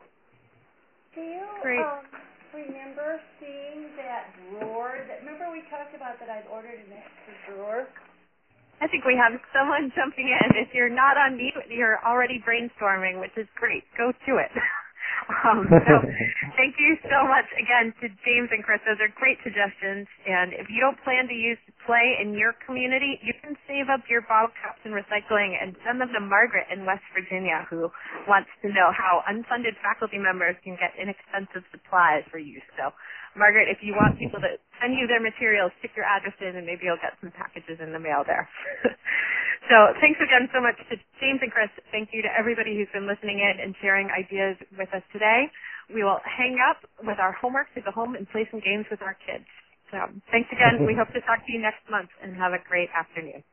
Do 1.15 1.21
you 1.25 1.49
Great. 1.63 1.81
um, 1.81 2.05
remember 2.53 3.21
seeing 3.41 3.89
that 3.97 4.37
drawer? 4.37 5.01
That, 5.09 5.25
remember 5.25 5.49
we 5.49 5.65
talked 5.73 5.97
about 5.97 6.21
that 6.21 6.29
I'd 6.29 6.45
ordered 6.53 6.77
an 6.77 6.93
extra 6.93 7.33
drawer? 7.49 7.89
I 8.81 8.89
think 8.89 9.09
we 9.09 9.17
have 9.17 9.33
someone 9.57 9.89
jumping 9.97 10.29
in. 10.29 10.61
If 10.61 10.77
you're 10.77 10.93
not 10.93 11.17
on 11.17 11.37
mute, 11.41 11.73
you're 11.73 12.05
already 12.05 12.43
brainstorming, 12.45 13.21
which 13.21 13.33
is 13.37 13.49
great. 13.57 13.85
Go 13.97 14.13
to 14.13 14.33
it. 14.37 14.53
um, 15.27 15.67
so 15.89 15.95
thank 16.55 16.79
you 16.79 16.95
so 17.07 17.27
much 17.27 17.47
again 17.59 17.91
to 18.03 18.07
James 18.23 18.51
and 18.55 18.63
Chris. 18.63 18.79
Those 18.87 19.03
are 19.03 19.11
great 19.19 19.39
suggestions. 19.43 20.07
And 20.27 20.55
if 20.55 20.71
you 20.71 20.79
don't 20.79 20.99
plan 21.03 21.27
to 21.27 21.37
use 21.37 21.59
play 21.87 22.19
in 22.19 22.35
your 22.35 22.55
community, 22.67 23.19
you 23.23 23.35
can 23.43 23.55
save 23.71 23.87
up 23.91 24.03
your 24.11 24.27
bottle 24.27 24.51
caps 24.59 24.83
and 24.83 24.95
recycling 24.95 25.55
and 25.55 25.75
send 25.87 26.03
them 26.03 26.11
to 26.15 26.21
Margaret 26.21 26.67
in 26.71 26.87
West 26.87 27.07
Virginia, 27.15 27.67
who 27.71 27.91
wants 28.27 28.51
to 28.63 28.69
know 28.71 28.91
how 28.91 29.23
unfunded 29.31 29.79
faculty 29.83 30.19
members 30.19 30.59
can 30.67 30.75
get 30.79 30.95
inexpensive 30.99 31.63
supplies 31.71 32.27
for 32.31 32.39
use. 32.39 32.67
So 32.75 32.91
Margaret, 33.37 33.69
if 33.69 33.85
you 33.85 33.93
want 33.93 34.19
people 34.19 34.41
to 34.41 34.57
send 34.81 34.97
you 34.97 35.07
their 35.07 35.21
materials, 35.23 35.71
stick 35.79 35.93
your 35.95 36.09
address 36.09 36.35
in 36.41 36.57
and 36.57 36.65
maybe 36.65 36.89
you'll 36.89 37.01
get 37.01 37.15
some 37.21 37.31
packages 37.37 37.79
in 37.79 37.93
the 37.93 38.01
mail 38.01 38.25
there. 38.25 38.49
so 39.71 39.77
thanks 40.01 40.19
again 40.19 40.49
so 40.51 40.61
much 40.65 40.77
to 40.89 40.97
James 41.21 41.45
and 41.45 41.53
Chris. 41.53 41.71
Thank 41.93 42.11
you 42.17 42.25
to 42.25 42.31
everybody 42.33 42.75
who's 42.75 42.91
been 42.97 43.07
listening 43.07 43.45
in 43.45 43.61
and 43.61 43.77
sharing 43.85 44.09
ideas 44.11 44.57
with 44.75 44.89
us 44.97 45.05
today. 45.13 45.47
We 45.93 46.03
will 46.03 46.19
hang 46.25 46.59
up 46.65 46.83
with 47.05 47.21
our 47.21 47.37
homework 47.37 47.71
to 47.77 47.85
go 47.85 47.93
home 47.93 48.17
and 48.17 48.27
play 48.33 48.49
some 48.51 48.59
games 48.65 48.89
with 48.91 49.05
our 49.05 49.15
kids. 49.23 49.47
So 49.93 50.03
thanks 50.33 50.51
again. 50.51 50.83
We 50.83 50.97
hope 50.99 51.13
to 51.15 51.23
talk 51.29 51.45
to 51.45 51.51
you 51.53 51.61
next 51.63 51.85
month 51.93 52.11
and 52.25 52.35
have 52.35 52.57
a 52.57 52.63
great 52.65 52.91
afternoon. 52.97 53.45